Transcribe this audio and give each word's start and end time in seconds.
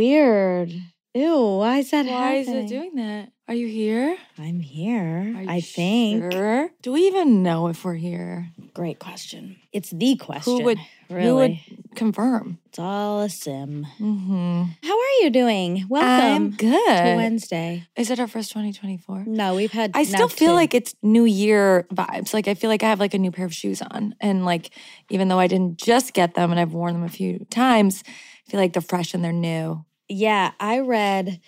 Weird. 0.00 0.72
Ew, 1.12 1.56
why 1.58 1.76
is 1.80 1.90
that 1.90 2.06
Why 2.06 2.36
is 2.36 2.46
happening? 2.46 2.64
it 2.64 2.68
doing 2.70 2.94
that? 2.94 3.32
Are 3.48 3.52
you 3.54 3.66
here? 3.68 4.16
I'm 4.38 4.58
here, 4.60 5.34
Are 5.36 5.44
I 5.46 5.60
think. 5.60 6.32
sure? 6.32 6.70
Do 6.80 6.92
we 6.92 7.06
even 7.08 7.42
know 7.42 7.66
if 7.68 7.84
we're 7.84 7.96
here? 7.96 8.48
Great 8.72 8.98
question. 8.98 9.56
It's 9.74 9.90
the 9.90 10.16
question. 10.16 10.56
Who 10.56 10.64
would- 10.64 10.78
really? 11.10 11.26
Who 11.26 11.34
would 11.34 11.58
confirm? 11.96 12.60
It's 12.68 12.78
all 12.78 13.20
a 13.20 13.28
sim. 13.28 13.86
Mm-hmm. 13.98 14.62
How 14.82 14.98
are 14.98 15.12
you 15.22 15.28
doing? 15.28 15.84
Welcome 15.90 16.08
I'm 16.08 16.50
good. 16.52 17.16
Wednesday. 17.16 17.86
Is 17.94 18.10
it 18.10 18.18
our 18.18 18.26
first 18.28 18.52
2024? 18.52 19.24
No, 19.26 19.54
we've 19.56 19.72
had. 19.72 19.90
I 19.92 20.04
still 20.04 20.28
feel 20.28 20.52
two. 20.52 20.54
like 20.54 20.72
it's 20.72 20.94
New 21.02 21.26
Year 21.26 21.86
vibes. 21.92 22.32
Like 22.32 22.48
I 22.48 22.54
feel 22.54 22.70
like 22.70 22.82
I 22.82 22.88
have 22.88 23.00
like 23.00 23.12
a 23.12 23.18
new 23.18 23.32
pair 23.32 23.44
of 23.44 23.52
shoes 23.52 23.82
on, 23.82 24.14
and 24.18 24.46
like 24.46 24.70
even 25.10 25.28
though 25.28 25.38
I 25.38 25.46
didn't 25.46 25.76
just 25.76 26.14
get 26.14 26.32
them 26.32 26.50
and 26.52 26.58
I've 26.58 26.72
worn 26.72 26.94
them 26.94 27.02
a 27.02 27.08
few 27.10 27.44
times, 27.50 28.02
I 28.46 28.50
feel 28.50 28.60
like 28.60 28.72
they're 28.72 28.80
fresh 28.80 29.12
and 29.12 29.22
they're 29.22 29.32
new. 29.32 29.84
Yeah, 30.10 30.50
I 30.58 30.80
read 30.80 31.40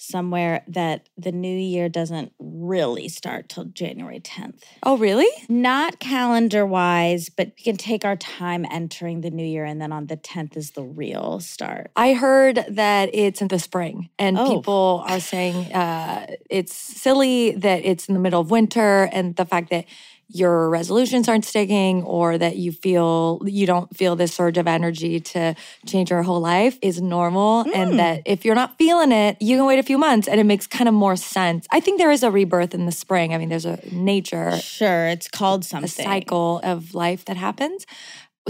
somewhere 0.00 0.62
that 0.68 1.08
the 1.18 1.32
new 1.32 1.56
year 1.58 1.88
doesn't 1.88 2.32
really 2.38 3.08
start 3.08 3.48
till 3.48 3.64
January 3.64 4.20
10th. 4.20 4.62
Oh, 4.84 4.96
really? 4.96 5.26
Not 5.48 5.98
calendar 5.98 6.64
wise, 6.64 7.28
but 7.28 7.48
we 7.58 7.64
can 7.64 7.76
take 7.76 8.04
our 8.04 8.14
time 8.16 8.64
entering 8.70 9.20
the 9.20 9.30
new 9.30 9.44
year, 9.44 9.64
and 9.64 9.80
then 9.80 9.92
on 9.92 10.06
the 10.06 10.16
10th 10.16 10.56
is 10.56 10.70
the 10.70 10.84
real 10.84 11.40
start. 11.40 11.90
I 11.96 12.14
heard 12.14 12.64
that 12.70 13.10
it's 13.12 13.42
in 13.42 13.48
the 13.48 13.58
spring, 13.58 14.08
and 14.18 14.38
Oh. 14.38 14.54
people 14.56 15.04
are 15.06 15.20
saying 15.20 15.72
uh, 15.72 16.26
it's 16.48 16.72
silly 16.74 17.50
that 17.56 17.84
it's 17.84 18.08
in 18.08 18.14
the 18.14 18.20
middle 18.20 18.40
of 18.40 18.50
winter, 18.50 19.08
and 19.12 19.34
the 19.36 19.44
fact 19.44 19.68
that 19.70 19.84
your 20.30 20.68
resolutions 20.68 21.26
aren't 21.28 21.44
sticking, 21.46 22.02
or 22.02 22.36
that 22.38 22.56
you 22.56 22.70
feel 22.70 23.40
you 23.46 23.66
don't 23.66 23.94
feel 23.96 24.14
this 24.14 24.34
surge 24.34 24.58
of 24.58 24.66
energy 24.68 25.20
to 25.20 25.54
change 25.86 26.10
your 26.10 26.22
whole 26.22 26.40
life 26.40 26.78
is 26.82 27.00
normal, 27.00 27.64
Mm. 27.64 27.74
and 27.74 27.98
that 27.98 28.22
if 28.26 28.44
you're 28.44 28.54
not 28.54 28.76
feeling 28.78 29.10
it, 29.10 29.36
you 29.40 29.56
can 29.56 29.64
wait 29.66 29.78
a 29.78 29.82
few 29.82 29.96
months, 29.98 30.28
and 30.28 30.38
it 30.38 30.44
makes 30.44 30.66
kind 30.66 30.86
of 30.88 30.94
more 30.94 31.16
sense. 31.16 31.66
I 31.70 31.80
think 31.80 31.98
there 31.98 32.10
is 32.10 32.22
a 32.22 32.30
rebirth 32.30 32.74
in 32.74 32.84
the 32.86 32.92
spring. 32.92 33.32
I 33.34 33.38
mean, 33.38 33.48
there's 33.48 33.64
a 33.66 33.78
nature 33.90 34.56
Sure, 34.58 35.06
it's 35.08 35.28
called 35.28 35.62
a 35.62 35.66
something. 35.66 35.88
cycle 36.04 36.60
of 36.62 36.94
life 36.94 37.24
that 37.24 37.36
happens. 37.36 37.86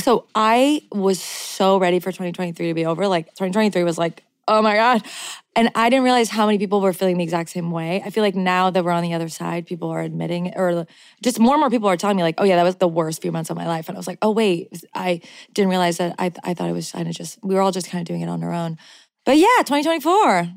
So 0.01 0.27
I 0.35 0.83
was 0.93 1.21
so 1.21 1.79
ready 1.79 1.99
for 1.99 2.11
2023 2.13 2.69
to 2.69 2.75
be 2.75 2.87
over. 2.87 3.09
Like 3.09 3.27
2023 3.35 3.83
was 3.85 3.99
like, 3.99 4.23
oh 4.49 4.63
my 4.63 4.75
God. 4.75 5.03
And 5.55 5.71
I 5.75 5.91
didn't 5.91 6.05
realize 6.05 6.29
how 6.31 6.47
many 6.47 6.59
people 6.59 6.81
were 6.81 6.93
feeling 6.93 7.19
the 7.19 7.25
exact 7.25 7.51
same 7.51 7.71
way. 7.71 8.03
I 8.05 8.11
feel 8.11 8.23
like 8.23 8.37
now 8.37 8.71
that 8.71 8.85
we're 8.85 8.93
on 8.93 9.03
the 9.03 9.15
other 9.15 9.29
side, 9.29 9.67
people 9.67 9.91
are 9.91 10.01
admitting 10.01 10.53
or 10.57 10.87
just 11.23 11.39
more 11.39 11.55
and 11.55 11.61
more 11.61 11.71
people 11.71 11.89
are 11.89 11.97
telling 11.97 12.17
me, 12.17 12.23
like, 12.23 12.37
oh 12.39 12.45
yeah, 12.45 12.57
that 12.57 12.63
was 12.63 12.77
the 12.77 12.89
worst 12.89 13.23
few 13.23 13.33
months 13.33 13.51
of 13.51 13.57
my 13.57 13.67
life. 13.67 13.89
And 13.89 13.97
I 13.97 13.99
was 13.99 14.07
like, 14.07 14.19
oh 14.23 14.31
wait, 14.31 14.69
I 14.95 15.21
didn't 15.53 15.71
realize 15.71 15.99
that 15.99 16.15
I, 16.19 16.33
I 16.45 16.55
thought 16.55 16.69
it 16.69 16.75
was 16.75 16.93
kind 16.93 17.09
of 17.09 17.15
just, 17.15 17.39
we 17.43 17.55
were 17.55 17.61
all 17.61 17.73
just 17.73 17.89
kind 17.89 18.01
of 18.01 18.07
doing 18.07 18.21
it 18.21 18.29
on 18.29 18.43
our 18.43 18.53
own. 18.53 18.79
But 19.25 19.37
yeah, 19.37 19.47
2024, 19.59 20.49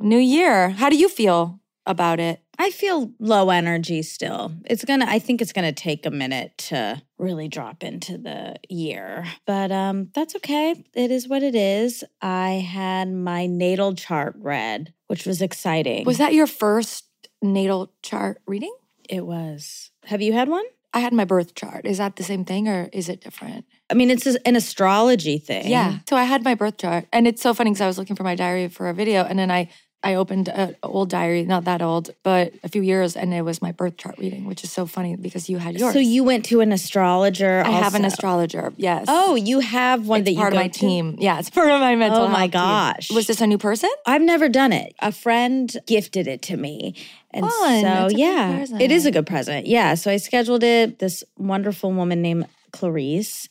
new 0.00 0.18
year. 0.18 0.70
How 0.70 0.88
do 0.88 0.96
you 0.96 1.08
feel 1.08 1.59
about 1.86 2.20
it? 2.20 2.40
I 2.58 2.70
feel 2.70 3.12
low 3.18 3.50
energy 3.50 4.02
still. 4.02 4.52
It's 4.66 4.84
gonna, 4.84 5.06
I 5.08 5.18
think 5.18 5.40
it's 5.40 5.52
gonna 5.52 5.72
take 5.72 6.04
a 6.04 6.10
minute 6.10 6.56
to 6.58 7.00
really 7.18 7.48
drop 7.48 7.82
into 7.82 8.18
the 8.18 8.56
year. 8.68 9.24
But 9.46 9.72
um, 9.72 10.08
that's 10.14 10.36
okay. 10.36 10.84
It 10.94 11.10
is 11.10 11.26
what 11.26 11.42
it 11.42 11.54
is. 11.54 12.04
I 12.20 12.66
had 12.70 13.12
my 13.12 13.46
natal 13.46 13.94
chart 13.94 14.34
read, 14.38 14.92
which 15.06 15.26
was 15.26 15.40
exciting. 15.40 16.04
Was 16.04 16.18
that 16.18 16.34
your 16.34 16.46
first 16.46 17.06
natal 17.42 17.92
chart 18.02 18.42
reading? 18.46 18.74
It 19.08 19.24
was. 19.24 19.90
Have 20.04 20.22
you 20.22 20.32
had 20.32 20.48
one? 20.48 20.64
I 20.92 21.00
had 21.00 21.12
my 21.12 21.24
birth 21.24 21.54
chart. 21.54 21.86
Is 21.86 21.98
that 21.98 22.16
the 22.16 22.24
same 22.24 22.44
thing 22.44 22.68
or 22.68 22.88
is 22.92 23.08
it 23.08 23.20
different? 23.20 23.64
I 23.90 23.94
mean, 23.94 24.10
it's 24.10 24.26
an 24.26 24.56
astrology 24.56 25.38
thing. 25.38 25.68
Yeah. 25.68 25.98
So 26.08 26.16
I 26.16 26.24
had 26.24 26.42
my 26.42 26.54
birth 26.54 26.78
chart. 26.78 27.06
And 27.12 27.26
it's 27.26 27.40
so 27.40 27.54
funny 27.54 27.70
because 27.70 27.80
I 27.80 27.86
was 27.86 27.96
looking 27.96 28.16
for 28.16 28.24
my 28.24 28.34
diary 28.34 28.68
for 28.68 28.88
a 28.88 28.94
video 28.94 29.22
and 29.22 29.38
then 29.38 29.50
I 29.50 29.70
I 30.02 30.14
opened 30.14 30.48
an 30.48 30.76
old 30.82 31.10
diary, 31.10 31.44
not 31.44 31.64
that 31.64 31.82
old, 31.82 32.10
but 32.22 32.54
a 32.64 32.68
few 32.68 32.80
years, 32.80 33.16
and 33.16 33.34
it 33.34 33.42
was 33.42 33.60
my 33.60 33.72
birth 33.72 33.98
chart 33.98 34.16
reading, 34.18 34.46
which 34.46 34.64
is 34.64 34.72
so 34.72 34.86
funny 34.86 35.14
because 35.16 35.50
you 35.50 35.58
had 35.58 35.78
yours. 35.78 35.92
So 35.92 35.98
you 35.98 36.24
went 36.24 36.46
to 36.46 36.60
an 36.62 36.72
astrologer. 36.72 37.62
I 37.64 37.70
have 37.70 37.94
an 37.94 38.06
astrologer. 38.06 38.72
Yes. 38.76 39.04
Oh, 39.08 39.34
you 39.34 39.60
have 39.60 40.08
one 40.08 40.20
it's 40.20 40.26
that 40.26 40.32
you 40.32 40.38
part 40.38 40.54
of 40.54 40.58
my 40.58 40.68
to? 40.68 40.78
team. 40.78 41.16
Yeah, 41.18 41.38
it's 41.38 41.50
part 41.58 41.70
of 41.70 41.80
my 41.80 41.96
mental. 41.96 42.22
Oh 42.22 42.28
my 42.28 42.40
health 42.40 42.50
team. 42.52 42.60
gosh. 42.60 43.10
Was 43.12 43.26
this 43.26 43.42
a 43.42 43.46
new 43.46 43.58
person? 43.58 43.90
I've 44.06 44.22
never 44.22 44.48
done 44.48 44.72
it. 44.72 44.94
A 45.00 45.12
friend 45.12 45.70
gifted 45.86 46.26
it 46.26 46.40
to 46.42 46.56
me. 46.56 46.94
And 47.32 47.44
Fun. 47.44 47.80
so, 47.80 47.82
That's 47.82 48.12
a 48.12 48.16
good 48.16 48.18
yeah, 48.18 48.66
it 48.80 48.90
is 48.90 49.06
a 49.06 49.10
good 49.10 49.26
present. 49.26 49.66
Yeah. 49.66 49.94
So 49.94 50.10
I 50.10 50.16
scheduled 50.16 50.64
it, 50.64 50.98
this 50.98 51.22
wonderful 51.36 51.92
woman 51.92 52.22
named 52.22 52.46
Clarice. 52.72 53.48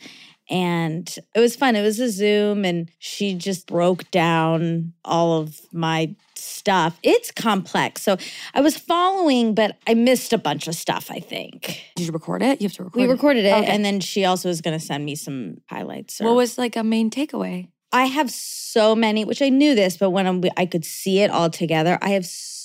And 0.49 1.07
it 1.35 1.39
was 1.39 1.55
fun. 1.55 1.75
It 1.75 1.83
was 1.83 1.99
a 1.99 2.09
Zoom, 2.09 2.65
and 2.65 2.89
she 2.97 3.35
just 3.35 3.67
broke 3.67 4.09
down 4.09 4.93
all 5.05 5.39
of 5.39 5.61
my 5.71 6.15
stuff. 6.39 6.97
It's 7.03 7.31
complex. 7.31 8.01
So 8.01 8.17
I 8.53 8.61
was 8.61 8.77
following, 8.77 9.53
but 9.53 9.77
I 9.87 9.93
missed 9.93 10.33
a 10.33 10.37
bunch 10.37 10.67
of 10.67 10.75
stuff, 10.75 11.09
I 11.11 11.19
think. 11.19 11.81
Did 11.95 12.07
you 12.07 12.11
record 12.11 12.41
it? 12.41 12.61
You 12.61 12.67
have 12.67 12.75
to 12.77 12.83
record 12.83 12.99
We 13.01 13.07
it. 13.07 13.11
recorded 13.11 13.45
it, 13.45 13.53
Okay. 13.53 13.65
and 13.65 13.83
then 13.85 13.99
she 13.99 14.25
also 14.25 14.49
was 14.49 14.61
going 14.61 14.77
to 14.77 14.83
send 14.85 15.05
me 15.05 15.15
some 15.15 15.57
highlights. 15.69 16.19
or- 16.21 16.25
What 16.25 16.35
was 16.35 16.57
like 16.57 16.75
a 16.75 16.83
main 16.83 17.09
takeaway? 17.09 17.67
I 17.91 18.05
have 18.05 18.29
so 18.29 18.95
many, 18.95 19.25
which 19.25 19.41
I 19.41 19.49
knew 19.49 19.73
this, 19.73 19.97
but 19.97 20.11
when 20.11 20.27
I'm, 20.27 20.43
I 20.57 20.65
could 20.67 20.85
see 20.85 21.19
it 21.21 21.31
all 21.31 21.49
together, 21.49 21.97
I 22.01 22.09
have 22.09 22.25
so 22.25 22.58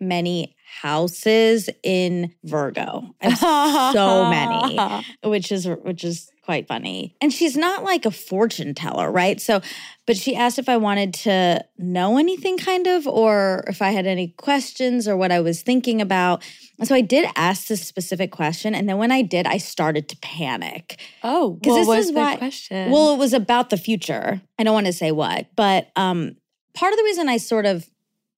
many 0.00 0.54
houses 0.80 1.68
in 1.82 2.34
Virgo. 2.44 3.14
So 3.22 4.26
many, 4.30 5.04
which 5.24 5.52
is 5.52 5.66
which 5.66 6.04
is 6.04 6.30
quite 6.42 6.66
funny. 6.66 7.14
And 7.20 7.32
she's 7.32 7.56
not 7.56 7.84
like 7.84 8.04
a 8.04 8.10
fortune 8.10 8.74
teller, 8.74 9.10
right? 9.10 9.40
So, 9.40 9.60
but 10.06 10.16
she 10.16 10.34
asked 10.34 10.58
if 10.58 10.68
I 10.68 10.76
wanted 10.76 11.14
to 11.14 11.64
know 11.78 12.18
anything, 12.18 12.58
kind 12.58 12.86
of, 12.88 13.06
or 13.06 13.64
if 13.68 13.80
I 13.80 13.90
had 13.90 14.06
any 14.06 14.28
questions 14.28 15.06
or 15.06 15.16
what 15.16 15.30
I 15.30 15.40
was 15.40 15.62
thinking 15.62 16.00
about. 16.00 16.42
And 16.78 16.88
so 16.88 16.94
I 16.94 17.00
did 17.00 17.28
ask 17.36 17.68
this 17.68 17.86
specific 17.86 18.32
question, 18.32 18.74
and 18.74 18.88
then 18.88 18.98
when 18.98 19.12
I 19.12 19.22
did, 19.22 19.46
I 19.46 19.58
started 19.58 20.08
to 20.08 20.16
panic. 20.16 21.00
Oh, 21.22 21.58
what 21.62 21.76
this 21.76 21.86
was 21.86 22.06
is 22.06 22.12
the 22.12 22.20
why- 22.20 22.36
question? 22.36 22.90
Well, 22.90 23.14
it 23.14 23.18
was 23.18 23.32
about 23.32 23.70
the 23.70 23.76
future. 23.76 24.40
I 24.58 24.64
don't 24.64 24.74
want 24.74 24.86
to 24.86 24.92
say 24.92 25.12
what, 25.12 25.46
but 25.54 25.90
um 25.96 26.36
part 26.74 26.92
of 26.92 26.98
the 26.98 27.04
reason 27.04 27.28
I 27.28 27.36
sort 27.36 27.66
of 27.66 27.88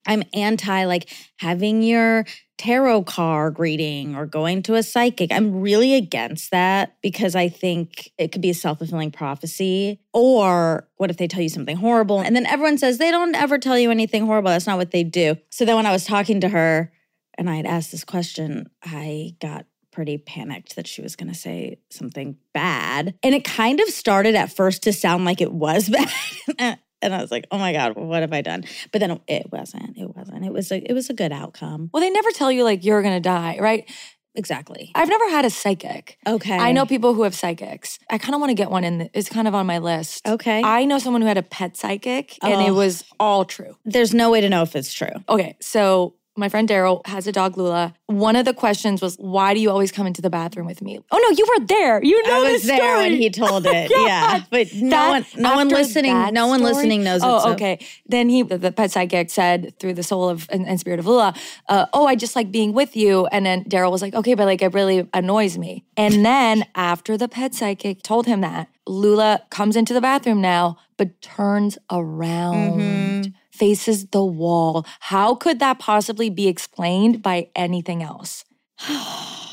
I'm 0.05 0.23
anti 0.33 0.85
like 0.85 1.09
having 1.37 1.81
your 1.81 2.25
tarot 2.57 3.03
card 3.03 3.59
reading 3.59 4.15
or 4.15 4.25
going 4.25 4.63
to 4.63 4.75
a 4.75 4.83
psychic. 4.83 5.31
I'm 5.31 5.59
really 5.59 5.93
against 5.93 6.51
that 6.51 6.95
because 7.01 7.35
I 7.35 7.49
think 7.49 8.11
it 8.17 8.31
could 8.31 8.41
be 8.41 8.49
a 8.49 8.53
self-fulfilling 8.53 9.11
prophecy. 9.11 9.99
Or 10.13 10.87
what 10.95 11.09
if 11.09 11.17
they 11.17 11.27
tell 11.27 11.41
you 11.41 11.49
something 11.49 11.75
horrible? 11.75 12.19
And 12.19 12.35
then 12.35 12.45
everyone 12.45 12.77
says 12.77 12.97
they 12.97 13.11
don't 13.11 13.35
ever 13.35 13.57
tell 13.57 13.77
you 13.77 13.91
anything 13.91 14.25
horrible. 14.25 14.51
That's 14.51 14.67
not 14.67 14.77
what 14.77 14.91
they 14.91 15.03
do. 15.03 15.35
So 15.49 15.65
then 15.65 15.75
when 15.75 15.85
I 15.85 15.91
was 15.91 16.05
talking 16.05 16.41
to 16.41 16.49
her 16.49 16.91
and 17.37 17.49
I 17.49 17.55
had 17.55 17.65
asked 17.65 17.91
this 17.91 18.05
question, 18.05 18.69
I 18.83 19.35
got 19.41 19.65
pretty 19.91 20.17
panicked 20.17 20.75
that 20.75 20.87
she 20.87 21.01
was 21.01 21.15
going 21.15 21.29
to 21.29 21.37
say 21.37 21.79
something 21.89 22.37
bad. 22.53 23.15
And 23.23 23.33
it 23.33 23.45
kind 23.45 23.79
of 23.79 23.87
started 23.87 24.35
at 24.35 24.51
first 24.51 24.83
to 24.83 24.93
sound 24.93 25.23
like 25.23 25.39
it 25.39 25.53
was 25.53 25.89
bad. 26.59 26.79
And 27.05 27.15
I 27.15 27.21
was 27.21 27.31
like, 27.31 27.45
"Oh 27.51 27.57
my 27.57 27.71
god, 27.73 27.95
what 27.95 28.21
have 28.21 28.33
I 28.33 28.41
done?" 28.41 28.63
But 28.91 28.99
then 28.99 29.19
it 29.27 29.51
wasn't. 29.51 29.97
It 29.97 30.15
wasn't. 30.15 30.45
It 30.45 30.53
was 30.53 30.71
a 30.71 30.77
it 30.89 30.93
was 30.93 31.09
a 31.09 31.13
good 31.13 31.31
outcome. 31.31 31.89
well, 31.93 32.01
they 32.01 32.09
never 32.09 32.31
tell 32.31 32.51
you 32.51 32.63
like 32.63 32.83
you're 32.85 33.01
gonna 33.01 33.19
die, 33.19 33.57
right? 33.59 33.89
Exactly. 34.37 34.91
I've 34.95 35.07
never 35.07 35.29
had 35.29 35.45
a 35.45 35.49
psychic. 35.49 36.17
Okay. 36.27 36.57
I 36.57 36.73
know 36.73 36.85
people 36.85 37.13
who 37.13 37.23
have 37.23 37.33
psychics. 37.33 37.99
I 38.09 38.17
kind 38.17 38.35
of 38.35 38.41
want 38.41 38.49
to 38.49 38.53
get 38.55 38.69
one 38.69 38.83
in. 38.83 38.97
The, 38.97 39.09
it's 39.13 39.29
kind 39.29 39.47
of 39.47 39.55
on 39.55 39.65
my 39.65 39.77
list. 39.77 40.27
Okay. 40.27 40.61
I 40.61 40.83
know 40.83 40.99
someone 40.99 41.21
who 41.21 41.27
had 41.29 41.37
a 41.37 41.41
pet 41.43 41.77
psychic, 41.77 42.37
and 42.43 42.61
it 42.61 42.71
Oh. 42.71 42.73
was 42.73 43.05
all 43.17 43.45
true. 43.45 43.77
There's 43.85 44.13
no 44.13 44.29
way 44.31 44.41
to 44.41 44.49
know 44.49 44.61
if 44.61 44.75
it's 44.75 44.93
true. 44.93 45.07
Okay, 45.29 45.55
so 45.61 46.15
my 46.37 46.49
friend 46.49 46.67
Daryl 46.67 47.05
has 47.07 47.27
a 47.27 47.31
dog, 47.31 47.57
Lula. 47.57 47.93
One 48.07 48.35
of 48.35 48.45
the 48.45 48.53
questions 48.53 49.01
was, 49.01 49.15
"Why 49.15 49.53
do 49.53 49.59
you 49.59 49.69
always 49.71 49.91
come 49.91 50.05
into 50.07 50.21
the 50.21 50.29
bathroom 50.29 50.65
with 50.67 50.81
me?" 50.81 50.99
Oh 51.11 51.17
no, 51.17 51.29
you 51.29 51.45
were 51.57 51.65
there. 51.65 52.03
You 52.03 52.21
know 52.27 52.45
I 52.45 52.51
was 52.51 52.63
there 52.63 52.77
story. 52.77 52.99
when 52.99 53.13
he 53.13 53.29
told 53.29 53.65
it. 53.67 53.89
God. 53.89 54.05
yeah, 54.07 54.43
but 54.49 54.73
no 54.73 54.89
That- 54.89 55.09
one, 55.09 55.25
no 55.41 55.55
one 55.55 55.67
listening, 55.69 56.33
no 56.33 56.47
one 56.47 56.59
story- 56.59 56.73
listening 56.73 57.03
knows. 57.03 57.21
Oh, 57.23 57.51
okay. 57.53 57.79
Then 58.05 58.29
he, 58.29 58.41
the, 58.43 58.57
the 58.57 58.71
pet 58.71 58.91
psychic, 58.91 59.29
said 59.29 59.73
through 59.79 59.93
the 59.93 60.03
soul 60.03 60.27
of 60.29 60.47
and, 60.51 60.67
and 60.67 60.79
spirit 60.79 60.99
of 60.99 61.07
Lula, 61.07 61.33
uh, 61.69 61.85
"Oh, 61.93 62.05
I 62.05 62.15
just 62.15 62.35
like 62.35 62.51
being 62.51 62.73
with 62.73 62.95
you." 62.95 63.27
And 63.27 63.45
then 63.45 63.63
Daryl 63.63 63.91
was 63.91 64.01
like, 64.01 64.13
"Okay, 64.13 64.33
but 64.33 64.45
like 64.45 64.61
it 64.61 64.73
really 64.73 65.07
annoys 65.13 65.57
me." 65.57 65.83
And 65.97 66.25
then 66.25 66.65
after 66.75 67.17
the 67.17 67.27
pet 67.27 67.55
psychic 67.55 68.03
told 68.03 68.25
him 68.27 68.41
that, 68.41 68.67
Lula 68.87 69.41
comes 69.49 69.75
into 69.75 69.93
the 69.93 70.01
bathroom 70.01 70.41
now, 70.41 70.77
but 70.97 71.21
turns 71.21 71.77
around. 71.91 72.81
Mm-hmm. 72.81 73.31
Faces 73.55 74.07
the 74.07 74.23
wall. 74.23 74.85
How 74.99 75.35
could 75.35 75.59
that 75.59 75.79
possibly 75.79 76.29
be 76.29 76.47
explained 76.47 77.21
by 77.21 77.49
anything 77.55 78.03
else? 78.03 78.43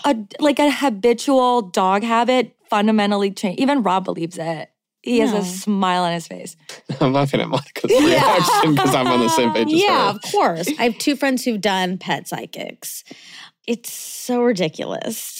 a, 0.04 0.16
like 0.40 0.58
a 0.58 0.70
habitual 0.70 1.62
dog 1.62 2.02
habit 2.02 2.56
fundamentally 2.68 3.30
change. 3.30 3.60
Even 3.60 3.82
Rob 3.82 4.04
believes 4.04 4.38
it. 4.38 4.70
He 5.02 5.18
has 5.18 5.32
No. 5.32 5.38
a 5.38 5.44
smile 5.44 6.02
on 6.04 6.12
his 6.12 6.26
face. 6.28 6.56
I'm 7.00 7.12
laughing 7.12 7.40
at 7.40 7.48
Monica's 7.48 7.90
reaction 7.90 8.74
because 8.74 8.94
I'm 8.94 9.06
on 9.08 9.20
the 9.20 9.28
same 9.28 9.52
page 9.52 9.66
as 9.72 9.72
Yeah, 9.80 10.10
her. 10.12 10.16
of 10.16 10.22
course. 10.30 10.68
I 10.78 10.84
have 10.84 10.98
two 10.98 11.16
friends 11.16 11.44
who've 11.44 11.60
done 11.60 11.98
pet 11.98 12.28
psychics. 12.28 13.04
It's 13.66 13.92
so 13.92 14.42
ridiculous. 14.42 15.38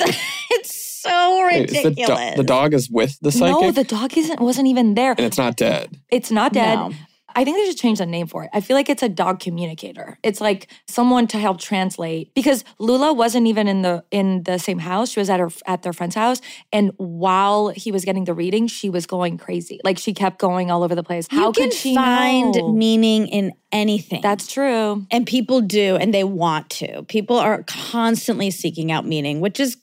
it's 0.50 0.75
so 0.75 1.47
Wait, 1.47 1.69
the, 1.69 1.75
do- 1.75 1.88
ridiculous. 1.88 2.37
the 2.37 2.44
dog 2.44 2.75
is 2.75 2.88
with 2.91 3.19
the 3.20 3.32
psychic 3.32 3.61
No, 3.61 3.70
the 3.73 3.85
dog 3.85 4.17
isn't 4.17 4.41
wasn't 4.41 4.69
even 4.69 4.94
there. 4.94 5.11
and 5.12 5.20
it's 5.20 5.38
not 5.38 5.56
dead. 5.56 5.97
It's 6.11 6.31
not 6.31 6.53
dead. 6.53 6.76
No. 6.76 6.93
I 7.34 7.44
think 7.44 7.56
they 7.58 7.67
should 7.67 7.79
change 7.79 7.99
the 7.99 8.06
name 8.06 8.26
for 8.26 8.44
it. 8.44 8.50
I 8.52 8.61
feel 8.61 8.76
like 8.76 8.88
it's 8.88 9.02
a 9.02 9.08
dog 9.08 9.40
communicator. 9.40 10.19
It's 10.23 10.40
like 10.40 10.69
someone 10.88 11.26
to 11.29 11.38
help 11.38 11.61
translate 11.61 12.32
because 12.34 12.64
Lula 12.79 13.12
wasn't 13.12 13.46
even 13.46 13.69
in 13.69 13.82
the 13.82 14.05
in 14.11 14.43
the 14.44 14.58
same 14.58 14.79
house. 14.79 15.11
She 15.11 15.20
was 15.20 15.31
at 15.31 15.40
her 15.40 15.50
at 15.67 15.82
their 15.82 15.93
friend's 15.93 16.14
house, 16.14 16.40
and 16.73 16.93
while 16.96 17.69
he 17.69 17.93
was 17.93 18.05
getting 18.05 18.25
the 18.25 18.34
reading, 18.34 18.67
she 18.67 18.90
was 18.90 19.06
going 19.06 19.38
crazy. 19.38 19.81
Like 19.84 19.99
she 19.99 20.12
kept 20.14 20.38
going 20.38 20.70
all 20.70 20.82
over 20.82 20.94
the 20.94 21.02
place. 21.05 21.26
You 21.31 21.38
How 21.38 21.52
can 21.52 21.64
could 21.70 21.73
she 21.75 21.94
find 21.94 22.55
know? 22.55 22.73
meaning 22.73 23.26
in 23.29 23.52
anything. 23.73 24.20
That's 24.23 24.46
true. 24.46 25.06
and 25.11 25.26
people 25.26 25.61
do, 25.61 25.96
and 25.96 26.12
they 26.12 26.25
want 26.25 26.70
to. 26.70 27.02
People 27.05 27.37
are 27.38 27.62
constantly 27.64 28.50
seeking 28.50 28.93
out 28.93 29.06
meaning, 29.06 29.40
which 29.40 29.58
is 29.61 29.76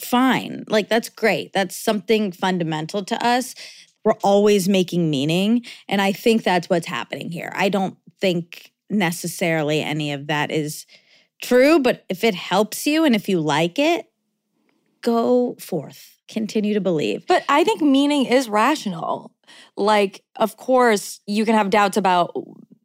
fine. 0.00 0.64
Like 0.68 0.88
that's 0.88 1.08
great. 1.08 1.52
That's 1.52 1.76
something 1.76 2.32
fundamental 2.32 3.04
to 3.04 3.24
us. 3.24 3.54
We're 4.04 4.14
always 4.22 4.68
making 4.68 5.10
meaning, 5.10 5.64
and 5.88 6.00
I 6.00 6.12
think 6.12 6.42
that's 6.42 6.68
what's 6.68 6.86
happening 6.86 7.30
here. 7.30 7.52
I 7.54 7.68
don't 7.68 7.96
think 8.20 8.72
necessarily 8.90 9.80
any 9.80 10.12
of 10.12 10.26
that 10.26 10.50
is 10.50 10.86
true, 11.40 11.78
but 11.78 12.04
if 12.08 12.24
it 12.24 12.34
helps 12.34 12.86
you 12.86 13.04
and 13.04 13.14
if 13.14 13.28
you 13.28 13.40
like 13.40 13.78
it, 13.78 14.06
go 15.02 15.56
forth. 15.60 16.20
Continue 16.28 16.74
to 16.74 16.80
believe. 16.80 17.26
But 17.26 17.44
I 17.48 17.64
think 17.64 17.82
meaning 17.82 18.26
is 18.26 18.48
rational. 18.48 19.32
Like, 19.76 20.22
of 20.36 20.56
course, 20.56 21.20
you 21.26 21.44
can 21.44 21.54
have 21.54 21.70
doubts 21.70 21.96
about 21.96 22.34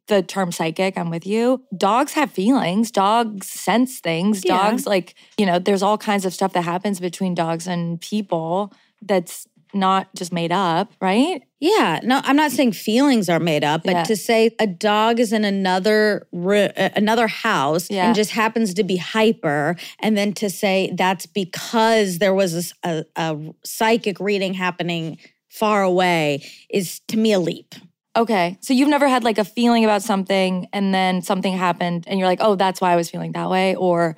the 0.08 0.22
term 0.22 0.52
psychic. 0.52 0.98
I'm 0.98 1.10
with 1.10 1.26
you. 1.26 1.62
Dogs 1.76 2.12
have 2.14 2.30
feelings. 2.30 2.90
Dogs 2.90 3.46
sense 3.46 4.00
things. 4.00 4.44
Yeah. 4.44 4.56
Dogs, 4.56 4.86
like, 4.86 5.14
you 5.38 5.46
know, 5.46 5.58
there's 5.58 5.82
all 5.82 5.96
kinds 5.96 6.24
of 6.24 6.34
stuff 6.34 6.52
that 6.54 6.62
happens 6.62 7.00
between 7.00 7.34
dogs 7.34 7.66
and 7.66 8.00
people 8.00 8.72
that's 9.00 9.46
not 9.74 10.08
just 10.14 10.32
made 10.32 10.52
up, 10.52 10.92
right? 11.00 11.42
Yeah, 11.60 12.00
no, 12.02 12.20
I'm 12.24 12.36
not 12.36 12.52
saying 12.52 12.72
feelings 12.72 13.28
are 13.28 13.40
made 13.40 13.64
up, 13.64 13.82
but 13.84 13.92
Yeah. 13.92 14.02
to 14.04 14.16
say 14.16 14.50
a 14.60 14.66
dog 14.66 15.18
is 15.20 15.32
in 15.32 15.44
another 15.44 16.26
another 16.32 17.26
house 17.26 17.90
Yeah. 17.90 18.06
and 18.06 18.14
just 18.14 18.30
happens 18.30 18.74
to 18.74 18.84
be 18.84 18.96
hyper, 18.96 19.76
and 20.00 20.16
then 20.16 20.32
to 20.34 20.50
say 20.50 20.92
that's 20.94 21.26
because 21.26 22.18
there 22.18 22.34
was 22.34 22.72
a 22.84 23.04
a 23.16 23.36
psychic 23.64 24.20
reading 24.20 24.54
happening 24.54 25.18
far 25.48 25.82
away 25.82 26.42
is 26.70 27.00
to 27.08 27.16
me 27.16 27.32
a 27.32 27.38
leap. 27.40 27.74
Okay. 28.16 28.56
So 28.60 28.72
you've 28.74 28.88
never 28.88 29.08
had 29.08 29.24
like 29.24 29.38
a 29.38 29.44
feeling 29.44 29.84
about 29.84 30.02
something 30.02 30.68
and 30.72 30.92
then 30.94 31.22
something 31.22 31.52
happened 31.56 32.04
and 32.06 32.18
you're 32.18 32.28
like, 32.28 32.40
oh, 32.42 32.54
that's 32.56 32.80
why 32.80 32.92
I 32.92 32.96
was 32.96 33.10
feeling 33.10 33.32
that 33.32 33.48
way. 33.48 33.74
Or 33.76 34.16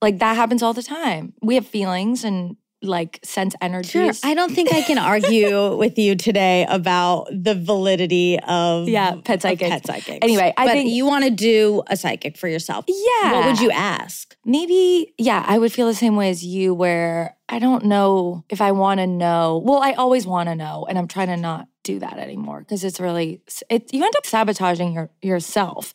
like 0.00 0.18
that 0.18 0.36
happens 0.36 0.62
all 0.62 0.72
the 0.72 0.82
time. 0.82 1.32
We 1.42 1.54
have 1.56 1.66
feelings 1.66 2.24
and 2.24 2.56
like 2.84 3.18
sense 3.24 3.54
energies. 3.60 4.20
I 4.24 4.34
don't 4.34 4.54
think 4.54 4.72
I 4.72 4.82
can 4.82 4.98
argue 4.98 5.76
with 5.82 5.98
you 5.98 6.14
today 6.16 6.66
about 6.68 7.28
the 7.32 7.54
validity 7.54 8.38
of 8.40 8.88
Yeah, 8.88 9.16
pet 9.24 9.36
of 9.36 9.42
psychics. 9.42 9.70
Pet 9.70 9.86
psychics. 9.86 10.18
Anyway, 10.22 10.52
I 10.56 10.66
but 10.66 10.72
think- 10.72 10.90
you 10.90 11.06
want 11.06 11.24
to 11.24 11.30
do 11.30 11.82
a 11.88 11.96
psychic 11.96 12.36
for 12.36 12.48
yourself. 12.48 12.84
yeah. 12.88 13.32
What 13.32 13.46
would 13.46 13.60
you 13.60 13.70
ask? 13.70 14.36
Maybe, 14.44 15.14
yeah, 15.18 15.44
I 15.46 15.58
would 15.58 15.72
feel 15.72 15.86
the 15.86 15.94
same 15.94 16.16
way 16.16 16.30
as 16.30 16.44
you, 16.44 16.74
where 16.74 17.36
I 17.48 17.58
don't 17.58 17.84
know 17.86 18.44
if 18.50 18.60
I 18.60 18.72
want 18.72 19.00
to 19.00 19.06
know. 19.06 19.62
Well, 19.64 19.82
I 19.82 19.92
always 19.92 20.26
want 20.26 20.48
to 20.48 20.54
know, 20.54 20.86
and 20.88 20.98
I'm 20.98 21.08
trying 21.08 21.28
to 21.28 21.36
not 21.36 21.66
do 21.82 21.98
that 21.98 22.18
anymore 22.18 22.60
because 22.60 22.84
it's 22.84 23.00
really, 23.00 23.42
it, 23.68 23.92
you 23.92 24.02
end 24.04 24.14
up 24.16 24.24
sabotaging 24.26 24.92
your 24.94 25.10
yourself 25.22 25.92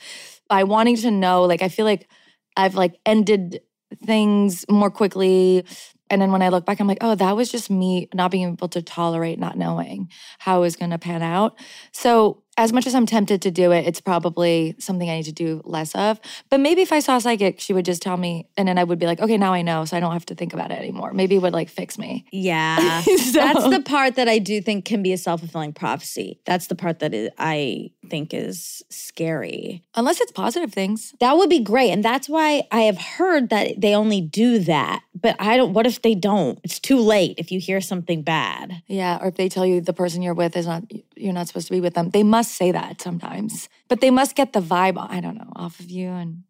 by 0.47 0.63
wanting 0.63 0.95
to 0.97 1.11
know. 1.11 1.43
Like, 1.43 1.61
I 1.61 1.69
feel 1.69 1.85
like 1.85 2.07
I've 2.57 2.75
like 2.75 2.95
ended 3.05 3.61
things 4.05 4.65
more 4.69 4.91
quickly. 4.91 5.63
And 6.09 6.21
then 6.21 6.31
when 6.31 6.41
I 6.41 6.49
look 6.49 6.65
back, 6.65 6.79
I'm 6.79 6.87
like, 6.87 6.99
oh, 7.01 7.15
that 7.15 7.35
was 7.35 7.51
just 7.51 7.69
me 7.69 8.09
not 8.13 8.31
being 8.31 8.53
able 8.53 8.69
to 8.69 8.81
tolerate 8.81 9.39
not 9.39 9.57
knowing 9.57 10.09
how 10.39 10.57
it 10.57 10.61
was 10.61 10.75
going 10.75 10.91
to 10.91 10.97
pan 10.97 11.21
out. 11.21 11.59
So, 11.91 12.43
as 12.59 12.73
much 12.73 12.85
as 12.85 12.93
I'm 12.93 13.05
tempted 13.05 13.41
to 13.43 13.51
do 13.51 13.71
it, 13.71 13.87
it's 13.87 14.01
probably 14.01 14.75
something 14.79 15.09
I 15.09 15.15
need 15.15 15.23
to 15.23 15.31
do 15.31 15.61
less 15.63 15.95
of. 15.95 16.19
But 16.49 16.59
maybe 16.59 16.81
if 16.81 16.91
I 16.91 16.99
saw 16.99 17.15
a 17.15 17.21
psychic, 17.21 17.61
she 17.61 17.71
would 17.71 17.85
just 17.85 18.01
tell 18.01 18.17
me, 18.17 18.49
and 18.57 18.67
then 18.67 18.77
I 18.77 18.83
would 18.83 18.99
be 18.99 19.05
like, 19.05 19.21
okay, 19.21 19.37
now 19.37 19.53
I 19.53 19.61
know, 19.61 19.85
so 19.85 19.95
I 19.95 20.01
don't 20.01 20.11
have 20.11 20.25
to 20.27 20.35
think 20.35 20.53
about 20.53 20.69
it 20.69 20.77
anymore. 20.77 21.13
Maybe 21.13 21.35
it 21.37 21.41
would 21.41 21.53
like 21.53 21.69
fix 21.69 21.97
me. 21.97 22.25
Yeah. 22.31 23.01
So- 23.29 23.39
That's 23.39 23.69
the 23.69 23.81
part 23.81 24.15
that 24.15 24.27
I 24.27 24.39
do 24.39 24.61
think 24.61 24.85
can 24.85 25.01
be 25.03 25.13
a 25.13 25.17
self 25.17 25.39
fulfilling 25.39 25.71
prophecy. 25.73 26.39
That's 26.45 26.67
the 26.67 26.75
part 26.75 26.99
that 26.99 27.13
is, 27.13 27.29
I 27.37 27.91
think 28.09 28.33
is 28.33 28.83
scary. 28.89 29.83
Unless 29.95 30.19
it's 30.21 30.31
positive 30.31 30.73
things. 30.73 31.13
That 31.19 31.37
would 31.37 31.49
be 31.49 31.59
great. 31.59 31.91
And 31.91 32.03
that's 32.03 32.27
why 32.27 32.63
I 32.71 32.81
have 32.81 32.97
heard 32.97 33.49
that 33.49 33.79
they 33.79 33.93
only 33.95 34.19
do 34.21 34.59
that. 34.59 35.01
But 35.15 35.35
I 35.39 35.57
don't, 35.57 35.73
what 35.73 35.85
if 35.85 36.01
they 36.01 36.15
don't? 36.15 36.59
It's 36.63 36.79
too 36.79 36.97
late 36.99 37.35
if 37.37 37.51
you 37.51 37.59
hear 37.59 37.81
something 37.81 38.21
bad. 38.23 38.81
Yeah, 38.87 39.19
or 39.21 39.27
if 39.27 39.35
they 39.35 39.49
tell 39.49 39.65
you 39.65 39.81
the 39.81 39.93
person 39.93 40.21
you're 40.21 40.33
with 40.33 40.55
is 40.57 40.65
not, 40.65 40.83
you're 41.15 41.33
not 41.33 41.47
supposed 41.47 41.67
to 41.67 41.73
be 41.73 41.81
with 41.81 41.93
them. 41.93 42.09
They 42.11 42.23
must 42.23 42.48
say 42.49 42.71
that 42.71 43.01
sometimes, 43.01 43.69
but 43.87 44.01
they 44.01 44.11
must 44.11 44.35
get 44.35 44.53
the 44.53 44.61
vibe. 44.61 44.97
I 44.97 45.19
don't 45.21 45.37
know, 45.37 45.51
off 45.55 45.79
of 45.79 45.89
you 45.89 46.09
and. 46.09 46.43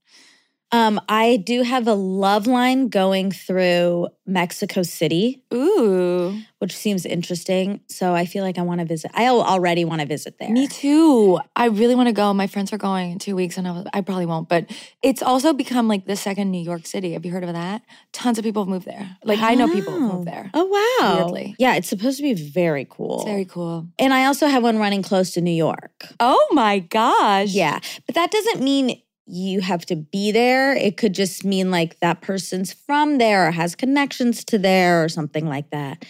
Um, 0.72 1.02
I 1.10 1.38
do 1.38 1.64
have 1.64 1.88
a 1.88 1.96
love 1.96 2.46
line 2.46 2.90
going 2.90 3.32
through 3.32 4.10
Mexico 4.28 4.84
City, 4.84 5.44
Ooh, 5.52 6.40
which 6.60 6.76
seems 6.78 7.08
interesting. 7.08 7.80
So 7.88 8.14
I 8.14 8.26
feel 8.26 8.44
like 8.44 8.60
I 8.60 8.62
want 8.62 8.80
to 8.80 8.86
visit. 8.86 9.10
I 9.16 9.28
already 9.30 9.84
want 9.84 10.02
to 10.02 10.08
visit 10.08 10.38
there. 10.38 10.50
me 10.52 10.68
too. 10.68 11.40
I 11.56 11.66
really 11.70 11.96
want 11.96 12.08
to 12.08 12.14
go. 12.14 12.32
My 12.36 12.46
friends 12.46 12.72
are 12.72 12.78
going 12.78 13.14
in 13.14 13.18
two 13.18 13.36
weeks, 13.36 13.58
and 13.58 13.68
I, 13.68 13.72
was, 13.72 13.88
I 13.94 14.02
probably 14.02 14.28
won't. 14.28 14.48
But 14.48 14.70
it's 15.02 15.24
also 15.24 15.54
become 15.54 15.88
like 15.88 16.06
the 16.06 16.16
second 16.16 16.52
New 16.52 16.62
York 16.62 16.86
City. 16.86 17.14
Have 17.14 17.26
you 17.26 17.32
heard 17.32 17.44
of 17.44 17.54
that? 17.54 17.82
Tons 18.12 18.38
of 18.38 18.44
people 18.44 18.62
have 18.64 18.70
moved 18.70 18.86
there. 18.86 19.18
Like 19.24 19.40
I 19.40 19.56
know 19.56 19.68
people 19.74 19.94
Oh. 19.96 20.00
moved 20.00 20.28
there. 20.28 20.52
Oh 20.54 20.66
wow! 21.02 21.16
Weirdly. 21.24 21.56
yeah, 21.58 21.76
it's 21.76 21.90
supposed 21.90 22.18
to 22.18 22.24
be 22.24 22.34
very 22.36 22.86
cool. 22.88 23.16
It's 23.22 23.26
very 23.26 23.46
cool. 23.46 23.88
and 23.98 24.14
I 24.14 24.26
also 24.26 24.46
have 24.46 24.62
one 24.62 24.78
running 24.78 25.02
close 25.02 25.32
to 25.32 25.42
New 25.42 25.50
York. 25.50 26.06
Oh 26.20 26.48
my 26.52 26.78
gosh. 26.78 27.54
Yeah, 27.54 27.80
but 28.06 28.14
that 28.14 28.30
doesn't 28.30 28.62
mean 28.64 29.02
you 29.30 29.62
have 29.62 29.86
to 29.86 29.96
be 29.96 30.32
there. 30.32 30.76
It 30.76 30.98
could 30.98 31.14
just 31.14 31.46
mean 31.46 31.72
like 31.72 32.00
that 32.00 32.22
person's 32.22 32.74
from 32.74 33.20
there 33.20 33.48
or 33.48 33.52
has 33.52 33.76
connections 33.76 34.44
to 34.46 34.58
there 34.58 35.04
or 35.04 35.10
something 35.10 35.48
like 35.48 35.70
that. 35.70 36.06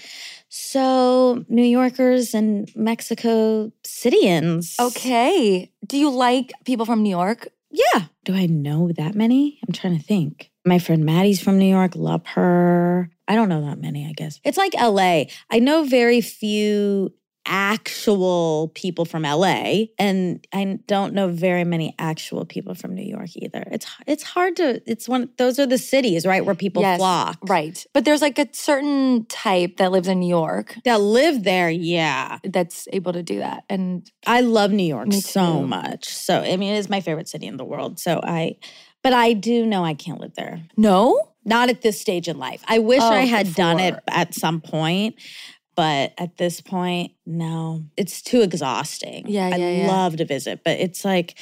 So, 0.47 1.45
New 1.47 1.63
Yorkers 1.63 2.33
and 2.33 2.71
Mexico 2.75 3.71
Cityans. 3.83 4.79
Okay. 4.79 5.71
Do 5.85 5.97
you 5.97 6.09
like 6.09 6.53
people 6.65 6.85
from 6.85 7.03
New 7.03 7.09
York? 7.09 7.49
Yeah. 7.69 8.05
Do 8.23 8.33
I 8.33 8.47
know 8.47 8.91
that 8.93 9.13
many? 9.13 9.59
I'm 9.67 9.73
trying 9.73 9.97
to 9.97 10.03
think. 10.03 10.49
My 10.65 10.79
friend 10.79 11.05
Maddie's 11.05 11.41
from 11.41 11.59
New 11.59 11.69
York. 11.69 11.95
Love 11.95 12.25
her. 12.27 13.11
I 13.27 13.35
don't 13.35 13.49
know 13.49 13.61
that 13.61 13.79
many, 13.79 14.07
I 14.07 14.13
guess. 14.13 14.39
It's 14.43 14.57
like 14.57 14.73
LA. 14.73 15.25
I 15.51 15.59
know 15.59 15.83
very 15.83 16.19
few 16.19 17.13
actual 17.49 18.71
people 18.75 19.05
from 19.05 19.23
LA 19.23 19.85
and 19.97 20.45
I 20.53 20.79
don't 20.87 21.13
know 21.13 21.27
very 21.27 21.63
many 21.63 21.95
actual 21.99 22.45
people 22.45 22.75
from 22.75 22.93
New 22.95 23.03
York 23.03 23.29
either. 23.35 23.63
It's 23.71 23.87
it's 24.07 24.23
hard 24.23 24.55
to 24.57 24.81
it's 24.89 25.09
one 25.09 25.29
those 25.37 25.59
are 25.59 25.65
the 25.65 25.77
cities, 25.77 26.25
right, 26.25 26.45
where 26.45 26.55
people 26.55 26.81
Yes, 26.81 26.99
flock. 26.99 27.39
Right. 27.47 27.83
But 27.93 28.05
there's 28.05 28.21
like 28.21 28.39
a 28.39 28.47
certain 28.53 29.25
type 29.25 29.77
that 29.77 29.91
lives 29.91 30.07
in 30.07 30.19
New 30.19 30.29
York 30.29 30.77
That 30.85 31.01
live 31.01 31.43
there, 31.43 31.69
yeah. 31.69 32.37
that's 32.43 32.87
able 32.93 33.13
to 33.13 33.23
do 33.23 33.39
that. 33.39 33.63
And 33.69 34.09
I 34.27 34.41
love 34.41 34.71
New 34.71 34.83
York 34.87 35.11
so 35.13 35.61
much. 35.63 36.07
So 36.07 36.39
I 36.41 36.55
mean 36.57 36.75
it 36.75 36.77
is 36.77 36.89
my 36.89 37.01
favorite 37.01 37.27
city 37.27 37.47
in 37.47 37.57
the 37.57 37.65
world. 37.65 37.99
So 37.99 38.21
I 38.23 38.57
but 39.01 39.13
I 39.13 39.33
do 39.33 39.65
know 39.65 39.83
I 39.83 39.93
can't 39.93 40.19
live 40.19 40.35
there. 40.35 40.61
no? 40.77 41.19
Not 41.45 41.69
at 41.69 41.81
this 41.81 41.99
stage 41.99 42.27
in 42.27 42.37
life. 42.37 42.61
I 42.67 42.79
wish 42.79 43.01
Oh, 43.01 43.09
I 43.09 43.21
had 43.21 43.55
done 43.55 43.79
it 43.79 43.95
at 44.09 44.35
some 44.35 44.59
point, 44.61 45.15
but 45.79 46.13
at 46.17 46.35
this 46.35 46.59
point, 46.59 47.13
no. 47.25 47.85
It's 47.95 48.21
too 48.21 48.41
exhausting. 48.41 49.23
Yeah, 49.29 49.45
I 49.45 49.55
yeah, 49.55 49.69
yeah. 49.69 49.87
love 49.87 50.17
to 50.17 50.25
visit, 50.25 50.59
but 50.65 50.77
it's 50.77 51.05
like 51.05 51.35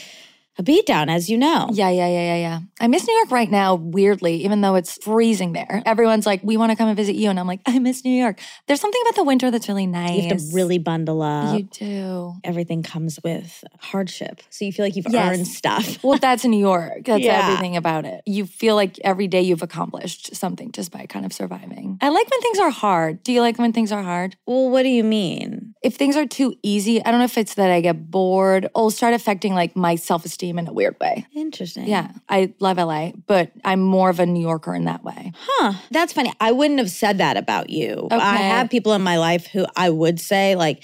a 0.57 0.63
beatdown, 0.63 1.09
as 1.09 1.29
you 1.29 1.37
know. 1.37 1.69
Yeah, 1.71 1.89
yeah, 1.89 2.07
yeah, 2.07 2.21
yeah, 2.21 2.35
yeah. 2.37 2.59
I 2.79 2.87
miss 2.87 3.07
New 3.07 3.13
York 3.13 3.31
right 3.31 3.49
now, 3.49 3.75
weirdly, 3.75 4.43
even 4.43 4.61
though 4.61 4.75
it's 4.75 4.97
freezing 5.03 5.53
there. 5.53 5.81
Everyone's 5.85 6.25
like, 6.25 6.41
we 6.43 6.57
want 6.57 6.71
to 6.71 6.75
come 6.75 6.87
and 6.87 6.97
visit 6.97 7.15
you. 7.15 7.29
And 7.29 7.39
I'm 7.39 7.47
like, 7.47 7.61
I 7.65 7.77
miss 7.79 8.03
New 8.03 8.11
York. 8.11 8.39
There's 8.67 8.81
something 8.81 9.01
about 9.03 9.15
the 9.15 9.23
winter 9.23 9.51
that's 9.51 9.67
really 9.67 9.87
nice. 9.87 10.15
You 10.23 10.29
have 10.29 10.37
to 10.39 10.49
really 10.53 10.77
bundle 10.79 11.21
up. 11.21 11.57
You 11.57 11.63
do. 11.63 12.33
Everything 12.43 12.81
comes 12.83 13.19
with 13.23 13.63
hardship. 13.79 14.41
So 14.49 14.65
you 14.65 14.71
feel 14.71 14.85
like 14.85 14.95
you've 14.95 15.07
Yes. 15.09 15.37
earned 15.37 15.47
stuff. 15.47 15.97
Well, 16.03 16.17
that's 16.17 16.45
New 16.45 16.59
York. 16.59 17.05
That's 17.05 17.23
Yeah. 17.23 17.43
everything 17.49 17.75
about 17.75 18.05
it. 18.05 18.21
You 18.25 18.45
feel 18.45 18.75
like 18.75 18.97
every 19.03 19.27
day 19.27 19.41
you've 19.41 19.61
accomplished 19.63 20.35
something 20.35 20.71
just 20.71 20.91
by 20.91 21.05
kind 21.05 21.25
of 21.25 21.33
surviving. 21.33 21.97
I 22.01 22.09
like 22.09 22.29
when 22.29 22.41
things 22.41 22.59
are 22.59 22.69
hard. 22.69 23.23
Do 23.23 23.31
you 23.33 23.41
like 23.41 23.57
when 23.59 23.73
things 23.73 23.91
are 23.91 24.03
hard? 24.03 24.37
Well, 24.45 24.69
what 24.69 24.83
do 24.83 24.89
you 24.89 25.03
mean? 25.03 25.73
If 25.83 25.95
things 25.95 26.15
are 26.15 26.25
too 26.25 26.55
easy, 26.63 27.03
I 27.03 27.11
don't 27.11 27.19
know 27.19 27.25
if 27.25 27.37
it's 27.37 27.55
that 27.55 27.71
I 27.71 27.81
get 27.81 28.09
bored. 28.09 28.65
It'll 28.65 28.89
start 28.91 29.13
affecting 29.13 29.53
like 29.53 29.75
my 29.75 29.95
self 29.95 30.23
esteem 30.25 30.46
in 30.49 30.67
a 30.67 30.73
weird 30.73 30.95
way. 30.99 31.25
Interesting. 31.33 31.87
Yeah, 31.87 32.11
I 32.29 32.53
love 32.59 32.77
LA, 32.77 33.11
but 33.25 33.51
I'm 33.65 33.81
more 33.81 34.09
of 34.09 34.19
a 34.19 34.25
New 34.25 34.41
Yorker 34.41 34.73
in 34.73 34.85
that 34.85 35.03
way. 35.03 35.31
Huh. 35.37 35.73
That's 35.91 36.13
funny. 36.13 36.31
I 36.39 36.51
wouldn't 36.51 36.79
have 36.79 36.89
said 36.91 37.17
that 37.17 37.37
about 37.37 37.69
you. 37.69 38.07
I 38.11 38.37
have 38.37 38.69
people 38.69 38.93
in 38.93 39.01
my 39.01 39.17
life 39.17 39.47
who 39.47 39.65
I 39.75 39.89
would 39.89 40.19
say, 40.19 40.55
like, 40.55 40.83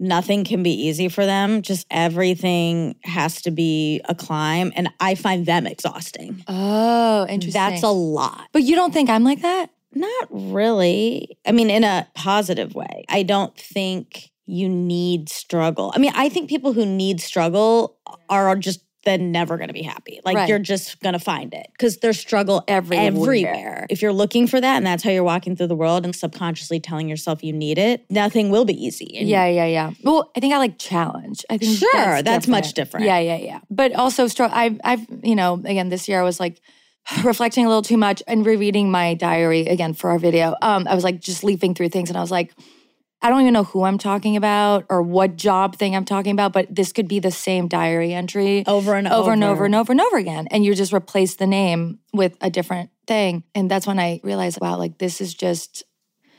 nothing 0.00 0.44
can 0.44 0.62
be 0.62 0.72
easy 0.72 1.08
for 1.08 1.24
them. 1.24 1.62
Just 1.62 1.86
everything 1.90 2.96
has 3.04 3.40
to 3.42 3.50
be 3.50 4.00
a 4.06 4.14
climb. 4.14 4.72
And 4.74 4.88
I 4.98 5.14
find 5.14 5.46
them 5.46 5.66
exhausting. 5.66 6.42
Oh, 6.48 7.26
interesting. 7.28 7.52
That's 7.52 7.82
a 7.84 7.90
lot. 7.90 8.48
But 8.52 8.64
you 8.64 8.74
don't 8.74 8.92
think 8.92 9.08
I'm 9.08 9.22
like 9.22 9.42
that? 9.42 9.70
Not 9.94 10.28
really. 10.30 11.38
I 11.46 11.52
mean, 11.52 11.70
in 11.70 11.84
a 11.84 12.08
positive 12.14 12.74
way. 12.74 13.04
I 13.08 13.22
don't 13.22 13.56
think 13.56 14.32
you 14.46 14.68
need 14.68 15.28
struggle. 15.28 15.92
I 15.94 15.98
mean, 15.98 16.12
I 16.14 16.28
think 16.28 16.50
people 16.50 16.72
who 16.72 16.84
need 16.84 17.20
struggle 17.20 17.96
are 18.28 18.56
just 18.56 18.83
then 19.04 19.32
never 19.32 19.56
going 19.56 19.68
to 19.68 19.74
be 19.74 19.82
happy. 19.82 20.20
Like 20.24 20.36
Right. 20.36 20.48
you're 20.48 20.58
just 20.58 21.00
going 21.00 21.12
to 21.12 21.18
find 21.18 21.52
it 21.54 21.66
because 21.72 21.98
there's 21.98 22.18
struggle 22.18 22.62
Everywhere. 22.68 23.06
everywhere. 23.06 23.86
If 23.90 24.02
you're 24.02 24.12
looking 24.12 24.46
for 24.46 24.60
that 24.60 24.76
and 24.76 24.86
that's 24.86 25.02
how 25.02 25.10
you're 25.10 25.24
walking 25.24 25.56
through 25.56 25.66
the 25.68 25.74
world 25.76 26.04
and 26.04 26.14
subconsciously 26.14 26.80
telling 26.80 27.08
yourself 27.08 27.42
you 27.44 27.52
need 27.52 27.78
it, 27.78 28.04
nothing 28.10 28.50
will 28.50 28.64
be 28.64 28.74
easy. 28.74 29.16
And 29.18 29.28
Yeah, 29.28 29.46
yeah, 29.46 29.66
yeah. 29.66 29.90
Well, 30.02 30.30
I 30.36 30.40
think 30.40 30.54
I 30.54 30.58
like 30.58 30.78
challenge. 30.78 31.44
I 31.50 31.58
think 31.58 31.78
Sure, 31.78 32.22
that's 32.22 32.48
much 32.48 32.72
different. 32.74 33.06
Yeah, 33.06 33.18
yeah, 33.18 33.36
yeah. 33.36 33.60
But 33.70 33.94
also, 33.94 34.26
str- 34.26 34.44
I've, 34.50 34.80
I've, 34.84 35.06
you 35.22 35.34
know, 35.34 35.54
again, 35.64 35.88
this 35.88 36.08
year 36.08 36.20
I 36.20 36.22
was 36.24 36.40
like 36.40 36.60
reflecting 37.24 37.64
a 37.66 37.68
little 37.68 37.82
too 37.82 37.96
much 37.98 38.22
and 38.26 38.46
rereading 38.46 38.90
my 38.90 39.14
diary 39.14 39.66
again 39.66 39.92
for 39.94 40.10
our 40.10 40.18
video. 40.18 40.54
Um, 40.62 40.86
I 40.88 40.94
was 40.94 41.04
like 41.04 41.20
just 41.20 41.44
leafing 41.44 41.74
through 41.74 41.90
things, 41.90 42.08
and 42.08 42.16
I 42.16 42.20
was 42.20 42.30
like, 42.30 42.54
I 43.24 43.30
don't 43.30 43.40
even 43.40 43.54
know 43.54 43.64
who 43.64 43.84
I'm 43.84 43.96
talking 43.96 44.36
about 44.36 44.84
or 44.90 45.00
what 45.02 45.36
job 45.36 45.76
thing 45.76 45.96
I'm 45.96 46.04
talking 46.04 46.32
about, 46.32 46.52
but 46.52 46.72
this 46.74 46.92
could 46.92 47.08
be 47.08 47.20
the 47.20 47.30
same 47.30 47.68
diary 47.68 48.12
entry 48.12 48.64
over 48.66 48.94
and 48.94 49.08
over 49.08 49.32
and 49.32 49.42
over 49.42 49.52
over 49.54 49.64
and 49.64 49.74
over 49.74 49.92
and 49.92 50.00
over 50.00 50.18
again. 50.18 50.46
And 50.50 50.62
you 50.62 50.74
just 50.74 50.92
replace 50.92 51.36
the 51.36 51.46
name 51.46 52.00
with 52.12 52.36
a 52.42 52.50
different 52.50 52.90
thing. 53.06 53.42
And 53.54 53.70
that's 53.70 53.86
when 53.86 53.98
I 53.98 54.20
realized, 54.22 54.60
wow, 54.60 54.76
like 54.76 54.98
this 54.98 55.22
is 55.22 55.32
just 55.32 55.84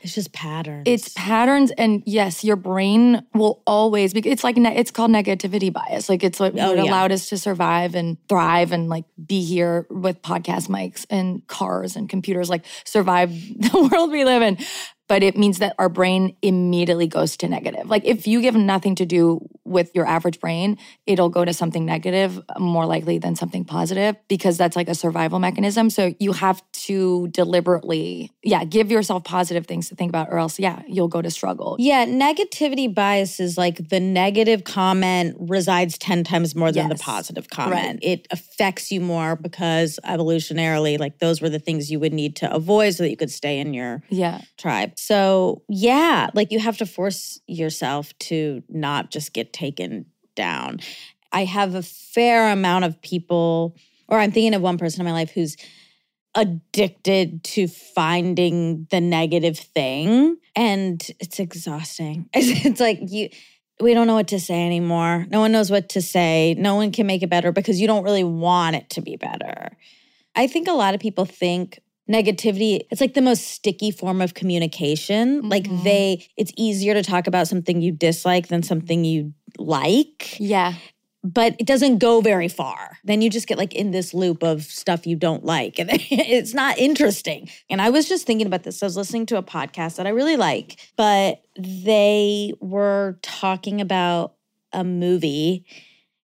It's 0.02 0.14
just 0.14 0.32
patterns. 0.32 0.84
it's 0.86 1.08
patterns 1.14 1.72
and 1.72 2.04
yes 2.06 2.44
your 2.44 2.54
brain 2.56 3.26
will 3.34 3.62
always 3.66 4.14
be 4.14 4.20
it's 4.20 4.44
like 4.44 4.56
ne- 4.56 4.76
it's 4.76 4.92
called 4.92 5.10
negativity 5.10 5.72
bias 5.72 6.08
like 6.08 6.22
it's 6.22 6.38
what, 6.38 6.52
Oh, 6.56 6.74
yeah. 6.74 6.82
allowed 6.84 7.10
us 7.10 7.28
to 7.30 7.36
survive 7.38 7.96
and 7.96 8.16
thrive 8.28 8.70
and 8.70 8.88
like 8.88 9.06
be 9.26 9.42
here 9.42 9.86
with 9.90 10.22
podcast 10.22 10.68
mics 10.68 11.04
and 11.10 11.44
cars 11.48 11.96
and 11.96 12.08
computers 12.08 12.48
like 12.48 12.64
survive 12.84 13.30
the 13.58 13.88
world 13.92 14.12
we 14.12 14.24
live 14.24 14.42
in 14.42 14.58
but 15.08 15.22
it 15.22 15.36
means 15.36 15.58
that 15.58 15.74
our 15.78 15.88
brain 15.88 16.36
immediately 16.42 17.06
goes 17.06 17.36
to 17.38 17.48
negative. 17.48 17.88
Like 17.88 18.04
if 18.04 18.26
you 18.26 18.40
give 18.40 18.54
nothing 18.54 18.94
to 18.96 19.06
do 19.06 19.46
with 19.64 19.90
your 19.94 20.06
average 20.06 20.40
brain 20.40 20.78
it'll 21.06 21.28
go 21.28 21.44
to 21.44 21.52
something 21.52 21.84
negative 21.84 22.40
more 22.58 22.86
likely 22.86 23.18
than 23.18 23.34
something 23.36 23.64
positive 23.64 24.16
because 24.28 24.56
that's 24.56 24.76
like 24.76 24.88
a 24.88 24.94
survival 24.94 25.38
mechanism. 25.38 25.90
So 25.90 26.14
you 26.18 26.32
have 26.32 26.62
to 26.72 27.28
deliberately 27.28 28.30
yeah 28.42 28.64
give 28.64 28.90
yourself 28.90 29.24
positive 29.24 29.66
things 29.66 29.88
to 29.88 29.94
think 29.94 30.10
about 30.10 30.28
or 30.30 30.38
else 30.38 30.58
yeah 30.58 30.82
you'll 30.86 31.08
go 31.08 31.22
to 31.22 31.30
struggle. 31.30 31.76
Yeah, 31.78 32.06
negativity 32.06 32.92
bias 32.92 33.40
is 33.40 33.58
like 33.58 33.88
the 33.88 34.00
negative 34.00 34.64
comment 34.64 35.36
resides 35.38 35.98
10 35.98 36.24
times 36.24 36.54
more 36.54 36.72
than 36.72 36.88
the 36.88 36.94
positive 36.96 37.48
comment. 37.50 38.00
It 38.02 38.26
affects 38.30 38.90
you 38.90 39.00
more 39.00 39.36
because 39.36 39.98
evolutionarily, 40.04 40.98
like 40.98 41.18
those 41.18 41.40
were 41.40 41.48
the 41.48 41.58
things 41.58 41.90
you 41.90 42.00
would 42.00 42.12
need 42.12 42.36
to 42.36 42.52
avoid 42.52 42.94
so 42.94 43.02
that 43.02 43.10
you 43.10 43.16
could 43.16 43.30
stay 43.30 43.58
in 43.58 43.74
your 43.74 44.02
yeah. 44.08 44.40
tribe. 44.56 44.92
So, 44.96 45.62
yeah, 45.68 46.30
like 46.34 46.50
you 46.50 46.58
have 46.58 46.78
to 46.78 46.86
force 46.86 47.40
yourself 47.46 48.16
to 48.20 48.62
not 48.68 49.10
just 49.10 49.32
get 49.32 49.52
taken 49.52 50.06
down. 50.34 50.80
I 51.32 51.44
have 51.44 51.74
a 51.74 51.82
fair 51.82 52.50
amount 52.50 52.86
of 52.86 53.00
people, 53.02 53.76
or 54.08 54.18
I'm 54.18 54.32
thinking 54.32 54.54
of 54.54 54.62
one 54.62 54.78
person 54.78 55.00
in 55.00 55.06
my 55.06 55.12
life 55.12 55.30
who's 55.30 55.56
addicted 56.34 57.44
to 57.44 57.68
finding 57.68 58.86
the 58.90 59.00
negative 59.00 59.58
thing 59.58 60.36
and 60.54 61.06
it's 61.20 61.40
exhausting. 61.40 62.28
It's 62.34 62.80
like 62.80 62.98
you 63.02 63.30
we 63.80 63.92
don't 63.92 64.06
know 64.06 64.14
what 64.14 64.28
to 64.28 64.40
say 64.40 64.64
anymore. 64.64 65.26
No 65.28 65.40
one 65.40 65.52
knows 65.52 65.70
what 65.70 65.90
to 65.90 66.00
say. 66.00 66.54
No 66.56 66.76
one 66.76 66.92
can 66.92 67.06
make 67.06 67.22
it 67.22 67.28
better 67.28 67.52
because 67.52 67.78
you 67.78 67.86
don't 67.86 68.04
really 68.04 68.24
want 68.24 68.76
it 68.76 68.88
to 68.90 69.02
be 69.02 69.16
better. 69.16 69.76
I 70.34 70.46
think 70.46 70.68
a 70.68 70.72
lot 70.72 70.94
of 70.94 71.00
people 71.00 71.26
think 71.26 71.78
negativity 72.10 72.82
it's 72.90 73.00
like 73.00 73.14
the 73.14 73.22
most 73.22 73.48
sticky 73.48 73.90
form 73.90 74.20
of 74.20 74.34
communication. 74.34 75.48
Like 75.48 75.64
Mhm. 75.64 75.84
they 75.84 76.26
it's 76.36 76.52
easier 76.56 76.94
to 76.94 77.02
talk 77.02 77.26
about 77.26 77.48
something 77.48 77.80
you 77.80 77.92
dislike 77.92 78.48
than 78.48 78.62
something 78.62 79.04
you 79.04 79.32
like 79.58 80.38
yeah 80.40 80.74
but 81.24 81.56
it 81.58 81.66
doesn't 81.66 81.98
go 81.98 82.20
very 82.20 82.46
far. 82.46 82.98
Then 83.02 83.20
you 83.20 83.28
just 83.28 83.48
get 83.48 83.58
like 83.58 83.74
in 83.74 83.90
this 83.90 84.14
loop 84.14 84.44
of 84.44 84.62
stuff 84.62 85.08
you 85.08 85.16
don't 85.16 85.44
like. 85.44 85.80
And 85.80 85.90
it's 86.10 86.54
not 86.54 86.78
interesting. 86.78 87.48
And 87.68 87.82
I 87.82 87.90
was 87.90 88.08
just 88.08 88.26
thinking 88.28 88.46
about 88.46 88.62
this. 88.62 88.80
I 88.80 88.86
was 88.86 88.96
listening 88.96 89.26
to 89.26 89.36
a 89.36 89.42
podcast 89.42 89.96
that 89.96 90.06
I 90.06 90.10
really 90.10 90.36
like, 90.36 90.76
but 90.96 91.42
they 91.58 92.52
were 92.60 93.18
talking 93.22 93.80
about 93.80 94.34
a 94.72 94.84
movie. 94.84 95.64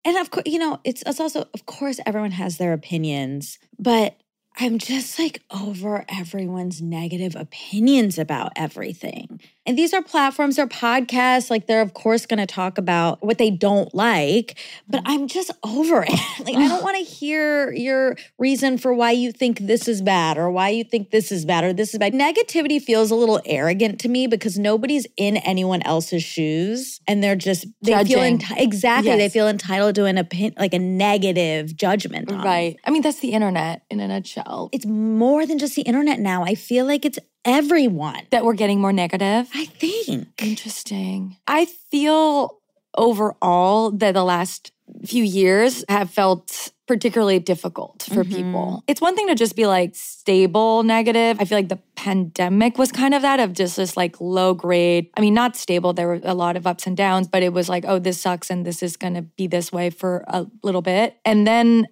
And 0.06 0.18
of 0.18 0.30
course, 0.30 0.44
you 0.46 0.60
know, 0.60 0.80
it's, 0.84 1.02
it's 1.08 1.20
also, 1.20 1.46
of 1.52 1.66
course, 1.66 2.00
everyone 2.06 2.32
has 2.32 2.58
their 2.58 2.74
opinions, 2.74 3.58
but 3.80 4.21
I'm 4.58 4.78
just 4.78 5.18
like 5.18 5.42
over 5.50 6.06
everyone's 6.10 6.82
negative 6.82 7.36
opinions 7.36 8.20
about 8.20 8.52
everything. 8.56 9.42
And 9.66 9.78
these 9.78 9.94
are 9.94 10.02
platforms 10.02 10.58
or 10.58 10.68
podcasts. 10.68 11.50
Like 11.50 11.68
they're, 11.68 11.82
of 11.82 11.94
course, 11.94 12.26
going 12.26 12.40
to 12.40 12.46
talk 12.46 12.78
about 12.78 13.24
what 13.24 13.38
they 13.38 13.52
don't 13.52 13.94
like, 13.94 14.58
but 14.88 15.04
mm. 15.04 15.08
I'm 15.08 15.28
just 15.28 15.52
over 15.64 16.04
it. 16.08 16.10
like, 16.40 16.56
I 16.56 16.68
don't 16.68 16.84
want 16.84 16.98
to 16.98 17.04
hear 17.04 17.72
your 17.72 18.16
reason 18.40 18.78
for 18.78 18.94
why 18.94 19.12
you 19.12 19.32
think 19.32 19.60
this 19.60 19.88
is 19.88 20.02
bad 20.02 20.38
or 20.38 20.50
why 20.50 20.70
you 20.70 20.84
think 20.84 21.12
this 21.12 21.32
is 21.32 21.46
bad 21.46 21.64
or 21.64 21.74
this 21.74 21.94
is 21.94 22.00
bad. 22.00 22.14
Negativity 22.14 22.82
feels 22.82 23.12
a 23.12 23.16
little 23.16 23.40
arrogant 23.46 24.00
to 24.02 24.10
me 24.10 24.28
because 24.28 24.58
nobody's 24.58 25.06
in 25.16 25.38
anyone 25.38 25.82
else's 25.84 26.24
shoes 26.24 27.00
and 27.08 27.24
they're 27.24 27.36
just, 27.36 27.66
they 27.82 28.04
feel 28.04 28.20
enti- 28.20 28.58
exactly, 28.58 29.16
they 29.16 29.30
feel 29.30 29.48
entitled 29.48 29.96
to 29.96 30.06
an 30.06 30.18
opinion, 30.18 30.54
like 30.58 30.74
a 30.74 30.80
negative 30.80 31.76
judgment. 31.76 32.32
on 32.32 32.44
right 32.44 32.78
i 32.86 32.92
mean 32.92 33.02
that's 33.02 33.20
the 33.20 33.30
internet 33.30 33.84
in 33.90 34.00
a 34.00 34.08
nutshell 34.08 34.70
It's 34.72 34.86
more 34.86 35.46
than 35.46 35.58
just 35.58 35.76
the 35.76 35.82
internet 35.84 36.20
now. 36.20 36.44
I 36.44 36.56
feel 36.56 36.86
like 36.86 37.06
it's 37.06 37.20
everyone. 37.46 38.22
that 38.32 38.44
we're 38.46 38.54
getting 38.54 38.80
more 38.80 38.94
negative 38.94 39.50
I 39.54 39.66
think. 39.66 40.28
Interesting. 40.42 41.38
I 41.48 41.66
feel 41.66 42.60
overall 42.98 43.92
that 43.92 44.14
the 44.14 44.24
last 44.24 44.72
few 45.06 45.24
years 45.24 45.84
have 45.90 46.10
felt 46.10 46.70
particularly 46.88 47.40
difficult 47.40 48.04
for 48.14 48.26
Mhm. 48.26 48.36
people. 48.36 48.84
It's 48.88 49.00
one 49.00 49.16
thing 49.16 49.28
to 49.28 49.36
just 49.36 49.56
be 49.56 49.66
like 49.66 49.96
stable 49.96 50.84
negative. 50.84 51.38
I 51.40 51.46
feel 51.46 51.58
like 51.58 51.70
the 51.70 51.80
pandemic 51.96 52.78
was 52.78 52.92
kind 52.92 53.14
of 53.14 53.22
that 53.22 53.40
of 53.40 53.54
just 53.54 53.78
this 53.78 53.96
like 53.96 54.20
low 54.20 54.54
grade. 54.54 55.08
I 55.16 55.22
mean, 55.22 55.34
not 55.34 55.56
stable. 55.56 55.94
There 55.94 56.08
were 56.08 56.20
a 56.24 56.34
lot 56.34 56.58
of 56.58 56.68
ups 56.68 56.86
and 56.86 56.98
downs, 56.98 57.28
but 57.30 57.44
it 57.44 57.54
was 57.54 57.70
like, 57.70 57.86
oh, 57.88 57.98
this 58.00 58.20
sucks 58.20 58.50
and 58.50 58.66
this 58.66 58.84
is 58.84 58.98
going 58.98 59.14
to 59.14 59.22
be 59.22 59.48
this 59.48 59.72
way 59.72 59.90
for 59.90 60.26
a 60.28 60.46
little 60.64 60.82
bit. 60.82 61.16
And 61.24 61.48
then 61.48 61.88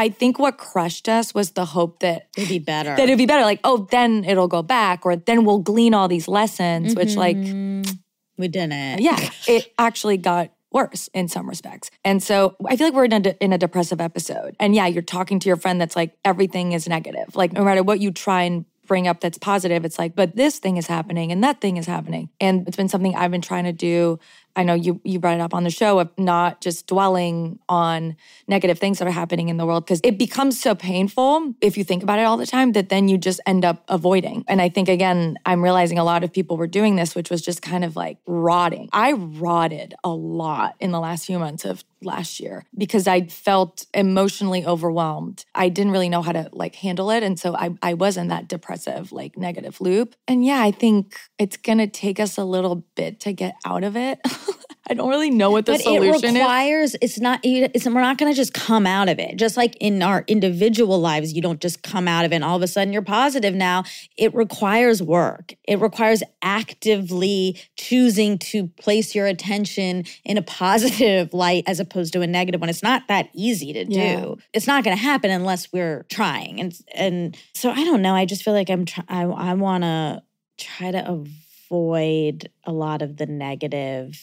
I 0.00 0.08
think 0.08 0.38
what 0.38 0.56
crushed 0.58 1.08
us 1.08 1.34
was 1.34 1.50
the 1.52 1.64
hope 1.64 2.00
that 2.00 2.28
It'd 2.36 2.48
be 2.48 2.58
better. 2.58 2.90
that 2.96 3.04
it'd 3.04 3.18
be 3.18 3.26
better. 3.26 3.44
Like, 3.44 3.60
oh, 3.64 3.86
then 3.90 4.24
it'll 4.24 4.48
go 4.48 4.62
back, 4.62 5.04
or 5.06 5.16
then 5.16 5.44
we'll 5.44 5.58
glean 5.58 5.92
all 5.94 6.08
these 6.08 6.26
lessons, 6.28 6.94
which 6.94 7.16
like 7.16 7.36
Mhm. 7.36 7.98
we 8.38 8.48
didn't. 8.48 9.00
yeah, 9.00 9.18
it 9.46 9.72
actually 9.78 10.16
got 10.16 10.50
worse 10.72 11.08
in 11.12 11.28
some 11.28 11.48
respects. 11.48 11.90
And 12.04 12.22
so 12.22 12.54
I 12.66 12.76
feel 12.76 12.86
like 12.86 12.94
we're 12.94 13.04
in 13.06 13.12
a, 13.12 13.20
de- 13.20 13.44
in 13.44 13.52
a 13.52 13.58
depressive 13.58 14.00
episode. 14.00 14.54
And 14.60 14.74
yeah, 14.74 14.86
you're 14.86 15.02
talking 15.02 15.40
to 15.40 15.48
your 15.48 15.56
friend 15.56 15.80
that's 15.80 15.96
like, 15.96 16.16
everything 16.24 16.72
is 16.72 16.88
negative. 16.88 17.34
Like, 17.34 17.52
no 17.52 17.64
matter 17.64 17.82
what 17.82 17.98
you 18.00 18.12
try 18.12 18.44
and 18.44 18.64
bring 18.86 19.08
up 19.08 19.20
that's 19.20 19.36
positive, 19.38 19.84
it's 19.84 19.98
like, 19.98 20.14
but 20.14 20.36
this 20.36 20.58
thing 20.60 20.76
is 20.76 20.86
happening 20.86 21.32
and 21.32 21.42
that 21.44 21.60
thing 21.60 21.76
is 21.76 21.86
happening. 21.86 22.28
And 22.40 22.66
it's 22.68 22.76
been 22.76 22.88
something 22.88 23.14
I've 23.16 23.30
been 23.32 23.42
trying 23.42 23.64
to 23.64 23.72
do. 23.72 24.18
I 24.60 24.62
know 24.62 24.74
you 24.74 25.00
you 25.04 25.18
brought 25.18 25.36
it 25.36 25.40
up 25.40 25.54
on 25.54 25.64
the 25.64 25.70
show 25.70 26.00
of 26.00 26.10
not 26.18 26.60
just 26.60 26.86
dwelling 26.86 27.58
on 27.66 28.14
negative 28.46 28.78
things 28.78 28.98
that 28.98 29.08
are 29.08 29.10
happening 29.10 29.48
in 29.48 29.56
the 29.56 29.64
world 29.64 29.86
because 29.86 30.02
it 30.04 30.18
becomes 30.18 30.60
so 30.60 30.74
painful 30.74 31.54
if 31.62 31.78
you 31.78 31.84
think 31.84 32.02
about 32.02 32.18
it 32.18 32.24
all 32.24 32.36
the 32.36 32.46
time 32.46 32.72
that 32.72 32.90
then 32.90 33.08
you 33.08 33.16
just 33.16 33.40
end 33.46 33.64
up 33.64 33.82
avoiding. 33.88 34.44
And 34.48 34.60
I 34.60 34.68
think 34.68 34.90
again, 34.90 35.38
I'm 35.46 35.64
realizing 35.64 35.98
a 35.98 36.04
lot 36.04 36.24
of 36.24 36.30
people 36.30 36.58
were 36.58 36.66
doing 36.66 36.96
this, 36.96 37.14
which 37.14 37.30
was 37.30 37.40
just 37.40 37.62
kind 37.62 37.86
of 37.86 37.96
like 37.96 38.18
rotting. 38.26 38.90
I 38.92 39.12
rotted 39.12 39.94
a 40.04 40.10
lot 40.10 40.74
in 40.78 40.90
the 40.90 41.00
last 41.00 41.24
few 41.24 41.38
months 41.38 41.64
of 41.64 41.82
last 42.02 42.40
year 42.40 42.64
because 42.76 43.06
I 43.06 43.26
felt 43.26 43.86
emotionally 43.94 44.64
overwhelmed. 44.64 45.44
I 45.54 45.68
didn't 45.68 45.92
really 45.92 46.08
know 46.08 46.22
how 46.22 46.32
to 46.32 46.48
like 46.52 46.74
handle 46.74 47.10
it. 47.10 47.22
And 47.22 47.38
so 47.38 47.54
I, 47.54 47.70
I 47.82 47.94
was 47.94 48.16
in 48.16 48.28
that 48.28 48.48
depressive, 48.48 49.12
like 49.12 49.36
negative 49.36 49.80
loop. 49.80 50.14
And 50.26 50.44
yeah, 50.44 50.60
I 50.62 50.70
think 50.70 51.16
it's 51.38 51.56
gonna 51.56 51.86
take 51.86 52.20
us 52.20 52.38
a 52.38 52.44
little 52.44 52.84
bit 52.94 53.20
to 53.20 53.32
get 53.32 53.54
out 53.64 53.84
of 53.84 53.96
it. 53.96 54.20
I 54.90 54.94
don't 54.94 55.08
really 55.08 55.30
know 55.30 55.52
what 55.52 55.66
the 55.66 55.72
But 55.72 55.80
it 55.82 55.84
solution 55.84 56.30
is. 56.30 56.34
requires 56.34 56.96
it's 57.00 57.20
not 57.20 57.38
it's 57.44 57.86
we're 57.86 58.00
not 58.00 58.18
going 58.18 58.32
to 58.32 58.36
just 58.36 58.52
come 58.52 58.86
out 58.88 59.08
of 59.08 59.20
it. 59.20 59.36
Just 59.36 59.56
like 59.56 59.76
in 59.80 60.02
our 60.02 60.24
individual 60.26 60.98
lives 61.00 61.32
you 61.32 61.40
don't 61.40 61.60
just 61.60 61.84
come 61.84 62.08
out 62.08 62.24
of 62.24 62.32
it 62.32 62.36
and 62.36 62.44
all 62.44 62.56
of 62.56 62.62
a 62.62 62.66
sudden 62.66 62.92
you're 62.92 63.00
positive 63.02 63.54
now. 63.54 63.84
It 64.18 64.34
requires 64.34 65.00
work. 65.00 65.54
It 65.68 65.78
requires 65.80 66.24
actively 66.42 67.56
choosing 67.76 68.36
to 68.38 68.66
place 68.66 69.14
your 69.14 69.26
attention 69.26 70.04
in 70.24 70.36
a 70.36 70.42
positive 70.42 71.32
light 71.44 71.64
as 71.68 71.78
opposed 71.78 72.12
to 72.14 72.20
a 72.22 72.26
negative 72.26 72.60
one. 72.60 72.68
It's 72.70 72.82
not 72.82 73.06
that 73.08 73.28
easy 73.32 73.72
to 73.72 73.84
do. 73.84 73.94
Yeah. 73.94 74.34
It's 74.52 74.66
not 74.66 74.82
going 74.82 74.96
to 74.96 75.02
happen 75.02 75.30
unless 75.30 75.72
we're 75.72 76.04
trying. 76.10 76.60
And 76.60 76.74
and 76.94 77.36
so 77.54 77.70
I 77.70 77.84
don't 77.84 78.02
know. 78.02 78.14
I 78.16 78.24
just 78.24 78.42
feel 78.42 78.54
like 78.54 78.70
I'm 78.70 78.86
try- 78.86 79.04
I 79.08 79.22
I 79.22 79.54
want 79.54 79.84
to 79.84 80.22
try 80.58 80.90
to 80.90 81.24
avoid 81.70 82.50
a 82.64 82.72
lot 82.72 83.02
of 83.02 83.16
the 83.16 83.26
negative 83.26 84.20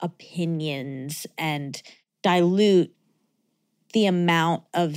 opinions 0.00 1.26
and 1.38 1.80
dilute 2.22 2.92
the 3.92 4.06
amount 4.06 4.64
of 4.74 4.96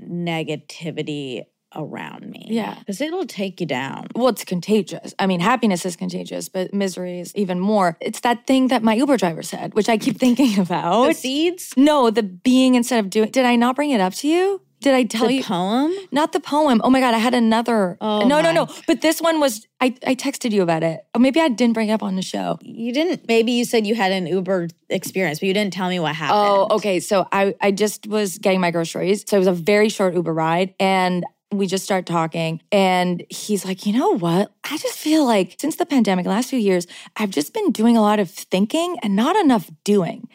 negativity 0.00 1.44
around 1.74 2.28
me. 2.28 2.46
Yeah. 2.48 2.78
Because 2.78 3.00
it'll 3.00 3.26
take 3.26 3.60
you 3.60 3.66
down. 3.66 4.08
well, 4.14 4.28
it's 4.28 4.44
contagious. 4.44 5.14
I 5.18 5.26
mean, 5.26 5.40
happiness 5.40 5.86
is 5.86 5.94
contagious, 5.96 6.48
but 6.48 6.74
misery 6.74 7.20
is 7.20 7.34
even 7.36 7.60
more. 7.60 7.96
It's 8.00 8.20
that 8.20 8.46
thing 8.46 8.68
that 8.68 8.82
my 8.82 8.94
Uber 8.94 9.16
driver 9.16 9.42
said, 9.42 9.74
which 9.74 9.88
I 9.88 9.96
keep 9.96 10.18
thinking 10.20 10.58
about. 10.58 11.06
The 11.08 11.14
seeds? 11.14 11.74
no, 11.76 12.10
the 12.10 12.22
being 12.22 12.74
instead 12.74 12.98
of 12.98 13.10
doing. 13.10 13.30
Did 13.30 13.44
I 13.44 13.56
not 13.56 13.76
bring 13.76 13.90
it 13.90 14.00
up 14.00 14.14
to 14.14 14.28
you? 14.28 14.62
Did 14.80 14.94
I 14.94 15.04
tell 15.04 15.26
The 15.28 15.34
you? 15.34 15.44
poem? 15.44 15.92
Not 16.10 16.32
the 16.32 16.40
poem. 16.40 16.80
Oh 16.82 16.88
my 16.90 17.00
God, 17.00 17.12
I 17.14 17.18
had 17.18 17.34
another. 17.34 17.98
Oh 18.00 18.20
no, 18.26 18.40
no, 18.40 18.48
my. 18.48 18.52
no. 18.52 18.68
But 18.86 19.02
this 19.02 19.20
one 19.20 19.38
was, 19.38 19.66
I, 19.80 19.94
I 20.06 20.14
texted 20.14 20.52
you 20.52 20.62
about 20.62 20.82
it. 20.82 21.00
Or 21.14 21.20
maybe 21.20 21.38
I 21.40 21.48
didn't 21.48 21.74
bring 21.74 21.90
it 21.90 21.92
up 21.92 22.02
on 22.02 22.16
the 22.16 22.22
show. 22.22 22.58
You 22.62 22.92
didn't, 22.92 23.28
maybe 23.28 23.52
you 23.52 23.64
said 23.64 23.86
you 23.86 23.94
had 23.94 24.10
an 24.12 24.26
Uber 24.26 24.68
experience, 24.88 25.40
but 25.40 25.46
you 25.48 25.54
didn't 25.54 25.74
tell 25.74 25.88
me 25.88 26.00
what 26.00 26.14
happened. 26.14 26.38
Oh, 26.70 26.76
okay. 26.76 26.98
So 27.00 27.28
I, 27.30 27.54
I 27.60 27.70
just 27.72 28.06
was 28.06 28.38
getting 28.38 28.60
my 28.60 28.70
groceries. 28.70 29.24
So 29.28 29.36
it 29.36 29.40
was 29.40 29.48
a 29.48 29.52
very 29.52 29.90
short 29.90 30.14
Uber 30.14 30.32
ride. 30.32 30.74
And 30.80 31.24
we 31.52 31.66
just 31.66 31.84
start 31.84 32.06
talking. 32.06 32.62
And 32.70 33.24
he's 33.28 33.64
like, 33.64 33.84
you 33.84 33.92
know 33.92 34.16
what? 34.16 34.52
I 34.64 34.78
just 34.78 34.96
feel 34.96 35.24
like 35.26 35.56
since 35.60 35.76
the 35.76 35.84
pandemic, 35.84 36.24
last 36.24 36.48
few 36.48 36.58
years, 36.60 36.86
I've 37.16 37.30
just 37.30 37.52
been 37.52 37.70
doing 37.72 37.96
a 37.96 38.00
lot 38.00 38.18
of 38.20 38.30
thinking 38.30 38.96
and 39.02 39.16
not 39.16 39.36
enough 39.36 39.68
doing. 39.84 40.28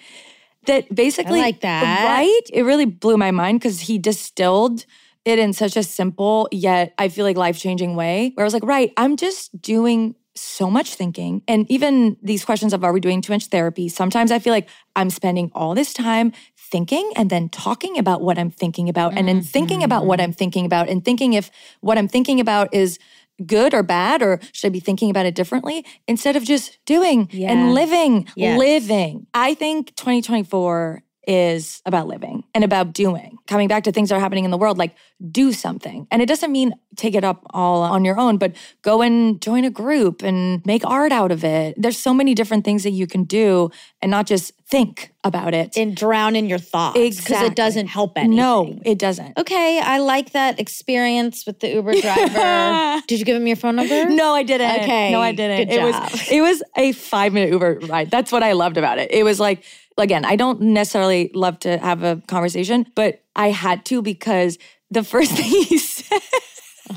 That 0.65 0.93
basically, 0.93 1.39
like 1.39 1.61
that. 1.61 2.05
Right? 2.05 2.41
It 2.53 2.63
really 2.63 2.85
blew 2.85 3.17
my 3.17 3.31
mind 3.31 3.59
because 3.59 3.81
he 3.81 3.97
distilled 3.97 4.85
it 5.25 5.39
in 5.39 5.53
such 5.53 5.75
a 5.75 5.83
simple 5.83 6.47
yet 6.51 6.93
I 6.97 7.09
feel 7.09 7.25
like 7.25 7.35
life 7.35 7.57
changing 7.57 7.95
way 7.95 8.31
where 8.35 8.43
I 8.43 8.47
was 8.47 8.53
like, 8.53 8.63
right, 8.63 8.93
I'm 8.95 9.17
just 9.17 9.59
doing 9.59 10.15
so 10.35 10.69
much 10.69 10.95
thinking. 10.95 11.41
And 11.47 11.69
even 11.71 12.17
these 12.21 12.45
questions 12.45 12.73
of 12.73 12.83
are 12.83 12.93
we 12.93 12.99
doing 12.99 13.21
too 13.21 13.33
much 13.33 13.45
therapy? 13.47 13.89
Sometimes 13.89 14.31
I 14.31 14.39
feel 14.39 14.53
like 14.53 14.69
I'm 14.95 15.09
spending 15.09 15.49
all 15.55 15.73
this 15.73 15.93
time 15.93 16.33
thinking 16.57 17.11
and 17.15 17.29
then 17.29 17.47
talking 17.49 17.97
about 17.97 18.21
what 18.21 18.37
I'm 18.37 18.51
thinking 18.51 18.89
about 18.89 19.17
and 19.17 19.27
then 19.27 19.41
thinking 19.41 19.83
about 19.83 20.05
what 20.05 20.19
mm-hmm. 20.19 20.25
I'm 20.25 20.33
thinking 20.33 20.65
about 20.65 20.89
and 20.89 21.03
thinking 21.03 21.33
if 21.33 21.49
what 21.79 21.97
I'm 21.97 22.07
thinking 22.07 22.39
about 22.39 22.73
is 22.73 22.99
good 23.45 23.73
or 23.73 23.83
bad 23.83 24.21
or 24.21 24.39
should 24.53 24.67
I 24.67 24.71
be 24.71 24.79
thinking 24.79 25.09
about 25.09 25.25
it 25.25 25.35
differently 25.35 25.85
instead 26.07 26.35
of 26.35 26.43
just 26.43 26.77
doing 26.85 27.27
Yeah. 27.31 27.51
and 27.51 27.73
living, 27.73 28.27
living. 28.35 29.27
I 29.33 29.53
think 29.55 29.95
2024 29.95 31.03
is 31.27 31.81
about 31.85 32.07
living 32.07 32.43
and 32.53 32.63
about 32.63 32.93
doing. 32.93 33.37
Coming 33.47 33.67
back 33.67 33.83
to 33.83 33.91
things 33.91 34.09
that 34.09 34.15
are 34.15 34.19
happening 34.19 34.45
in 34.45 34.51
the 34.51 34.57
world, 34.57 34.77
like 34.77 34.95
do 35.31 35.51
something. 35.53 36.07
And 36.11 36.21
it 36.21 36.25
doesn't 36.27 36.51
mean 36.51 36.73
take 36.95 37.15
it 37.15 37.23
up 37.23 37.41
all 37.49 37.81
on 37.83 38.05
your 38.05 38.17
own, 38.19 38.37
but 38.37 38.53
go 38.81 39.01
and 39.01 39.41
join 39.41 39.65
a 39.65 39.69
group 39.69 40.21
and 40.23 40.65
make 40.65 40.85
art 40.85 41.11
out 41.11 41.31
of 41.31 41.43
it. 41.43 41.75
There's 41.77 41.97
so 41.97 42.13
many 42.13 42.33
different 42.33 42.63
things 42.65 42.83
that 42.83 42.91
you 42.91 43.05
can 43.07 43.23
do 43.25 43.69
and 44.01 44.09
not 44.09 44.25
just 44.27 44.53
think 44.67 45.11
about 45.23 45.53
it. 45.53 45.75
And 45.77 45.95
drown 45.95 46.35
in 46.35 46.47
your 46.47 46.57
thoughts. 46.57 46.93
Because 46.97 47.19
Exactly. 47.19 47.47
it 47.47 47.55
doesn't 47.55 47.87
help 47.87 48.17
anything. 48.17 48.35
No, 48.37 48.79
it 48.85 48.97
doesn't. 48.97 49.37
Okay, 49.37 49.79
I 49.79 49.97
like 49.99 50.31
that 50.31 50.59
experience 50.59 51.45
with 51.45 51.59
the 51.59 51.69
Uber 51.69 51.93
driver. 52.01 53.01
Did 53.07 53.19
you 53.19 53.25
give 53.25 53.35
him 53.35 53.47
your 53.47 53.55
phone 53.57 53.75
number? 53.75 54.05
No, 54.15 54.33
I 54.33 54.43
didn't. 54.43 54.81
Okay, 54.83 55.11
No, 55.11 55.21
I 55.21 55.31
didn't. 55.33 55.67
good 55.67 55.73
it 55.73 55.91
job. 55.91 56.11
was 56.11 56.31
it 56.31 56.41
was 56.41 56.63
a 56.77 56.91
five 56.93 57.33
minute 57.33 57.49
Uber 57.51 57.79
ride. 57.87 58.09
That's 58.11 58.31
what 58.31 58.43
I 58.43 58.53
loved 58.53 58.77
about 58.77 58.97
it. 58.99 59.11
It 59.11 59.23
was 59.23 59.39
like 59.39 59.63
again, 59.97 60.25
I 60.25 60.35
don't 60.35 60.61
necessarily 60.61 61.31
love 61.33 61.59
to 61.59 61.77
have 61.77 62.03
a 62.03 62.21
conversation, 62.27 62.85
but 62.95 63.23
I 63.35 63.49
had 63.49 63.85
to 63.85 64.01
because 64.01 64.57
the 64.91 65.03
first 65.03 65.31
thing 65.37 65.63
he 65.63 65.77
said 65.77 66.21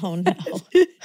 Oh 0.02 0.16
no. 0.16 0.32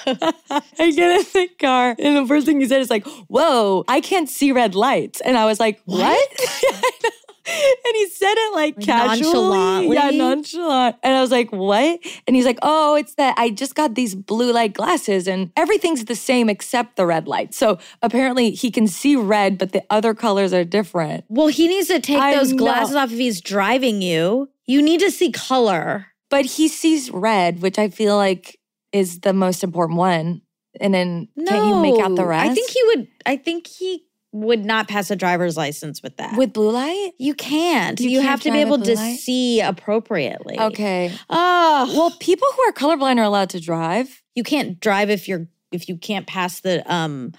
I 0.05 0.91
get 0.91 1.19
in 1.19 1.25
the 1.33 1.49
car, 1.59 1.95
and 1.97 2.17
the 2.17 2.27
first 2.27 2.45
thing 2.45 2.59
he 2.59 2.67
said 2.67 2.81
is 2.81 2.89
like, 2.89 3.07
"Whoa, 3.27 3.85
I 3.87 4.01
can't 4.01 4.29
see 4.29 4.51
red 4.51 4.75
lights," 4.75 5.21
and 5.21 5.37
I 5.37 5.45
was 5.45 5.59
like, 5.59 5.79
"What?" 5.85 6.29
Know. 6.71 7.09
and 7.47 7.95
he 7.95 8.07
said 8.09 8.33
it 8.35 8.53
like, 8.53 8.75
Like 8.77 8.85
casually, 8.85 9.93
yeah, 9.93 10.09
nonchalant. 10.11 10.95
And 11.03 11.15
I 11.15 11.21
was 11.21 11.31
like, 11.31 11.51
"What?" 11.51 11.99
And 12.25 12.35
he's 12.35 12.45
like, 12.45 12.59
"Oh, 12.61 12.95
it's 12.95 13.15
that 13.15 13.35
I 13.37 13.49
just 13.49 13.75
got 13.75 13.95
these 13.95 14.15
blue 14.15 14.53
light 14.53 14.73
glasses, 14.73 15.27
and 15.27 15.51
everything's 15.57 16.05
the 16.05 16.15
same 16.15 16.49
except 16.49 16.95
the 16.95 17.05
red 17.05 17.27
light. 17.27 17.53
So 17.53 17.79
apparently, 18.01 18.51
he 18.51 18.71
can 18.71 18.87
see 18.87 19.15
red, 19.15 19.57
but 19.57 19.73
the 19.73 19.83
other 19.89 20.13
colors 20.13 20.53
are 20.53 20.63
different." 20.63 21.25
Well, 21.27 21.47
he 21.47 21.67
needs 21.67 21.87
to 21.87 21.99
take 21.99 22.19
I 22.19 22.35
those 22.35 22.51
know. 22.51 22.59
glasses 22.59 22.95
off 22.95 23.11
if 23.11 23.17
he's 23.17 23.41
driving 23.41 24.01
you. 24.01 24.49
You 24.65 24.81
need 24.81 25.01
to 25.01 25.11
see 25.11 25.31
color. 25.31 26.07
But 26.29 26.45
he 26.45 26.67
sees 26.67 27.11
red, 27.11 27.61
which 27.61 27.77
I 27.77 27.89
feel 27.89 28.15
like 28.15 28.57
is 28.91 29.19
the 29.19 29.33
most 29.33 29.63
important 29.63 29.97
one. 29.97 30.41
And 30.79 30.93
then 30.93 31.27
No, 31.35 31.51
can't 31.51 31.67
you 31.67 31.75
make 31.81 32.01
out 32.01 32.15
the 32.15 32.25
rest? 32.25 32.49
I 32.49 32.53
think 32.53 32.69
he 32.71 32.83
would. 32.85 33.07
I 33.25 33.37
think 33.37 33.67
he 33.67 34.05
would 34.33 34.65
not 34.65 34.87
pass 34.87 35.09
a 35.11 35.15
driver's 35.15 35.55
license 35.55 36.01
with 36.03 36.17
that. 36.17 36.35
with 36.37 36.51
blue 36.53 36.71
light. 36.71 37.11
you 37.19 37.33
can't. 37.33 37.99
You 37.99 38.09
You, 38.09 38.17
can't 38.19 38.29
have 38.29 38.41
to 38.41 38.51
be 38.51 38.57
able 38.59 38.79
to 38.79 38.95
light? 38.95 39.19
see 39.19 39.61
appropriately. 39.61 40.59
Okay. 40.59 41.11
Oh, 41.29 41.93
Well, 41.95 42.11
people 42.19 42.47
who 42.55 42.61
are 42.63 42.73
colorblind 42.73 43.17
are 43.19 43.23
allowed 43.23 43.51
to 43.51 43.59
drive, 43.59 44.21
you 44.35 44.43
can't 44.43 44.79
drive 44.79 45.09
if 45.09 45.27
you're 45.27 45.47
if 45.71 45.87
you 45.87 45.97
can't 45.97 46.27
pass 46.27 46.59
the 46.61 46.83
um 46.93 47.31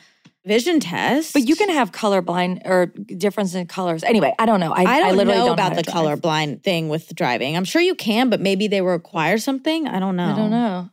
vision 0.47 0.79
test. 0.79 1.33
but 1.33 1.49
you 1.49 1.57
can 1.57 1.71
have 1.71 1.91
colorblind 1.91 2.61
or 2.67 2.87
difference 2.87 3.55
in 3.55 3.67
colors. 3.67 4.05
Anyway, 4.05 4.35
I 4.39 4.45
don't 4.47 4.61
know. 4.61 4.73
I, 4.73 4.83
I 4.83 5.01
don't 5.01 5.17
literally 5.17 5.39
know 5.39 5.47
don't 5.47 5.55
about 5.55 5.75
the 5.75 5.83
colorblind 5.83 6.63
thing 6.63 6.89
with 6.91 7.15
driving. 7.15 7.57
I'm 7.57 7.65
sure 7.65 7.81
you 7.81 7.95
can, 7.95 8.29
but 8.29 8.41
maybe 8.41 8.69
they 8.69 8.83
require 8.83 9.39
something. 9.39 9.89
I 9.89 9.99
don't 10.01 10.17
know. 10.17 10.33
I 10.33 10.37
don't 10.37 10.51
know. 10.51 10.91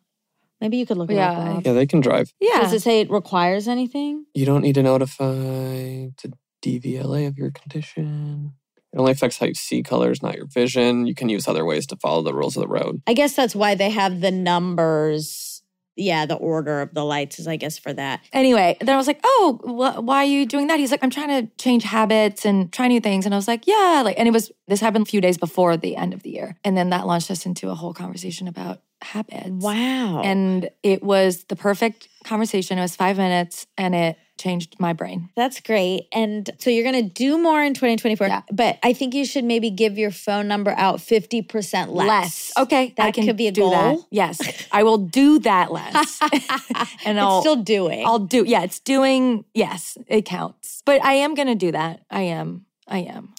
Maybe 0.62 0.78
you 0.78 0.86
could 0.86 0.98
look 0.98 1.10
it 1.10 1.16
Yeah, 1.16 1.32
up. 1.32 1.66
Yeah, 1.66 1.74
they 1.74 1.88
can 1.88 2.00
drive. 2.00 2.32
Yeah. 2.40 2.62
Does 2.62 2.74
it 2.74 2.82
say 2.84 3.02
it 3.02 3.10
requires 3.10 3.68
anything? 3.68 4.26
You 4.36 4.46
don't 4.46 4.62
need 4.62 4.76
to 4.76 4.84
notify 4.84 5.26
the 5.26 6.34
DVLA 6.62 7.28
of 7.28 7.38
your 7.38 7.50
condition. 7.52 8.54
It 8.94 9.00
only 9.00 9.14
affects 9.14 9.38
how 9.40 9.48
you 9.48 9.56
see 9.56 9.82
colors, 9.82 10.22
not 10.22 10.36
your 10.36 10.46
vision. 10.46 11.08
You 11.08 11.16
can 11.16 11.30
use 11.30 11.48
other 11.48 11.66
ways 11.66 11.88
to 11.88 11.96
follow 11.96 12.22
the 12.22 12.34
rules 12.34 12.56
of 12.56 12.62
the 12.62 12.68
road. 12.68 13.02
I 13.08 13.14
guess 13.14 13.36
that's 13.36 13.56
why 13.56 13.74
they 13.74 13.90
have 13.90 14.22
the 14.22 14.32
numbers. 14.32 15.51
Yeah, 15.96 16.26
the 16.26 16.36
order 16.36 16.82
of 16.82 16.94
the 16.94 17.04
lights 17.04 17.40
is, 17.40 17.48
I 17.48 17.58
guess, 17.58 17.78
for 17.78 17.92
that. 17.94 18.22
Anyway, 18.32 18.78
then 18.80 18.90
I 18.90 18.98
was 18.98 19.08
like, 19.08 19.20
"Oh, 19.24 19.60
wh- 19.64 20.04
why 20.04 20.18
are 20.18 20.26
you 20.26 20.46
doing 20.46 20.68
that?" 20.68 20.80
He's 20.80 20.92
like, 20.92 21.04
"I'm 21.04 21.10
trying 21.10 21.46
to 21.46 21.52
change 21.58 21.84
habits 21.84 22.46
and 22.46 22.72
try 22.72 22.88
new 22.88 23.02
things." 23.02 23.26
And 23.26 23.36
I 23.36 23.38
was 23.38 23.48
like, 23.48 23.68
"Yeah." 23.68 24.02
Like, 24.04 24.18
and 24.18 24.28
it 24.28 24.32
was 24.32 24.52
this 24.68 24.80
happened 24.80 25.08
a 25.08 25.10
few 25.10 25.22
days 25.22 25.38
before 25.38 25.78
the 25.78 25.96
end 25.96 26.14
of 26.14 26.24
the 26.24 26.30
year, 26.30 26.58
and 26.64 26.78
then 26.78 26.90
that 26.92 27.08
launched 27.08 27.30
us 27.30 27.46
into 27.46 27.70
a 27.70 27.76
whole 27.76 27.94
conversation 27.94 28.48
about 28.48 28.82
habits. 29.02 29.50
Wow. 29.50 30.22
And 30.24 30.70
it 30.84 31.04
was 31.04 31.46
the 31.46 31.56
perfect 31.56 32.08
conversation. 32.24 32.78
It 32.78 32.82
was 32.82 32.96
five 32.96 33.18
minutes, 33.18 33.68
and 33.78 33.94
it 33.94 34.18
changed 34.42 34.76
my 34.80 34.94
brain. 34.94 35.30
That's 35.36 35.60
great. 35.62 36.08
And 36.12 36.50
so 36.60 36.70
you're 36.70 36.84
going 36.90 37.02
to 37.08 37.10
do 37.14 37.38
more 37.38 37.62
in 37.64 37.74
2024. 37.74 38.28
Yeah. 38.28 38.42
But 38.52 38.80
I 38.84 38.94
think 38.94 39.14
you 39.14 39.24
should 39.26 39.44
maybe 39.46 39.70
give 39.70 39.98
your 39.98 40.12
phone 40.12 40.48
number 40.48 40.72
out 40.78 40.98
50% 40.98 41.90
less. 41.94 42.52
Okay, 42.58 42.94
That 42.98 43.14
could 43.14 43.38
be 43.38 43.48
a 43.48 43.52
do 43.52 43.70
that. 43.70 43.92
goal. 43.96 44.08
Yes, 44.10 44.40
I 44.72 44.84
will 44.84 44.98
do 44.98 45.40
that 45.40 45.72
less, 45.72 46.20
and 47.06 47.20
I'll 47.20 47.42
still 47.42 47.56
doing. 47.56 48.06
I'll 48.06 48.20
do. 48.20 48.44
Yeah, 48.46 48.64
it's 48.64 48.80
doing. 48.80 49.46
Yes, 49.54 49.98
it 50.08 50.26
counts. 50.26 50.82
But 50.86 51.04
I 51.06 51.14
am 51.14 51.36
gonna 51.36 51.56
do 51.56 51.72
that. 51.72 52.02
I 52.10 52.22
am. 52.24 52.66
I 52.88 53.00
am. 53.00 53.34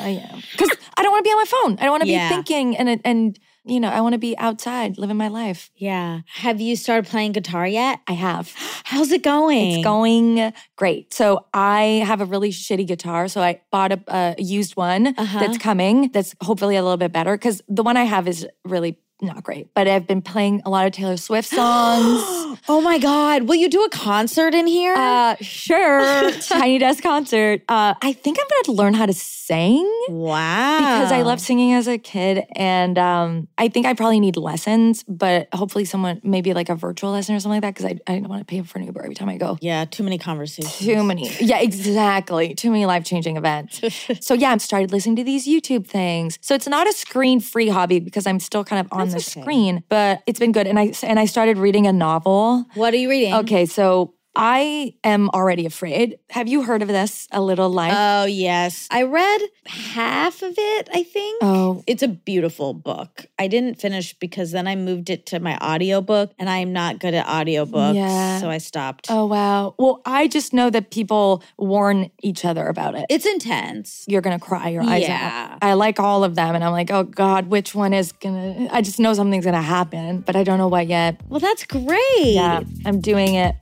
I 0.00 0.08
am. 0.30 0.42
Because 0.52 0.70
I 0.96 1.02
don't 1.02 1.12
want 1.12 1.24
to 1.24 1.28
be 1.28 1.32
on 1.32 1.38
my 1.38 1.44
phone. 1.44 1.78
I 1.78 1.82
don't 1.82 1.90
want 1.90 2.02
to 2.04 2.08
Yeah. 2.08 2.28
be 2.28 2.34
thinking 2.36 2.76
and 2.76 3.00
and 3.04 3.38
you 3.68 3.80
know 3.80 3.88
I 3.88 4.00
want 4.00 4.14
to 4.14 4.18
be 4.18 4.36
outside 4.38 4.98
living 4.98 5.16
my 5.16 5.28
life. 5.28 5.70
yeah. 5.76 6.20
Have 6.34 6.60
you 6.60 6.74
started 6.76 7.08
playing 7.10 7.32
guitar 7.32 7.66
yet? 7.66 8.00
I 8.06 8.12
have. 8.12 8.52
How's 8.84 9.12
it 9.12 9.22
going? 9.22 9.72
It's 9.72 9.84
going 9.84 10.52
great. 10.76 11.12
So 11.14 11.44
I 11.52 12.02
have 12.06 12.20
a 12.20 12.24
really 12.24 12.50
shitty 12.50 12.86
guitar. 12.86 13.28
So 13.28 13.40
I 13.40 13.60
bought 13.70 13.92
a, 13.92 14.34
used 14.38 14.76
one 14.76 15.08
Uh-huh. 15.16 15.40
that's 15.40 15.58
coming. 15.58 16.10
That's 16.12 16.34
hopefully 16.40 16.76
a 16.76 16.82
little 16.82 16.96
bit 16.96 17.12
better 17.12 17.36
because 17.36 17.60
the 17.68 17.82
one 17.82 17.96
I 17.96 18.04
have 18.04 18.26
is 18.28 18.46
really 18.64 18.98
not 19.20 19.42
great. 19.42 19.72
But 19.74 19.88
I've 19.88 20.06
been 20.06 20.22
playing 20.22 20.62
a 20.64 20.70
lot 20.70 20.86
of 20.86 20.92
Taylor 20.92 21.16
Swift 21.16 21.48
songs. 21.48 22.22
oh 22.68 22.80
my 22.82 22.98
God. 22.98 23.44
Will 23.44 23.56
you 23.56 23.68
do 23.68 23.84
a 23.84 23.90
concert 23.90 24.54
in 24.54 24.66
here? 24.66 24.94
uh, 24.94 25.36
sure, 25.40 26.30
Tiny 26.40 26.78
Desk 26.78 27.02
concert. 27.02 27.62
Uh, 27.68 27.94
I 28.00 28.12
think 28.12 28.38
I'm 28.40 28.46
going 28.48 28.64
to 28.64 28.72
learn 28.72 28.94
how 28.94 29.06
to 29.06 29.12
sing. 29.12 29.84
wow. 30.08 30.78
Because 30.78 31.12
I 31.12 31.22
loved 31.22 31.40
singing 31.40 31.72
as 31.72 31.88
a 31.88 31.98
kid, 31.98 32.44
and 32.52 32.98
um, 32.98 33.48
I 33.56 33.68
think 33.68 33.86
I 33.86 33.94
probably 33.94 34.20
need 34.20 34.36
lessons, 34.36 35.04
but 35.04 35.48
hopefully 35.52 35.84
someone, 35.84 36.20
maybe 36.22 36.54
like 36.54 36.68
a 36.68 36.74
virtual 36.74 37.10
lesson 37.10 37.34
or 37.34 37.40
something 37.40 37.60
like 37.60 37.62
that, 37.62 37.74
because 37.74 37.98
I, 38.06 38.12
I 38.12 38.18
don't 38.18 38.28
want 38.28 38.40
to 38.40 38.44
pay 38.44 38.62
for 38.62 38.78
an 38.78 38.84
Uber 38.86 39.02
every 39.02 39.14
time 39.14 39.28
I 39.28 39.36
go. 39.36 39.58
Yeah, 39.60 39.84
too 39.84 40.02
many 40.02 40.18
conversations. 40.18 40.78
Too 40.78 41.02
many. 41.02 41.28
Yeah, 41.40 41.60
exactly. 41.60 42.54
Too 42.54 42.70
many 42.70 42.86
life 42.86 43.04
changing 43.04 43.36
events. 43.36 43.80
so, 44.20 44.34
yeah, 44.34 44.50
I've 44.50 44.62
started 44.62 44.92
listening 44.92 45.16
to 45.16 45.24
these 45.24 45.46
YouTube 45.46 45.86
things. 45.86 46.38
So, 46.40 46.54
it's 46.54 46.68
not 46.68 46.86
a 46.86 46.92
screen 46.92 47.40
free 47.40 47.68
hobby 47.68 48.00
because 48.00 48.26
I'm 48.26 48.40
still 48.40 48.64
kind 48.64 48.80
of 48.84 48.92
on 48.92 49.07
That's 49.12 49.32
the 49.32 49.40
okay. 49.40 49.44
screen, 49.44 49.84
but 49.88 50.22
it's 50.26 50.38
been 50.38 50.52
good. 50.52 50.66
And 50.66 50.78
I, 50.78 50.92
and 51.02 51.18
I 51.18 51.26
started 51.26 51.58
reading 51.58 51.86
a 51.86 51.92
novel. 51.92 52.66
What 52.74 52.94
are 52.94 52.96
you 52.98 53.10
reading? 53.10 53.34
Okay, 53.34 53.66
so 53.66 54.14
I 54.36 54.94
am 55.02 55.28
already 55.30 55.66
afraid. 55.66 56.18
Have 56.30 56.46
you 56.46 56.62
heard 56.62 56.80
of 56.82 56.86
this? 56.88 57.26
A 57.32 57.40
Little 57.40 57.70
Life? 57.70 57.92
Oh, 57.96 58.24
yes. 58.24 58.86
I 58.90 59.02
read 59.02 59.40
half 59.66 60.42
of 60.42 60.54
it, 60.56 60.88
I 60.94 61.02
think. 61.02 61.42
oh, 61.42 61.82
It's 61.88 62.04
a 62.04 62.08
beautiful 62.08 62.72
book. 62.72 63.26
I 63.38 63.48
didn't 63.48 63.80
finish 63.80 64.14
because 64.14 64.52
then 64.52 64.68
I 64.68 64.76
moved 64.76 65.10
it 65.10 65.26
to 65.26 65.40
my 65.40 65.58
audiobook 65.58 66.30
and 66.38 66.48
I'm 66.48 66.72
not 66.72 67.00
good 67.00 67.14
at 67.14 67.26
audiobooks. 67.26 67.96
Yeah. 67.96 68.38
So 68.40 68.48
I 68.48 68.58
stopped. 68.58 69.08
oh, 69.10 69.26
wow. 69.26 69.74
Well, 69.76 70.00
I 70.04 70.28
just 70.28 70.52
know 70.52 70.70
that 70.70 70.92
people 70.92 71.42
warn 71.58 72.10
each 72.22 72.44
other 72.44 72.68
about 72.68 72.94
it. 72.94 73.06
It's 73.10 73.26
intense. 73.26 74.04
You're 74.06 74.20
gonna 74.22 74.38
cry 74.38 74.68
your 74.68 74.82
eyes 74.84 75.02
Yeah. 75.02 75.48
out. 75.54 75.58
I 75.62 75.72
like 75.72 75.98
all 75.98 76.22
of 76.22 76.36
them, 76.36 76.54
and 76.54 76.62
I'm 76.62 76.72
like, 76.72 76.90
oh 76.92 77.02
God, 77.02 77.48
which 77.48 77.74
one 77.74 77.92
is 77.92 78.12
gonna? 78.12 78.68
I 78.70 78.82
just 78.82 79.00
know 79.00 79.14
something's 79.14 79.44
gonna 79.44 79.60
happen, 79.62 80.20
but 80.20 80.36
I 80.36 80.44
don't 80.44 80.58
know 80.58 80.68
what 80.68 80.86
yet. 80.86 81.20
Well, 81.28 81.40
that's 81.40 81.64
great. 81.64 81.98
Yeah, 82.22 82.60
I'm 82.86 83.00
doing 83.00 83.34
it. 83.34 83.56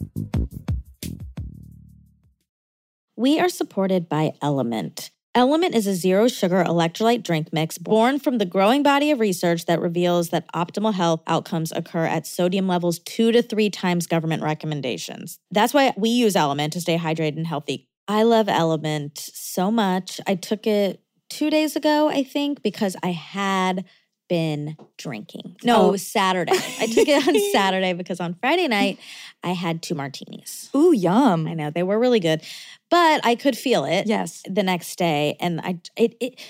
We 3.17 3.41
are 3.41 3.49
supported 3.49 4.09
by 4.09 4.33
Element. 4.43 5.11
Element 5.35 5.75
is 5.75 5.87
a 5.87 5.95
zero 5.95 6.29
sugar 6.29 6.65
electrolyte 6.65 7.23
drink 7.23 7.53
mix 7.53 7.77
born 7.77 8.19
from 8.19 8.39
the 8.39 8.47
growing 8.47 8.83
body 8.83 9.11
of 9.11 9.21
research 9.21 9.67
that 9.67 9.81
reveals 9.81 10.31
that 10.31 10.51
optimal 10.55 10.95
health 10.95 11.23
outcomes 11.27 11.73
occur 11.73 12.05
at 12.07 12.27
sodium 12.27 12.67
levels 12.67 12.99
two 13.01 13.33
to 13.33 13.43
three 13.43 13.69
times 13.69 14.07
government 14.07 14.43
recommendations. 14.43 15.39
That's 15.51 15.75
why 15.75 15.93
we 15.97 16.09
use 16.11 16.37
Element 16.37 16.73
to 16.75 16.81
stay 16.81 16.97
hydrated 16.97 17.37
and 17.37 17.47
healthy. 17.47 17.89
I 18.09 18.23
love 18.23 18.49
Element 18.49 19.19
so 19.19 19.71
much. 19.71 20.21
I 20.27 20.37
took 20.37 20.67
it 20.67 21.03
two 21.29 21.51
days 21.51 21.77
ago, 21.77 22.09
I 22.09 22.23
think, 22.23 22.63
because 22.63 22.97
I 23.03 23.13
had 23.13 23.85
been 24.29 24.77
drinking. 24.99 25.55
No, 25.63 25.83
Oh. 25.83 25.89
it 25.89 25.93
was 25.93 26.07
Saturday. 26.07 26.53
I 26.53 26.87
took 26.87 27.07
it 27.07 27.29
on 27.29 27.39
Saturday 27.53 27.93
because 27.93 28.21
on 28.21 28.35
Friday 28.41 28.67
night, 28.67 28.99
I 29.45 29.51
had 29.51 29.83
two 29.83 29.95
martinis. 29.95 30.69
Ooh, 30.75 30.93
yum. 30.93 31.47
I 31.47 31.55
know 31.55 31.71
they 31.71 31.85
were 31.85 31.99
really 31.99 32.19
good, 32.19 32.43
but 32.91 33.21
I 33.25 33.35
could 33.35 33.57
feel 33.57 33.85
it 33.85 34.07
Yes. 34.07 34.43
the 34.49 34.63
next 34.63 34.97
day, 34.97 35.37
and 35.41 35.61
I 35.61 35.79
it, 35.97 36.17
it 36.21 36.41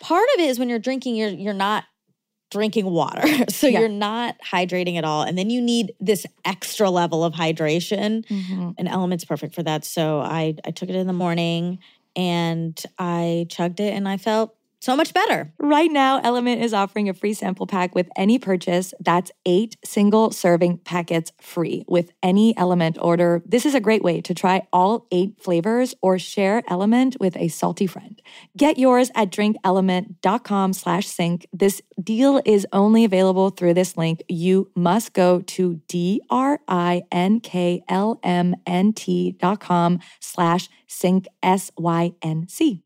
part 0.00 0.26
of 0.34 0.40
it 0.40 0.48
is 0.48 0.58
when 0.58 0.68
you're 0.68 0.78
drinking, 0.78 1.16
you're 1.16 1.28
you're 1.30 1.52
not 1.54 1.84
drinking 2.50 2.86
water, 2.86 3.22
so 3.50 3.66
Yeah. 3.66 3.80
you're 3.80 3.88
not 3.88 4.36
hydrating 4.40 4.96
at 4.96 5.04
all, 5.04 5.22
and 5.22 5.36
then 5.38 5.50
you 5.50 5.60
need 5.60 5.92
this 6.00 6.26
extra 6.44 6.88
level 6.90 7.22
of 7.24 7.34
hydration. 7.34 8.24
Mhm. 8.26 8.74
An 8.78 8.86
element's 8.88 9.24
perfect 9.24 9.54
for 9.54 9.62
that. 9.64 9.84
So 9.84 10.20
I 10.20 10.54
I 10.64 10.70
took 10.70 10.88
it 10.88 10.94
in 10.96 11.06
the 11.06 11.12
morning 11.12 11.78
and 12.16 12.80
I 12.98 13.46
chugged 13.48 13.80
it, 13.80 13.92
and 13.94 14.08
I 14.08 14.16
felt 14.16 14.54
so 14.80 14.96
much 14.96 15.12
better. 15.12 15.52
Right 15.58 15.90
now, 15.90 16.20
Element 16.22 16.62
is 16.62 16.72
offering 16.72 17.08
a 17.08 17.14
free 17.14 17.34
sample 17.34 17.66
pack 17.66 17.94
with 17.94 18.08
any 18.16 18.38
purchase. 18.38 18.94
That's 19.00 19.30
eight 19.44 19.76
single 19.84 20.30
serving 20.30 20.78
packets 20.78 21.32
free 21.40 21.84
with 21.88 22.12
any 22.22 22.56
Element 22.56 22.96
order. 23.00 23.42
This 23.44 23.66
is 23.66 23.74
a 23.74 23.80
great 23.80 24.02
way 24.02 24.20
to 24.20 24.34
try 24.34 24.66
all 24.72 25.06
eight 25.10 25.40
flavors 25.40 25.94
or 26.00 26.18
share 26.18 26.62
Element 26.68 27.16
with 27.18 27.36
a 27.36 27.48
salty 27.48 27.86
friend. 27.86 28.20
Get 28.56 28.78
yours 28.78 29.10
at 29.14 29.30
drinkelement.com 29.30 30.72
slash 30.72 31.06
sync. 31.06 31.46
This 31.52 31.82
deal 32.02 32.40
is 32.44 32.66
only 32.72 33.04
available 33.04 33.50
through 33.50 33.74
this 33.74 33.96
link. 33.96 34.22
You 34.28 34.70
must 34.76 35.12
go 35.12 35.40
to 35.40 35.80
D-R-I-N-K-L-M-N-T 35.88 36.58
dot 39.40 39.60
com 39.60 39.98
slash 40.20 40.68
sync, 40.86 41.26
S-Y-N-C. 41.42 42.84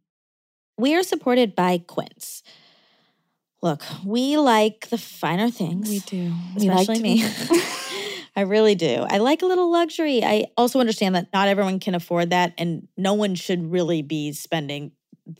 We 0.78 0.94
are 0.94 1.02
supported 1.02 1.54
by 1.54 1.78
Quince. 1.78 2.42
Look, 3.62 3.82
we 4.04 4.36
like 4.36 4.88
the 4.88 4.98
finer 4.98 5.50
things. 5.50 5.88
We 5.88 6.00
do. 6.00 6.32
especially 6.56 7.00
me. 7.00 7.24
I 8.36 8.42
really 8.42 8.74
do. 8.74 9.06
I 9.08 9.18
like 9.18 9.42
a 9.42 9.46
little 9.46 9.70
luxury. 9.70 10.24
I 10.24 10.46
also 10.56 10.80
understand 10.80 11.14
that 11.14 11.28
not 11.32 11.48
everyone 11.48 11.78
can 11.78 11.94
afford 11.94 12.30
that, 12.30 12.54
and 12.58 12.88
no 12.96 13.14
one 13.14 13.34
should 13.34 13.70
really 13.70 14.02
be 14.02 14.32
spending 14.32 14.92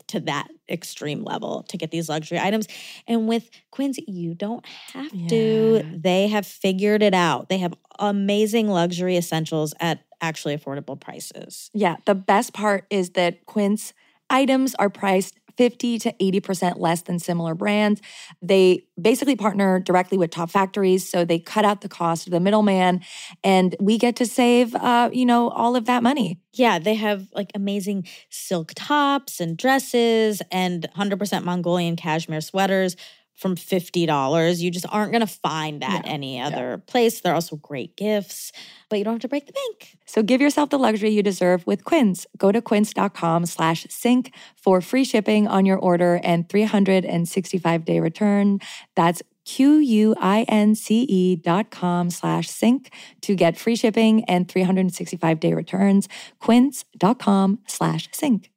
to 0.07 0.19
that 0.21 0.47
extreme 0.69 1.23
level 1.23 1.63
to 1.63 1.77
get 1.77 1.91
these 1.91 2.07
luxury 2.07 2.39
items. 2.39 2.67
And 3.07 3.27
with 3.27 3.49
Quince, 3.71 3.97
you 4.07 4.35
don't 4.35 4.65
have 4.93 5.11
to. 5.29 5.83
They 5.91 6.27
have 6.27 6.45
figured 6.45 7.03
it 7.03 7.13
out. 7.13 7.49
They 7.49 7.57
have 7.57 7.73
amazing 7.99 8.69
luxury 8.69 9.17
essentials 9.17 9.73
at 9.79 10.05
actually 10.21 10.55
affordable 10.55 10.99
prices. 10.99 11.69
Yeah, 11.73 11.97
the 12.05 12.15
best 12.15 12.53
part 12.53 12.85
is 12.89 13.11
that 13.11 13.45
Quince 13.45 13.93
items 14.33 14.75
are 14.75 14.89
priced 14.89 15.39
50 15.57 15.99
to 15.99 16.13
80% 16.13 16.79
less 16.79 17.03
than 17.03 17.19
similar 17.19 17.53
brands. 17.53 18.01
They 18.41 18.85
basically 18.99 19.35
partner 19.35 19.79
directly 19.79 20.17
with 20.17 20.31
top 20.31 20.49
factories, 20.49 21.07
so 21.07 21.25
they 21.25 21.39
cut 21.39 21.63
out 21.63 21.81
the 21.81 21.89
cost 21.89 22.27
of 22.27 22.31
the 22.31 22.39
middleman, 22.39 23.01
and 23.43 23.75
we 23.79 23.97
get 23.97 24.15
to 24.17 24.25
save, 24.25 24.73
uh, 24.75 25.09
you 25.13 25.25
know, 25.25 25.49
all 25.49 25.75
of 25.75 25.85
that 25.85 26.03
money. 26.03 26.39
Yeah, 26.53 26.79
they 26.79 26.95
have 26.95 27.27
like 27.33 27.51
amazing 27.55 28.07
silk 28.29 28.73
tops 28.75 29.39
and 29.39 29.57
dresses 29.57 30.41
and 30.51 30.87
100% 30.95 31.43
Mongolian 31.43 31.95
cashmere 31.95 32.41
sweaters 32.41 32.95
from 33.35 33.55
$50. 33.55 34.61
You 34.61 34.71
just 34.71 34.85
aren't 34.89 35.11
going 35.11 35.25
to 35.25 35.27
find 35.27 35.81
that 35.81 36.03
any 36.05 36.39
other 36.39 36.81
place. 36.85 37.21
They're 37.21 37.33
also 37.33 37.55
great 37.55 37.97
gifts, 37.97 38.51
but 38.89 38.99
you 38.99 39.05
don't 39.05 39.15
have 39.15 39.21
to 39.21 39.27
break 39.27 39.47
the 39.47 39.53
bank. 39.53 39.97
So 40.05 40.21
give 40.23 40.41
yourself 40.41 40.69
the 40.69 40.79
luxury 40.79 41.09
you 41.09 41.23
deserve 41.23 41.65
with 41.65 41.83
Quince. 41.83 42.25
Go 42.37 42.51
to 42.51 42.61
quince.com 42.61 43.45
slash 43.45 43.87
sync 43.89 44.33
for 44.55 44.81
free 44.81 45.03
shipping 45.03 45.47
on 45.47 45.65
your 45.65 45.77
order 45.77 46.19
and 46.23 46.47
365 46.47 47.85
day 47.85 47.99
return. 47.99 48.59
That's 48.95 49.21
Q-U-I-N-C-E 49.45 51.05
E 51.09 51.35
dot 51.35 51.69
com 51.69 52.09
slash 52.09 52.49
sync 52.49 52.93
to 53.21 53.35
get 53.35 53.57
free 53.57 53.75
shipping 53.75 54.23
and 54.25 54.47
365 54.47 55.39
day 55.39 55.53
returns. 55.53 56.07
Quince.com 56.39 57.59
slash 57.67 58.09
sync. 58.11 58.49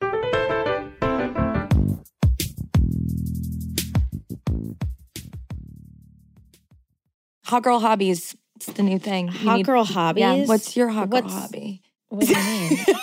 Hot 7.46 7.62
girl 7.62 7.78
hobbies. 7.80 8.36
It's 8.56 8.66
the 8.66 8.82
new 8.82 8.98
thing. 8.98 9.26
You 9.28 9.32
Hot 9.48 9.56
need- 9.58 9.66
girl 9.66 9.84
Yeah. 9.86 9.92
hobbies? 9.94 10.48
What's 10.48 10.76
your 10.76 10.88
hot 10.88 11.10
girl 11.10 11.22
What's- 11.22 11.32
hobby? 11.34 11.82
What 12.08 12.26
do 12.26 12.32
you 12.32 12.42
mean? 12.42 12.78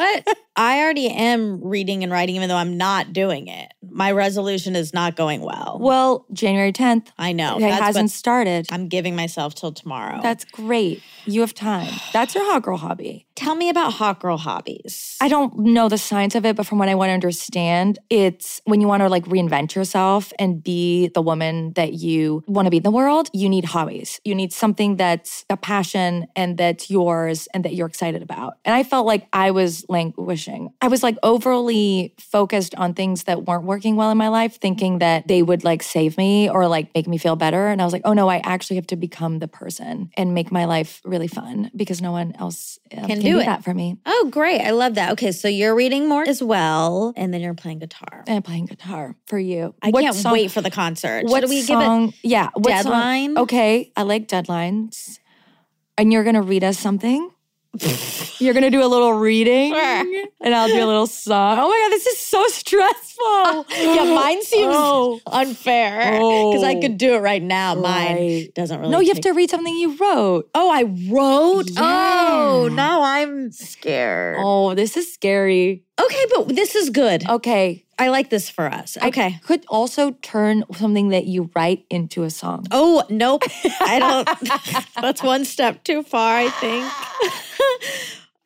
what? 0.00 0.38
I 0.56 0.80
already 0.80 1.08
am 1.08 1.62
reading 1.62 2.02
and 2.02 2.12
writing, 2.12 2.36
even 2.36 2.48
though 2.48 2.56
I'm 2.56 2.76
not 2.76 3.12
doing 3.12 3.48
it. 3.48 3.72
My 3.82 4.12
resolution 4.12 4.76
is 4.76 4.92
not 4.92 5.16
going 5.16 5.40
well. 5.40 5.78
Well, 5.80 6.26
January 6.32 6.72
10th. 6.72 7.08
I 7.18 7.32
know. 7.32 7.56
it 7.56 7.60
That's 7.60 7.80
hasn't 7.80 8.04
what 8.04 8.10
started. 8.10 8.66
I'm 8.70 8.88
giving 8.88 9.16
myself 9.16 9.54
till 9.54 9.72
tomorrow. 9.72 10.20
That's 10.22 10.44
great. 10.44 11.02
You 11.26 11.40
have 11.42 11.54
time. 11.54 11.92
That's 12.12 12.34
your 12.34 12.44
hot 12.44 12.62
girl 12.62 12.76
hobby. 12.76 13.26
Tell 13.36 13.54
me 13.54 13.70
about 13.70 13.94
hot 13.94 14.20
girl 14.20 14.36
hobbies. 14.36 15.16
I 15.20 15.28
don't 15.28 15.58
know 15.58 15.88
the 15.88 15.96
science 15.96 16.34
of 16.34 16.44
it, 16.44 16.56
but 16.56 16.66
from 16.66 16.78
what 16.78 16.90
I 16.90 16.94
want 16.94 17.08
to 17.08 17.14
understand, 17.14 17.98
it's 18.10 18.60
when 18.64 18.82
you 18.82 18.86
want 18.86 19.02
to 19.02 19.08
like 19.08 19.24
reinvent 19.24 19.74
yourself 19.74 20.30
and 20.38 20.62
be 20.62 21.08
the 21.08 21.22
woman 21.22 21.72
that 21.72 21.94
you 21.94 22.44
want 22.46 22.66
to 22.66 22.70
be 22.70 22.78
in 22.78 22.82
the 22.82 22.90
world, 22.90 23.30
you 23.32 23.48
need 23.48 23.64
hobbies. 23.64 24.20
You 24.24 24.34
need 24.34 24.52
something 24.52 24.96
that's 24.96 25.46
a 25.48 25.56
passion 25.56 26.26
and 26.36 26.58
that's 26.58 26.90
yours 26.90 27.48
and 27.54 27.64
that 27.64 27.74
you're 27.74 27.86
excited 27.86 28.22
about. 28.22 28.58
And 28.64 28.74
I 28.74 28.82
felt 28.82 29.06
like 29.06 29.26
I 29.32 29.52
was 29.52 29.86
languishing. 29.90 30.70
I 30.80 30.88
was 30.88 31.02
like 31.02 31.16
overly 31.22 32.14
focused 32.18 32.74
on 32.76 32.94
things 32.94 33.24
that 33.24 33.44
weren't 33.44 33.64
working 33.64 33.96
well 33.96 34.10
in 34.10 34.16
my 34.18 34.28
life, 34.28 34.58
thinking 34.60 34.98
that 35.00 35.26
they 35.28 35.42
would 35.42 35.64
like 35.64 35.82
save 35.82 36.16
me 36.16 36.48
or 36.48 36.68
like 36.68 36.94
make 36.94 37.06
me 37.08 37.18
feel 37.18 37.36
better. 37.36 37.68
And 37.68 37.82
I 37.82 37.84
was 37.84 37.92
like, 37.92 38.02
oh 38.04 38.12
no, 38.12 38.28
I 38.28 38.38
actually 38.44 38.76
have 38.76 38.86
to 38.88 38.96
become 38.96 39.38
the 39.40 39.48
person 39.48 40.10
and 40.16 40.32
make 40.34 40.50
my 40.52 40.64
life 40.64 41.00
really 41.04 41.28
fun 41.28 41.70
because 41.74 42.00
no 42.00 42.12
one 42.12 42.34
else 42.38 42.78
uh, 42.92 42.96
Can 42.96 43.06
can, 43.08 43.16
do 43.20 43.32
do, 43.32 43.38
it. 43.40 43.44
that 43.46 43.64
for 43.64 43.74
me. 43.74 43.98
Oh, 44.06 44.28
great. 44.30 44.60
I 44.60 44.70
love 44.70 44.94
that. 44.94 45.12
Okay, 45.12 45.32
so 45.32 45.48
you're 45.48 45.74
reading 45.74 46.08
more 46.08 46.22
as 46.26 46.42
well, 46.42 47.12
and 47.16 47.34
then 47.34 47.40
you're 47.40 47.54
playing 47.54 47.80
guitar. 47.80 48.24
and 48.26 48.44
playing 48.44 48.66
guitar 48.66 49.16
for 49.26 49.38
you. 49.38 49.74
I 49.82 49.90
What 49.90 50.02
can't 50.02 50.14
song- 50.14 50.32
wait 50.32 50.50
for 50.50 50.60
the 50.60 50.70
concert. 50.70 51.24
What 51.26 51.40
Should 51.42 51.50
we 51.50 51.62
song? 51.62 52.12
yeah, 52.22 52.44
give 52.54 52.64
what 52.64 52.72
a 52.72 52.82
song- 52.82 52.92
deadline? 52.92 53.38
Okay, 53.38 53.92
I 53.96 54.02
like 54.02 54.28
deadlines. 54.28 55.18
And 55.98 56.12
you're 56.12 56.24
gonna 56.24 56.42
read 56.42 56.64
us 56.64 56.78
something. 56.78 57.30
You're 58.38 58.54
gonna 58.54 58.70
do 58.70 58.82
a 58.82 58.86
little 58.86 59.12
reading, 59.12 59.74
and 59.74 60.54
I'll 60.54 60.68
do 60.68 60.82
a 60.82 60.86
little 60.86 61.06
song. 61.06 61.58
Oh 61.58 61.68
my 61.68 61.78
god, 61.84 61.92
this 61.92 62.06
is 62.06 62.18
so 62.18 62.46
stressful. 62.48 63.09
Yeah, 63.70 64.04
mine 64.14 64.42
seems 64.42 64.74
Oh. 64.74 65.20
unfair 65.26 66.12
because 66.12 66.62
I 66.62 66.74
Oh. 66.76 66.80
could 66.80 66.96
do 66.98 67.14
it 67.14 67.18
right 67.18 67.42
now. 67.42 67.74
Mine 67.74 68.16
Right. 68.16 68.48
doesn't 68.54 68.78
really. 68.80 68.92
No, 68.92 69.00
you 69.00 69.08
have 69.12 69.20
to 69.22 69.32
read 69.32 69.50
something 69.50 69.74
you 69.76 69.96
wrote. 69.96 70.48
Oh, 70.54 70.70
I 70.70 70.82
wrote. 71.10 71.70
Oh, 71.76 72.68
now 72.72 73.02
I'm 73.02 73.52
scared. 73.52 74.36
Oh, 74.40 74.74
this 74.74 74.96
is 74.96 75.12
scary. 75.12 75.84
Okay, 76.00 76.24
but 76.34 76.48
this 76.48 76.74
is 76.74 76.88
good. 76.90 77.28
Okay, 77.28 77.84
I 77.98 78.08
like 78.08 78.30
this 78.30 78.48
for 78.48 78.66
us. 78.66 78.96
Okay. 79.02 79.26
I 79.26 79.40
could 79.44 79.64
also 79.68 80.12
turn 80.22 80.64
something 80.74 81.10
that 81.10 81.26
you 81.26 81.50
write 81.54 81.84
into 81.90 82.22
a 82.22 82.30
song. 82.30 82.66
Oh, 82.70 83.02
nope. 83.10 83.42
I 83.80 83.98
don't. 83.98 84.26
That's 85.00 85.22
one 85.22 85.44
step 85.44 85.84
too 85.84 86.02
far, 86.02 86.36
I 86.36 86.48
think. 86.48 86.86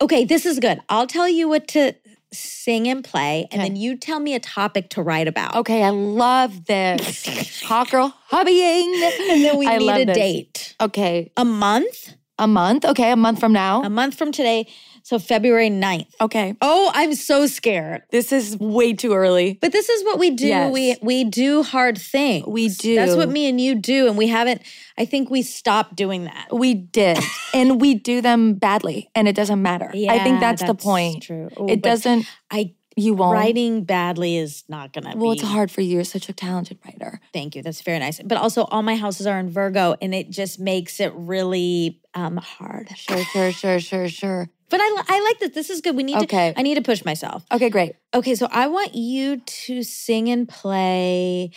okay, 0.01 0.25
this 0.25 0.45
is 0.47 0.59
good. 0.59 0.81
I'll 0.89 1.07
tell 1.07 1.29
you 1.29 1.49
what 1.49 1.69
to 1.69 1.95
sing 2.35 2.89
and 2.89 3.03
play, 3.05 3.47
and 3.51 3.61
Okay. 3.61 3.69
then 3.69 3.77
you 3.77 3.97
tell 3.97 4.21
me 4.21 4.35
a 4.35 4.41
topic 4.41 4.91
to 4.91 5.03
write 5.03 5.29
about. 5.29 5.55
Okay, 5.57 5.83
I 5.83 5.91
love 5.91 6.67
this. 6.67 7.63
Hot 7.65 7.91
girl 7.91 8.15
hobbying. 8.31 9.31
And 9.31 9.45
then 9.45 9.57
we 9.57 9.67
I 9.69 9.79
need 9.79 9.97
a 9.97 10.05
this. 10.07 10.17
date. 10.17 10.77
Okay, 10.81 11.31
A 11.37 11.45
month? 11.45 12.15
A 12.39 12.47
month? 12.49 12.85
Okay, 12.85 13.11
a 13.13 13.17
month 13.17 13.39
from 13.41 13.53
now. 13.53 13.83
A 13.85 13.89
month 13.91 14.17
from 14.17 14.33
today, 14.33 14.67
so 15.05 15.19
February 15.19 15.69
9th. 15.71 16.07
okay. 16.21 16.57
Oh, 16.61 16.91
I'm 16.95 17.15
so 17.15 17.47
scared. 17.47 18.03
This 18.11 18.33
is 18.33 18.57
way 18.59 18.95
too 18.95 19.13
early. 19.13 19.59
But 19.61 19.71
this 19.71 19.89
is 19.89 20.03
what 20.03 20.19
we 20.19 20.31
do. 20.31 20.49
Yes. 20.49 20.73
We 20.73 20.97
we 21.03 21.25
do 21.25 21.63
hard 21.63 21.97
things. 21.99 22.47
We 22.47 22.69
do. 22.71 22.97
That's 22.97 23.15
what 23.15 23.29
me 23.29 23.49
and 23.49 23.61
you 23.61 23.77
do, 23.77 24.09
and 24.09 24.17
we 24.19 24.27
haven't. 24.29 24.63
I 24.99 25.05
think 25.05 25.29
we 25.31 25.43
stopped 25.43 25.95
doing 25.95 26.25
that. 26.25 26.49
We 26.51 26.75
did. 26.75 27.19
and 27.55 27.81
we 27.81 27.95
do 27.95 28.21
them 28.21 28.55
badly 28.55 29.11
and 29.15 29.29
it 29.29 29.37
doesn't 29.37 29.61
matter. 29.61 29.91
Yeah, 29.93 30.13
I 30.13 30.19
think 30.21 30.41
Yeah, 30.41 30.53
that's, 30.53 30.63
the 30.65 30.75
point. 30.75 31.23
True. 31.25 31.51
Oh, 31.57 31.67
It 31.67 31.83
doesn't 31.83 32.27
I 32.51 32.75
you 32.97 33.13
won't. 33.15 33.35
writing 33.35 33.83
badly 33.85 34.37
is 34.37 34.63
not 34.69 34.93
gonna 34.93 35.17
well, 35.17 35.33
be. 35.33 35.41
it's 35.41 35.49
hard 35.49 35.71
for 35.71 35.81
you. 35.81 35.97
You're 35.97 36.05
such 36.05 36.29
a 36.29 36.33
talented 36.33 36.79
writer. 36.85 37.21
Thank 37.33 37.57
you. 37.57 37.63
That's 37.63 37.83
very 37.83 37.99
nice. 37.99 38.21
But 38.23 38.39
also, 38.39 38.65
all 38.71 38.83
my 38.83 38.95
houses 38.97 39.27
are 39.27 39.39
in 39.39 39.51
Virgo, 39.51 39.97
and 40.01 40.15
it 40.15 40.31
just 40.31 40.61
makes 40.61 41.01
it 41.01 41.13
really 41.15 42.01
um 42.15 42.37
hard. 42.37 42.89
Sure, 42.97 43.25
sure, 43.25 43.51
sure, 43.53 43.81
sure, 43.81 44.09
sure. 44.09 44.49
But 44.75 44.81
I, 44.81 45.03
I 45.07 45.21
like 45.21 45.39
this. 45.39 45.51
This 45.51 45.71
is 45.71 45.81
good. 45.83 45.95
We 45.95 46.03
need 46.03 46.17
Okay. 46.17 46.53
to. 46.53 46.59
I 46.59 46.63
need 46.63 46.75
to 46.75 46.83
push 46.83 47.05
myself. 47.05 47.45
Okay, 47.53 47.71
great. 47.71 47.95
Okay, 48.13 48.35
so 48.35 48.49
I 48.51 48.67
want 48.67 48.97
you 48.97 49.37
to 49.37 49.85
sing 49.85 50.29
and 50.29 50.49
play. 50.49 51.53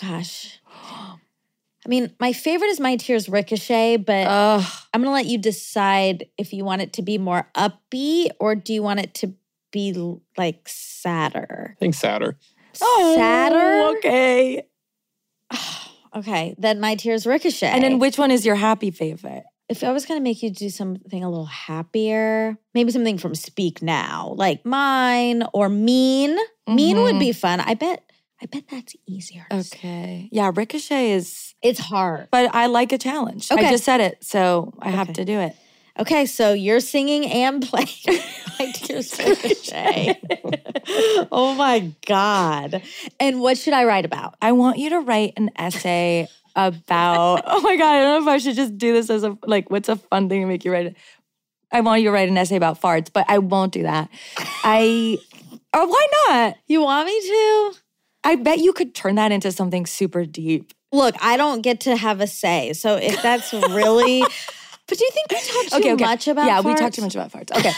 Gosh. 0.00 0.60
I 0.66 1.88
mean, 1.88 2.14
my 2.18 2.32
favorite 2.32 2.68
is 2.68 2.80
My 2.80 2.96
Tears 2.96 3.28
Ricochet, 3.28 3.98
but 3.98 4.26
Ugh. 4.26 4.64
I'm 4.94 5.02
going 5.02 5.10
to 5.10 5.12
let 5.12 5.26
you 5.26 5.36
decide 5.36 6.24
if 6.38 6.54
you 6.54 6.64
want 6.64 6.80
it 6.80 6.94
to 6.94 7.02
be 7.02 7.18
more 7.18 7.50
upbeat 7.54 8.30
or 8.40 8.54
do 8.54 8.72
you 8.72 8.82
want 8.82 9.00
it 9.00 9.12
to 9.16 9.34
be 9.70 9.92
like 10.38 10.66
sadder? 10.66 11.74
I 11.76 11.78
think 11.78 11.92
sadder. 11.92 12.38
sadder? 12.72 13.58
Oh, 13.58 13.94
okay. 13.98 14.62
Okay, 16.16 16.54
then 16.58 16.78
My 16.78 16.94
Tears 16.94 17.26
Ricochet. 17.26 17.66
And 17.66 17.82
then 17.82 17.98
which 17.98 18.18
one 18.18 18.30
is 18.30 18.46
your 18.46 18.54
happy 18.54 18.92
favorite? 18.92 19.42
If 19.68 19.82
I 19.82 19.92
was 19.92 20.04
going 20.04 20.18
to 20.20 20.22
make 20.24 20.42
you 20.42 20.50
do 20.50 20.68
something 20.68 21.24
a 21.24 21.28
little 21.28 21.46
happier, 21.46 22.56
maybe 22.74 22.90
something 22.92 23.18
from 23.18 23.34
Speak 23.34 23.82
Now, 23.82 24.34
like 24.36 24.64
Mine 24.64 25.44
or 25.52 25.68
Mean. 25.68 26.36
Mean 26.68 26.98
would 26.98 27.18
be 27.18 27.30
mm-hmm. 27.30 27.38
fun. 27.38 27.60
I 27.60 27.74
bet. 27.74 28.02
I 28.42 28.46
bet 28.46 28.64
that's 28.70 28.94
easier. 29.06 29.46
Okay. 29.50 30.28
Yeah, 30.30 30.50
Ricochet 30.54 31.12
is 31.12 31.54
It's 31.62 31.78
hard. 31.78 32.28
but 32.30 32.54
I 32.54 32.66
like 32.66 32.92
a 32.92 32.98
challenge. 32.98 33.50
I 33.50 33.70
just 33.70 33.84
said 33.84 34.00
it, 34.00 34.22
so 34.22 34.74
I 34.80 34.90
have 34.90 35.12
to 35.14 35.24
do 35.24 35.40
it. 35.40 35.56
Okay, 35.98 36.26
so 36.26 36.52
you're 36.52 36.80
singing 36.80 37.24
and 37.24 37.62
playing 37.62 37.88
My 38.58 38.70
Tears 38.72 39.16
Ricochet. 39.18 40.20
oh 41.30 41.54
my 41.54 41.92
God. 42.04 42.82
And 43.20 43.40
what 43.40 43.56
should 43.56 43.72
I 43.72 43.84
write 43.84 44.04
about? 44.04 44.34
I 44.42 44.52
want 44.52 44.78
you 44.78 44.90
to 44.90 44.98
write 45.00 45.34
an 45.36 45.50
essay 45.56 46.28
about. 46.56 47.42
oh 47.46 47.60
my 47.60 47.76
god! 47.76 47.94
I 47.94 48.00
don't 48.00 48.24
know 48.24 48.30
if 48.30 48.34
I 48.34 48.38
should 48.38 48.56
just 48.56 48.76
do 48.78 48.92
this 48.92 49.10
as 49.10 49.24
a 49.24 49.36
like. 49.46 49.70
What's 49.70 49.88
a 49.88 49.96
fun 49.96 50.28
thing 50.28 50.40
to 50.40 50.46
make 50.46 50.64
you 50.64 50.72
write? 50.72 50.86
it? 50.86 50.96
I 51.72 51.80
want 51.80 52.02
you 52.02 52.08
to 52.08 52.12
write 52.12 52.28
an 52.28 52.38
essay 52.38 52.56
about 52.56 52.80
farts, 52.80 53.08
but 53.12 53.24
I 53.28 53.38
won't 53.38 53.72
do 53.72 53.82
that. 53.82 54.08
I. 54.62 55.18
Or 55.74 55.80
oh, 55.80 55.86
why 55.88 56.06
not? 56.28 56.56
You 56.68 56.82
want 56.82 57.04
me 57.04 57.20
to? 57.20 57.74
I 58.22 58.36
bet 58.36 58.60
you 58.60 58.72
could 58.72 58.94
turn 58.94 59.16
that 59.16 59.32
into 59.32 59.50
something 59.50 59.86
super 59.86 60.24
deep. 60.24 60.72
Look, 60.92 61.16
I 61.20 61.36
don't 61.36 61.62
get 61.62 61.80
to 61.80 61.96
have 61.96 62.20
a 62.20 62.28
say. 62.28 62.72
So 62.74 62.94
if 62.94 63.20
that's 63.22 63.52
really. 63.52 64.20
But 64.20 64.98
do 64.98 65.04
you 65.04 65.10
think 65.10 65.30
we 65.30 65.70
talk 65.70 65.82
too 65.82 65.96
much 65.96 66.28
about 66.28 66.46
Yeah, 66.46 66.60
we 66.60 66.74
talk 66.74 66.92
too 66.92 67.02
much 67.02 67.16
about 67.16 67.32
farts. 67.32 67.50
Okay. 67.58 67.72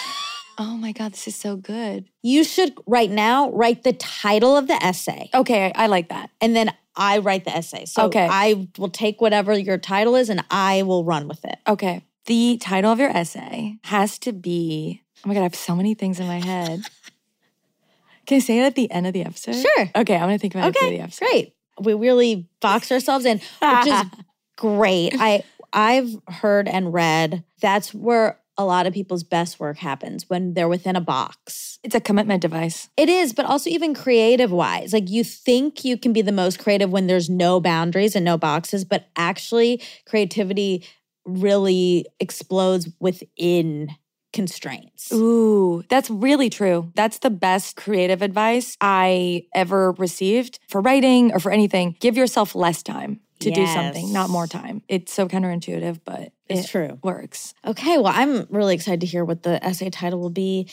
Oh 0.58 0.76
my 0.76 0.92
god, 0.92 1.12
this 1.12 1.28
is 1.28 1.36
so 1.36 1.56
good. 1.56 2.06
You 2.22 2.44
should 2.44 2.74
right 2.86 3.10
now 3.10 3.50
write 3.50 3.82
the 3.84 3.92
title 3.92 4.56
of 4.56 4.66
the 4.68 4.74
essay. 4.82 5.30
Okay, 5.34 5.72
I, 5.74 5.84
I 5.84 5.86
like 5.86 6.08
that. 6.08 6.30
and 6.40 6.54
then 6.56 6.72
I 6.96 7.18
write 7.18 7.44
the 7.44 7.54
essay. 7.54 7.84
So 7.84 8.04
Okay. 8.06 8.26
I 8.30 8.68
will 8.78 8.88
take 8.88 9.20
whatever 9.20 9.52
your 9.58 9.76
title 9.78 10.16
is 10.16 10.30
and 10.30 10.42
I 10.50 10.82
will 10.82 11.04
run 11.04 11.28
with 11.28 11.44
it. 11.44 11.58
Okay. 11.68 12.02
The 12.24 12.56
title 12.58 12.90
of 12.90 12.98
your 12.98 13.10
essay 13.10 13.76
has 13.84 14.18
to 14.20 14.32
be. 14.32 15.02
Oh 15.24 15.28
my 15.28 15.34
god, 15.34 15.40
I 15.40 15.44
have 15.44 15.54
so 15.54 15.76
many 15.76 15.94
things 15.94 16.18
in 16.20 16.26
my 16.26 16.42
head. 16.44 16.80
Can 18.26 18.36
I 18.36 18.38
say 18.40 18.58
it 18.58 18.62
at 18.62 18.74
the 18.74 18.90
end 18.90 19.06
of 19.06 19.12
the 19.12 19.22
episode? 19.24 19.54
Sure. 19.54 19.90
Okay, 19.94 20.14
I'm 20.14 20.22
gonna 20.22 20.38
think 20.38 20.54
about 20.54 20.64
it 20.64 20.68
at 20.68 20.74
the 20.74 20.80
end 20.86 20.94
of 20.94 20.98
the 20.98 21.04
episode. 21.04 21.26
great. 21.26 21.54
We 21.80 21.94
really 21.94 22.48
boxed 22.60 22.90
ourselves 22.90 23.24
in, 23.26 23.38
which 23.60 23.86
is 23.86 24.02
great. 24.56 25.12
I 25.18 25.44
I've 25.72 26.10
heard 26.28 26.66
and 26.68 26.92
read 26.92 27.44
that's 27.60 27.92
where 27.94 28.38
a 28.58 28.64
lot 28.64 28.86
of 28.86 28.94
people's 28.94 29.22
best 29.22 29.60
work 29.60 29.78
happens 29.78 30.28
when 30.28 30.54
they're 30.54 30.68
within 30.68 30.96
a 30.96 31.00
box. 31.00 31.78
It's 31.82 31.94
a 31.94 32.00
commitment 32.00 32.42
device. 32.42 32.88
It 32.96 33.08
is, 33.08 33.32
but 33.32 33.46
also 33.46 33.70
even 33.70 33.94
creative 33.94 34.50
wise. 34.50 34.92
Like 34.92 35.10
you 35.10 35.24
think 35.24 35.84
you 35.84 35.96
can 35.96 36.12
be 36.12 36.22
the 36.22 36.32
most 36.32 36.58
creative 36.58 36.90
when 36.90 37.06
there's 37.06 37.28
no 37.28 37.60
boundaries 37.60 38.16
and 38.16 38.24
no 38.24 38.38
boxes, 38.38 38.84
but 38.84 39.06
actually 39.16 39.82
creativity 40.06 40.84
really 41.24 42.06
explodes 42.20 42.88
within 43.00 43.90
constraints. 44.32 45.12
Ooh, 45.12 45.82
that's 45.88 46.10
really 46.10 46.50
true. 46.50 46.92
That's 46.94 47.18
the 47.18 47.30
best 47.30 47.76
creative 47.76 48.22
advice 48.22 48.76
I 48.80 49.46
ever 49.54 49.92
received 49.92 50.58
for 50.68 50.80
writing 50.80 51.32
or 51.32 51.40
for 51.40 51.50
anything. 51.50 51.96
Give 52.00 52.16
yourself 52.16 52.54
less 52.54 52.82
time 52.82 53.20
to 53.40 53.50
do 53.50 53.66
something, 53.66 54.12
not 54.12 54.30
more 54.30 54.46
time. 54.46 54.82
It's 54.88 55.12
so 55.12 55.28
counterintuitive, 55.28 56.00
but 56.04 56.32
It's 56.48 56.66
it 56.66 56.68
true. 56.70 56.98
works. 57.02 57.54
Okay, 57.66 57.98
well, 57.98 58.12
I'm 58.14 58.46
really 58.50 58.74
excited 58.74 59.00
to 59.00 59.06
hear 59.06 59.24
what 59.24 59.42
the 59.42 59.62
essay 59.64 59.90
title 59.90 60.18
will 60.20 60.30
be. 60.30 60.68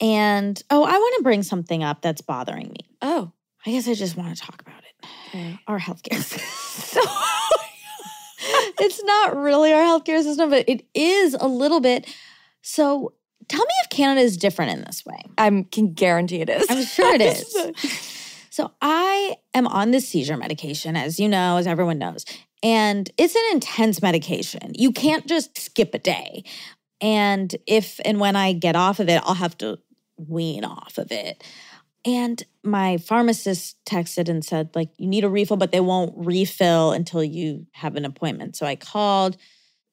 And 0.00 0.60
oh, 0.70 0.84
I 0.84 0.92
want 0.92 1.14
to 1.18 1.22
bring 1.22 1.42
something 1.42 1.82
up 1.82 2.02
that's 2.02 2.20
bothering 2.20 2.68
me. 2.68 2.88
Oh, 3.02 3.32
I 3.66 3.70
guess 3.70 3.88
I 3.88 3.94
just 3.94 4.16
want 4.16 4.36
to 4.36 4.42
talk 4.42 4.60
about 4.62 4.80
it. 4.84 5.06
okay. 5.28 5.58
Our 5.66 5.78
healthcare 5.78 6.14
system. 6.22 7.02
it's 8.80 9.02
not 9.04 9.36
really 9.36 9.72
our 9.72 9.82
healthcare 9.82 10.22
system, 10.22 10.50
but 10.50 10.68
it 10.68 10.84
is 10.94 11.34
a 11.34 11.46
little 11.46 11.80
bit. 11.80 12.06
So 12.62 13.14
tell 13.48 13.60
me 13.64 13.72
if 13.84 13.90
Canada 13.90 14.20
is 14.20 14.36
different 14.36 14.72
in 14.72 14.84
this 14.84 15.04
way. 15.06 15.20
I 15.38 15.66
can 15.70 15.92
guarantee 15.94 16.40
it 16.40 16.50
is. 16.50 16.66
I'm 16.68 16.84
sure 16.84 17.14
it 17.14 17.20
is. 17.22 17.56
So 18.54 18.70
I 18.80 19.36
am 19.52 19.66
on 19.66 19.90
this 19.90 20.06
seizure 20.06 20.36
medication, 20.36 20.94
as 20.94 21.18
you 21.18 21.28
know, 21.28 21.56
as 21.56 21.66
everyone 21.66 21.98
knows. 21.98 22.24
And 22.62 23.10
it's 23.18 23.34
an 23.34 23.42
intense 23.50 24.00
medication. 24.00 24.70
You 24.76 24.92
can't 24.92 25.26
just 25.26 25.58
skip 25.58 25.92
a 25.92 25.98
day. 25.98 26.44
And 27.00 27.52
if 27.66 27.98
and 28.04 28.20
when 28.20 28.36
I 28.36 28.52
get 28.52 28.76
off 28.76 29.00
of 29.00 29.08
it, 29.08 29.20
I'll 29.24 29.34
have 29.34 29.58
to 29.58 29.80
wean 30.16 30.64
off 30.64 30.98
of 30.98 31.10
it. 31.10 31.42
And 32.04 32.40
my 32.62 32.98
pharmacist 32.98 33.76
texted 33.86 34.28
and 34.28 34.44
said, 34.44 34.70
like, 34.76 34.90
you 34.98 35.08
need 35.08 35.24
a 35.24 35.28
refill, 35.28 35.56
but 35.56 35.72
they 35.72 35.80
won't 35.80 36.14
refill 36.16 36.92
until 36.92 37.24
you 37.24 37.66
have 37.72 37.96
an 37.96 38.04
appointment. 38.04 38.54
So 38.54 38.66
I 38.66 38.76
called. 38.76 39.36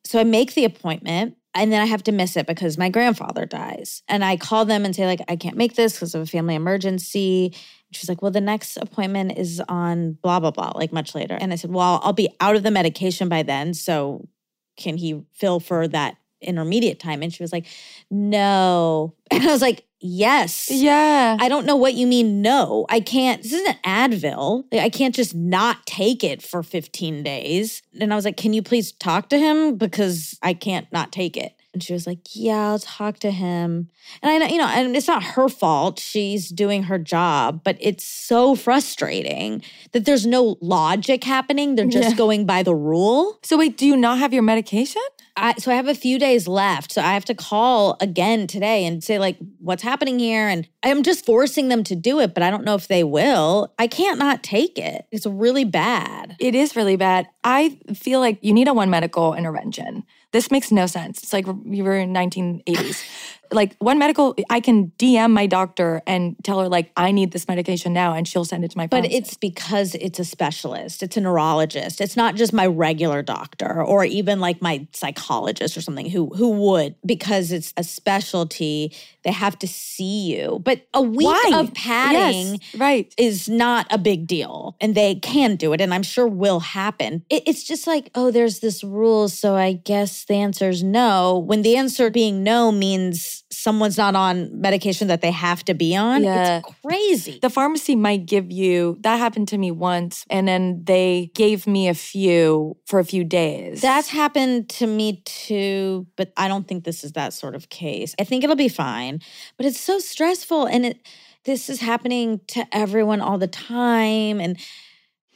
So 0.03 0.19
I 0.19 0.23
make 0.23 0.53
the 0.53 0.65
appointment 0.65 1.35
and 1.53 1.71
then 1.71 1.81
I 1.81 1.85
have 1.85 2.03
to 2.03 2.11
miss 2.11 2.37
it 2.37 2.47
because 2.47 2.77
my 2.77 2.89
grandfather 2.89 3.45
dies. 3.45 4.03
And 4.07 4.23
I 4.23 4.37
call 4.37 4.65
them 4.65 4.85
and 4.85 4.95
say, 4.95 5.05
like, 5.05 5.21
I 5.27 5.35
can't 5.35 5.57
make 5.57 5.75
this 5.75 5.93
because 5.93 6.15
of 6.15 6.21
a 6.21 6.25
family 6.25 6.55
emergency. 6.55 7.53
She's 7.91 8.07
like, 8.07 8.21
well, 8.21 8.31
the 8.31 8.39
next 8.39 8.77
appointment 8.77 9.37
is 9.37 9.61
on 9.67 10.13
blah, 10.13 10.39
blah, 10.39 10.51
blah, 10.51 10.71
like 10.75 10.93
much 10.93 11.13
later. 11.13 11.37
And 11.39 11.51
I 11.51 11.57
said, 11.57 11.71
well, 11.71 11.99
I'll 12.03 12.13
be 12.13 12.29
out 12.39 12.55
of 12.55 12.63
the 12.63 12.71
medication 12.71 13.27
by 13.27 13.43
then. 13.43 13.73
So 13.73 14.29
can 14.77 14.95
he 14.95 15.23
fill 15.33 15.59
for 15.59 15.87
that 15.89 16.15
intermediate 16.41 16.99
time? 16.99 17.21
And 17.23 17.33
she 17.33 17.43
was 17.43 17.51
like, 17.51 17.65
no. 18.09 19.13
And 19.31 19.43
I 19.43 19.51
was 19.51 19.61
like, 19.61 19.85
yes. 20.01 20.69
yeah. 20.69 21.37
I 21.39 21.47
don't 21.47 21.65
know 21.65 21.77
what 21.77 21.93
you 21.93 22.05
mean, 22.05 22.41
no. 22.41 22.85
I 22.89 22.99
can't. 22.99 23.41
This 23.41 23.53
isn't 23.53 23.81
Advil. 23.83 24.65
I 24.73 24.89
can't 24.89 25.15
just 25.15 25.33
not 25.33 25.85
take 25.85 26.21
it 26.23 26.41
for 26.41 26.61
15 26.63 27.23
days. 27.23 27.81
And 27.99 28.11
I 28.11 28.17
was 28.17 28.25
like, 28.25 28.35
can 28.35 28.51
you 28.51 28.61
please 28.61 28.91
talk 28.91 29.29
to 29.29 29.37
him? 29.39 29.77
Because 29.77 30.37
I 30.41 30.53
can't 30.53 30.91
not 30.91 31.13
take 31.13 31.37
it. 31.37 31.53
And 31.73 31.81
she 31.81 31.93
was 31.93 32.05
like, 32.05 32.19
yeah, 32.33 32.67
I'll 32.71 32.79
talk 32.79 33.19
to 33.19 33.31
him. 33.31 33.87
And 34.21 34.29
I 34.29 34.37
know, 34.39 34.47
you 34.47 34.57
know, 34.57 34.67
and 34.67 34.93
it's 34.97 35.07
not 35.07 35.23
her 35.23 35.47
fault. 35.47 35.99
She's 36.01 36.49
doing 36.49 36.83
her 36.83 36.97
job, 36.99 37.61
but 37.63 37.77
it's 37.79 38.03
so 38.03 38.55
frustrating 38.55 39.63
that 39.93 40.03
there's 40.03 40.25
no 40.27 40.57
logic 40.59 41.23
happening. 41.23 41.75
They're 41.75 41.85
just 41.85 42.09
Yeah. 42.09 42.15
going 42.17 42.45
by 42.45 42.63
the 42.63 42.75
rule. 42.75 43.39
so 43.43 43.57
wait, 43.57 43.77
do 43.77 43.87
you 43.87 43.95
not 43.95 44.19
have 44.19 44.33
your 44.33 44.43
medication? 44.43 45.01
I, 45.41 45.55
so 45.55 45.71
I 45.71 45.75
have 45.75 45.87
a 45.87 45.95
few 45.95 46.19
days 46.19 46.47
left. 46.47 46.91
So 46.91 47.01
I 47.01 47.13
have 47.13 47.25
to 47.25 47.33
call 47.33 47.97
again 47.99 48.45
today 48.45 48.85
and 48.85 49.03
say, 49.03 49.17
like, 49.17 49.37
what's 49.59 49.81
happening 49.81 50.19
here? 50.19 50.47
And 50.47 50.67
I'm 50.83 51.01
just 51.01 51.25
forcing 51.25 51.67
them 51.69 51.83
to 51.85 51.95
do 51.95 52.19
it, 52.19 52.35
but 52.35 52.43
I 52.43 52.51
don't 52.51 52.63
know 52.63 52.75
if 52.75 52.87
they 52.87 53.03
will. 53.03 53.73
I 53.79 53.87
can't 53.87 54.19
not 54.19 54.43
take 54.43 54.77
it. 54.77 55.07
It's 55.11 55.25
really 55.25 55.65
bad. 55.65 56.35
It 56.39 56.53
is 56.53 56.75
really 56.75 56.95
bad. 56.95 57.27
I 57.43 57.79
feel 57.95 58.19
like 58.19 58.37
you 58.41 58.53
need 58.53 58.67
a 58.67 58.73
one 58.73 58.91
medical 58.91 59.33
intervention. 59.33 60.03
This 60.31 60.51
makes 60.51 60.71
no 60.71 60.85
sense. 60.85 61.23
It's 61.23 61.33
like 61.33 61.47
we 61.65 61.81
were 61.81 61.97
in 61.97 62.13
1980s. 62.13 63.03
Like 63.51 63.75
one 63.79 63.99
medical, 63.99 64.35
I 64.49 64.59
can 64.59 64.91
DM 64.97 65.31
my 65.31 65.45
doctor 65.45 66.01
and 66.07 66.35
tell 66.43 66.59
her 66.59 66.69
like 66.69 66.91
I 66.97 67.11
need 67.11 67.31
this 67.31 67.47
medication 67.47 67.93
now, 67.93 68.13
and 68.13 68.27
she'll 68.27 68.45
send 68.45 68.63
it 68.63 68.71
to 68.71 68.77
my. 68.77 68.87
But 68.87 69.05
it's 69.05 69.35
because 69.35 69.95
it's 69.95 70.19
a 70.19 70.25
specialist, 70.25 71.03
it's 71.03 71.17
a 71.17 71.21
neurologist. 71.21 72.01
It's 72.01 72.17
not 72.17 72.35
just 72.35 72.53
my 72.53 72.65
regular 72.65 73.21
doctor 73.21 73.83
or 73.83 74.05
even 74.05 74.39
like 74.39 74.61
my 74.61 74.87
psychologist 74.93 75.77
or 75.77 75.81
something 75.81 76.09
who 76.09 76.29
who 76.29 76.49
would 76.49 76.95
because 77.05 77.51
it's 77.51 77.73
a 77.77 77.83
specialty. 77.83 78.93
They 79.23 79.31
have 79.31 79.59
to 79.59 79.67
see 79.67 80.33
you. 80.33 80.59
But 80.63 80.87
a 80.95 81.01
week 81.01 81.27
Why? 81.27 81.51
of 81.55 81.73
padding 81.75 82.55
Yes, 82.55 82.75
right. 82.75 83.13
is 83.17 83.47
not 83.47 83.85
a 83.91 83.99
big 83.99 84.25
deal 84.25 84.75
and 84.81 84.95
they 84.95 85.15
can 85.15 85.55
do 85.55 85.73
it 85.73 85.81
and 85.81 85.93
i'm 85.93 86.03
sure 86.03 86.27
will 86.27 86.59
happen 86.59 87.23
it, 87.29 87.43
it's 87.45 87.63
just 87.63 87.85
like 87.85 88.09
oh 88.15 88.31
there's 88.31 88.59
this 88.59 88.83
rule 88.83 89.29
so 89.29 89.55
i 89.55 89.73
guess 89.73 90.25
the 90.25 90.35
answer 90.35 90.69
is 90.69 90.83
no. 90.83 91.37
When 91.37 91.61
the 91.61 91.77
answer 91.77 92.09
being 92.09 92.43
no 92.43 92.71
means 92.71 93.40
someone's 93.49 93.97
not 93.97 94.15
on 94.15 94.61
medication 94.61 95.07
that 95.07 95.21
they 95.21 95.31
have 95.31 95.63
to 95.65 95.73
be 95.73 95.95
on, 95.95 96.23
Yeah. 96.23 96.59
it's 96.59 96.67
crazy. 96.85 97.39
the 97.41 97.49
pharmacy 97.49 97.95
might 97.95 98.25
give 98.25 98.51
you 98.51 98.97
that 99.01 99.17
happened 99.17 99.47
to 99.49 99.57
me 99.57 99.71
once 99.71 100.25
and 100.29 100.47
then 100.47 100.81
they 100.83 101.31
gave 101.35 101.67
me 101.67 101.87
a 101.89 101.93
few 101.93 102.77
for 102.85 102.99
a 102.99 103.05
few 103.05 103.23
days 103.23 103.81
That's 103.81 104.09
happened 104.09 104.69
to 104.79 104.87
me 104.87 105.21
too, 105.25 106.07
but 106.15 106.31
I 106.37 106.47
don't 106.47 106.67
think 106.67 106.83
this 106.83 107.03
is 107.03 107.13
that 107.13 107.33
sort 107.33 107.55
of 107.55 107.69
case. 107.69 108.15
I 108.19 108.23
think 108.23 108.43
it'll 108.43 108.55
be 108.55 108.69
fine, 108.69 109.19
but 109.57 109.65
it's 109.65 109.79
so 109.79 109.99
stressful 109.99 110.65
and 110.67 110.85
it 110.85 110.97
this 111.43 111.69
is 111.69 111.79
happening 111.81 112.39
to 112.49 112.65
everyone 112.71 113.19
all 113.19 113.39
the 113.39 113.47
time 113.47 114.39
and 114.39 114.57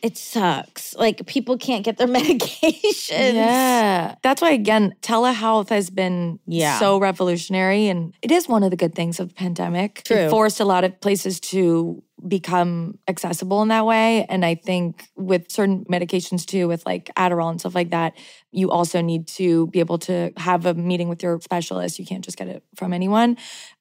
it 0.06 0.18
sucks. 0.18 0.94
Like 0.96 1.26
people 1.26 1.58
can't 1.58 1.84
get 1.84 1.98
their 1.98 2.08
medications. 2.20 3.34
yeah 3.34 4.16
that's 4.22 4.42
why 4.42 4.52
again 4.52 4.94
telehealth 5.02 5.70
has 5.70 5.90
been 5.90 6.40
Yeah. 6.48 6.80
so 6.80 7.00
revolutionary 7.00 7.88
and 7.88 8.14
it 8.22 8.32
is 8.32 8.48
one 8.48 8.64
of 8.64 8.72
the 8.72 8.78
good 8.78 8.94
things 8.96 9.20
of 9.20 9.30
the 9.30 9.36
pandemic 9.36 10.04
True. 10.06 10.18
it 10.18 10.30
forced 10.30 10.60
a 10.60 10.66
lot 10.66 10.84
of 10.84 11.00
places 11.02 11.40
to 11.52 12.02
become 12.28 12.98
accessible 13.08 13.62
in 13.62 13.68
that 13.68 13.86
way 13.86 14.26
and 14.30 14.46
i 14.46 14.56
think 14.56 15.10
with 15.16 15.52
certain 15.52 15.84
medications 15.92 16.46
too 16.46 16.68
with 16.68 16.86
like 16.86 17.12
adderall 17.18 17.50
and 17.52 17.60
stuff 17.60 17.76
like 17.76 17.92
that 17.92 18.14
you 18.52 18.72
also 18.72 19.02
need 19.02 19.28
to 19.28 19.68
be 19.68 19.80
able 19.80 19.98
to 20.00 20.32
have 20.38 20.66
a 20.66 20.74
meeting 20.74 21.10
with 21.10 21.22
your 21.22 21.40
specialist 21.42 22.00
you 22.00 22.06
can't 22.06 22.24
just 22.24 22.38
get 22.38 22.48
it 22.48 22.64
from 22.76 22.94
anyone 22.94 23.36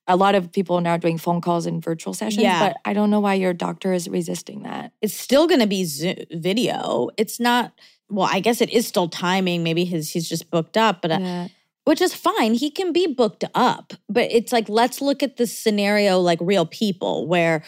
a 0.07 0.17
lot 0.17 0.35
of 0.35 0.53
people 0.53 0.77
are 0.77 0.83
now 0.83 0.97
doing 0.97 1.17
phone 1.19 1.41
calls 1.41 1.65
and 1.67 1.83
virtual 1.83 2.13
sessions 2.15 2.43
Yeah. 2.43 2.69
but 2.69 2.77
i 2.85 2.93
don't 2.93 3.11
know 3.11 3.21
why 3.21 3.35
your 3.35 3.53
doctor 3.55 3.93
is 3.93 4.09
resisting 4.09 4.63
that 4.65 4.93
It's 5.01 5.15
still 5.15 5.47
going 5.47 5.61
to 5.61 5.67
be 5.67 5.85
video. 6.31 7.09
It's 7.17 7.39
not 7.41 7.73
well, 8.11 8.29
I 8.31 8.41
guess 8.41 8.61
it 8.61 8.71
is 8.71 8.87
still 8.87 9.09
timing. 9.09 9.63
Maybe 9.63 9.85
his 9.85 10.11
he's 10.11 10.29
just 10.29 10.51
booked 10.51 10.77
up, 10.77 11.01
but 11.03 11.11
uh, 11.11 11.49
which 11.85 12.01
is 12.03 12.15
fine. 12.15 12.55
He 12.55 12.71
can 12.71 12.93
be 12.93 13.07
booked 13.07 13.45
up, 13.55 13.95
but 14.09 14.31
it's 14.31 14.53
like 14.53 14.69
let's 14.69 15.01
look 15.01 15.23
at 15.23 15.37
the 15.37 15.47
scenario 15.47 16.21
like 16.21 16.39
real 16.43 16.67
people 16.67 17.27
where 17.27 17.63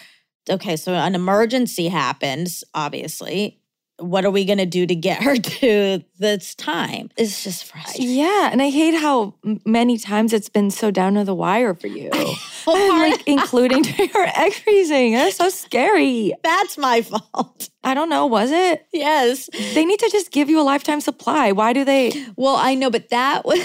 okay, 0.48 0.76
so 0.76 0.92
an 0.94 1.14
emergency 1.14 1.88
happens, 1.88 2.62
obviously. 2.74 3.60
What 3.98 4.24
are 4.24 4.30
we 4.30 4.44
going 4.44 4.58
to 4.58 4.66
do 4.66 4.86
to 4.86 4.94
get 4.94 5.22
her 5.22 5.36
to 5.60 6.02
this 6.18 6.54
time? 6.54 7.10
It's 7.16 7.44
just 7.44 7.64
frustrating. 7.64 8.14
Yeah, 8.14 8.50
and 8.52 8.60
I 8.60 8.70
hate 8.70 8.94
how 8.94 9.34
many 9.64 9.98
times 9.98 10.32
it's 10.32 10.48
been 10.48 10.70
so 10.70 10.90
down 10.90 11.14
to 11.14 11.24
the 11.24 11.34
wire 11.34 11.74
for 11.74 11.86
you. 11.86 12.10
like 12.66 13.22
including 13.26 13.84
your 13.84 14.26
egg 14.36 14.52
freezing. 14.54 15.12
That's 15.12 15.36
so 15.36 15.48
scary. 15.48 16.32
That's 16.42 16.76
my 16.78 17.02
fault. 17.02 17.70
I 17.84 17.94
don't 17.94 18.08
know, 18.08 18.26
was 18.26 18.50
it? 18.50 18.86
Yes. 18.92 19.48
They 19.74 19.84
need 19.84 20.00
to 20.00 20.10
just 20.10 20.32
give 20.32 20.50
you 20.50 20.60
a 20.60 20.64
lifetime 20.64 21.00
supply. 21.00 21.52
Why 21.52 21.72
do 21.72 21.84
they? 21.84 22.12
Well, 22.36 22.56
I 22.56 22.74
know, 22.74 22.90
but 22.90 23.10
that 23.10 23.44
was 23.44 23.58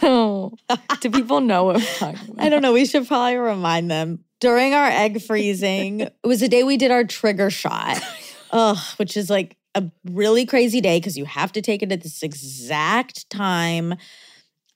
do 0.00 1.10
people 1.10 1.40
know 1.40 1.64
what 1.64 1.76
I'm 1.76 1.82
talking 1.82 2.30
about? 2.30 2.44
I 2.44 2.48
don't 2.48 2.62
know. 2.62 2.72
We 2.72 2.84
should 2.84 3.06
probably 3.06 3.36
remind 3.36 3.90
them. 3.90 4.24
During 4.40 4.72
our 4.72 4.86
egg 4.86 5.22
freezing, 5.22 6.00
it 6.00 6.14
was 6.24 6.40
the 6.40 6.48
day 6.48 6.64
we 6.64 6.76
did 6.78 6.90
our 6.90 7.04
trigger 7.04 7.50
shot. 7.50 8.00
Ugh, 8.52 8.78
which 8.96 9.16
is 9.16 9.28
like 9.30 9.56
a 9.74 9.90
really 10.04 10.46
crazy 10.46 10.80
day 10.80 10.98
because 10.98 11.16
you 11.16 11.24
have 11.24 11.52
to 11.52 11.62
take 11.62 11.82
it 11.82 11.92
at 11.92 12.02
this 12.02 12.22
exact 12.22 13.28
time. 13.30 13.94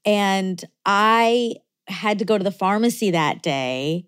And 0.04 0.62
I 0.86 1.56
had 1.88 2.18
to 2.18 2.24
go 2.24 2.38
to 2.38 2.44
the 2.44 2.52
pharmacy 2.52 3.10
that 3.10 3.42
day 3.42 4.06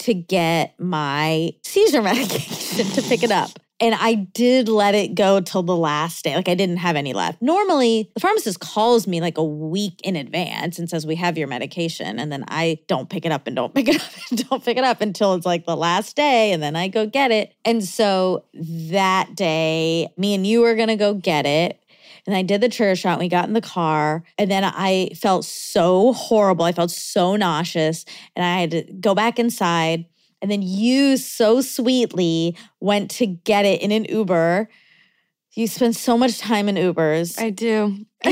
to 0.00 0.14
get 0.14 0.78
my 0.78 1.50
seizure 1.64 2.02
medication 2.10 2.86
to 2.86 3.02
pick 3.02 3.22
it 3.22 3.30
up. 3.30 3.58
And 3.80 3.94
I 3.94 4.14
did 4.14 4.68
let 4.68 4.96
it 4.96 5.14
go 5.14 5.40
till 5.40 5.62
the 5.62 5.76
last 5.76 6.24
day. 6.24 6.34
Like 6.34 6.48
I 6.48 6.54
didn't 6.54 6.78
have 6.78 6.96
any 6.96 7.12
left. 7.12 7.40
Normally, 7.40 8.10
the 8.14 8.20
pharmacist 8.20 8.58
calls 8.58 9.06
me 9.06 9.20
like 9.20 9.38
a 9.38 9.44
week 9.44 10.00
in 10.02 10.16
advance 10.16 10.80
and 10.80 10.90
says, 10.90 11.06
We 11.06 11.14
have 11.14 11.38
your 11.38 11.46
medication. 11.46 12.18
And 12.18 12.32
then 12.32 12.44
I 12.48 12.80
don't 12.88 13.08
pick 13.08 13.24
it 13.24 13.30
up 13.30 13.46
and 13.46 13.54
don't 13.54 13.72
pick 13.74 13.88
it 13.88 13.96
up 14.02 14.10
and 14.30 14.48
don't 14.48 14.64
pick 14.64 14.78
it 14.78 14.84
up 14.84 15.00
until 15.00 15.34
it's 15.34 15.46
like 15.46 15.64
the 15.64 15.76
last 15.76 16.16
day. 16.16 16.52
And 16.52 16.62
then 16.62 16.74
I 16.74 16.88
go 16.88 17.06
get 17.06 17.30
it. 17.30 17.54
And 17.64 17.84
so 17.84 18.44
that 18.54 19.36
day, 19.36 20.08
me 20.16 20.34
and 20.34 20.46
you 20.46 20.60
were 20.60 20.74
going 20.74 20.88
to 20.88 20.96
go 20.96 21.14
get 21.14 21.46
it. 21.46 21.80
And 22.26 22.36
I 22.36 22.42
did 22.42 22.60
the 22.60 22.68
trigger 22.68 22.96
shot. 22.96 23.12
And 23.12 23.20
we 23.20 23.28
got 23.28 23.48
in 23.48 23.54
the 23.54 23.62
car, 23.62 24.22
and 24.36 24.50
then 24.50 24.62
I 24.62 25.12
felt 25.16 25.46
so 25.46 26.12
horrible. 26.12 26.66
I 26.66 26.72
felt 26.72 26.90
so 26.90 27.36
nauseous, 27.36 28.04
and 28.36 28.44
I 28.44 28.60
had 28.60 28.70
to 28.72 28.82
go 29.00 29.14
back 29.14 29.38
inside. 29.38 30.04
And 30.40 30.50
then 30.50 30.62
you 30.62 31.16
so 31.16 31.60
sweetly 31.60 32.56
went 32.80 33.10
to 33.12 33.26
get 33.26 33.64
it 33.64 33.82
in 33.82 33.90
an 33.92 34.04
Uber. 34.04 34.68
You 35.54 35.66
spend 35.66 35.96
so 35.96 36.16
much 36.16 36.38
time 36.38 36.68
in 36.68 36.76
Ubers. 36.76 37.40
I 37.40 37.50
do. 37.50 38.04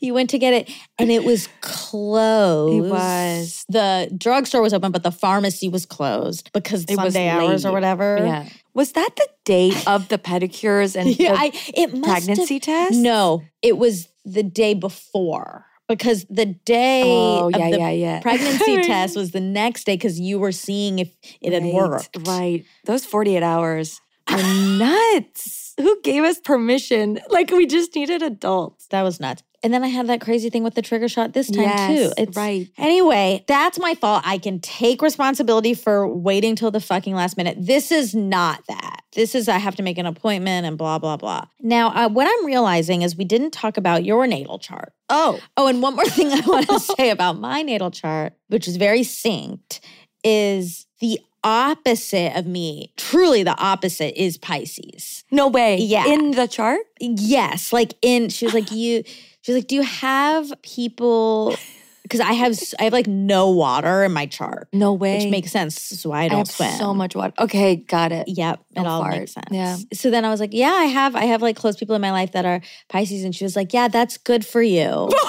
you 0.00 0.14
went 0.14 0.30
to 0.30 0.38
get 0.38 0.54
it, 0.54 0.70
and 0.98 1.10
it 1.10 1.24
was 1.24 1.48
closed. 1.60 2.86
It 2.86 2.90
was. 2.90 3.64
The 3.68 4.10
drugstore 4.16 4.62
was 4.62 4.72
open, 4.72 4.92
but 4.92 5.02
the 5.02 5.10
pharmacy 5.10 5.68
was 5.68 5.86
closed 5.86 6.50
because 6.52 6.84
It 6.84 6.94
Sunday 6.94 7.28
hours 7.28 7.66
or 7.66 7.72
whatever. 7.72 8.18
Yeah. 8.20 8.48
Was 8.74 8.92
that 8.92 9.10
the 9.16 9.28
date 9.44 9.88
of 9.88 10.08
the 10.08 10.18
pedicures 10.18 10.94
and 10.94 11.08
Yeah, 11.18 11.32
the 11.32 11.38
I, 11.38 11.50
it 11.74 11.94
must 11.94 12.06
have- 12.06 12.24
pregnancy 12.24 12.60
test? 12.60 12.94
No, 12.94 13.42
it 13.62 13.76
was 13.76 14.08
the 14.24 14.42
day 14.42 14.74
before 14.74 15.64
because 15.88 16.26
the 16.28 16.46
day 16.46 17.02
Oh, 17.04 17.46
of 17.48 17.52
yeah, 17.52 17.70
the 17.70 17.78
yeah, 17.78 17.90
yeah. 17.90 18.20
pregnancy 18.20 18.76
test 18.82 19.16
was 19.16 19.30
the 19.32 19.40
next 19.40 19.84
day 19.84 19.94
because 19.94 20.20
you 20.20 20.38
were 20.38 20.52
seeing 20.52 20.98
if 20.98 21.14
it 21.40 21.52
had 21.52 21.64
worked. 21.64 22.16
Right. 22.26 22.64
Those 22.84 23.04
48 23.04 23.42
hours 23.42 24.00
are 24.28 24.36
nuts. 24.78 25.57
Who 25.78 26.00
gave 26.02 26.24
us 26.24 26.38
permission? 26.38 27.18
Like 27.30 27.50
we 27.50 27.66
just 27.66 27.94
needed 27.94 28.22
adults. 28.22 28.86
That 28.88 29.02
was 29.02 29.18
nuts. 29.20 29.42
And 29.62 29.74
then 29.74 29.82
I 29.82 29.88
had 29.88 30.06
that 30.06 30.20
crazy 30.20 30.50
thing 30.50 30.62
with 30.62 30.74
the 30.74 30.82
trigger 30.82 31.08
shot 31.08 31.32
this 31.32 31.50
time 31.50 31.62
Yes, 31.64 31.88
too. 31.90 32.12
It's 32.16 32.36
right. 32.36 32.68
Anyway, 32.78 33.44
that's 33.48 33.76
my 33.80 33.94
fault. 33.96 34.22
I 34.24 34.38
can 34.38 34.60
take 34.60 35.02
responsibility 35.02 35.74
for 35.74 36.06
waiting 36.06 36.54
till 36.54 36.70
the 36.70 36.78
fucking 36.80 37.12
last 37.16 37.36
minute. 37.36 37.56
This 37.58 37.90
is 37.90 38.14
not 38.14 38.62
that. 38.68 39.00
This 39.14 39.34
is 39.34 39.48
I 39.48 39.58
have 39.58 39.74
to 39.76 39.82
make 39.82 39.98
an 39.98 40.06
appointment 40.06 40.64
and 40.64 40.78
blah 40.78 40.98
blah 41.00 41.16
blah. 41.16 41.46
Now, 41.60 41.88
uh, 41.88 42.08
what 42.08 42.28
I'm 42.28 42.46
realizing 42.46 43.02
is 43.02 43.16
we 43.16 43.24
didn't 43.24 43.50
talk 43.50 43.76
about 43.76 44.04
your 44.04 44.28
natal 44.28 44.60
chart. 44.60 44.92
Oh, 45.08 45.40
Oh, 45.56 45.66
and 45.66 45.82
one 45.82 45.96
more 45.96 46.04
thing 46.06 46.30
I 46.30 46.40
want 46.46 46.68
to 46.68 46.78
say 46.96 47.10
about 47.10 47.38
my 47.40 47.62
natal 47.62 47.90
chart, 47.90 48.34
which 48.46 48.68
is 48.68 48.76
very 48.76 49.00
synced, 49.00 49.80
is 50.22 50.86
the 51.00 51.18
opposite 51.44 52.36
of 52.36 52.46
me. 52.46 52.92
Truly, 52.96 53.42
the 53.42 53.56
opposite 53.58 54.20
is 54.20 54.36
Pisces. 54.38 55.24
no 55.30 55.48
way. 55.48 55.76
Yeah. 55.78 56.06
In 56.06 56.32
the 56.32 56.46
chart? 56.46 56.80
Yes, 57.00 57.72
like 57.72 57.94
in 58.02 58.28
she 58.28 58.44
was 58.44 58.54
like 58.54 58.70
you. 58.70 59.02
She's 59.42 59.54
like, 59.54 59.66
do 59.68 59.74
you 59.76 59.82
have 59.82 60.52
people? 60.62 61.56
Because 62.04 62.20
I 62.20 62.32
have 62.32 62.58
I 62.80 62.84
have 62.84 62.94
like 62.94 63.06
no 63.06 63.50
water 63.50 64.02
in 64.02 64.12
my 64.12 64.24
chart, 64.24 64.68
No 64.72 64.94
way. 64.94 65.18
which 65.18 65.30
makes 65.30 65.50
sense. 65.52 66.06
Why 66.06 66.20
I 66.20 66.24
I 66.24 66.28
don't 66.28 66.38
have 66.38 66.48
swim. 66.50 66.70
so 66.78 66.94
much 66.94 67.14
water. 67.14 67.34
Okay, 67.38 67.76
got 67.76 68.12
it. 68.12 68.28
Yep, 68.28 68.60
it 68.76 68.86
all 68.86 69.02
fart. 69.02 69.18
makes 69.18 69.32
sense. 69.32 69.48
Yeah. 69.50 69.76
So 69.92 70.08
then 70.10 70.24
I 70.24 70.30
was 70.30 70.40
like, 70.40 70.54
yeah, 70.54 70.70
I 70.72 70.84
have 70.84 71.14
I 71.14 71.24
have 71.26 71.42
like 71.42 71.56
close 71.56 71.76
people 71.76 71.94
in 71.94 72.00
my 72.00 72.10
life 72.12 72.32
that 72.32 72.46
are 72.46 72.62
Pisces, 72.88 73.24
and 73.24 73.34
she 73.34 73.44
was 73.44 73.56
like, 73.56 73.74
yeah, 73.74 73.88
that's 73.88 74.16
good 74.16 74.46
for 74.46 74.62
you. 74.62 75.10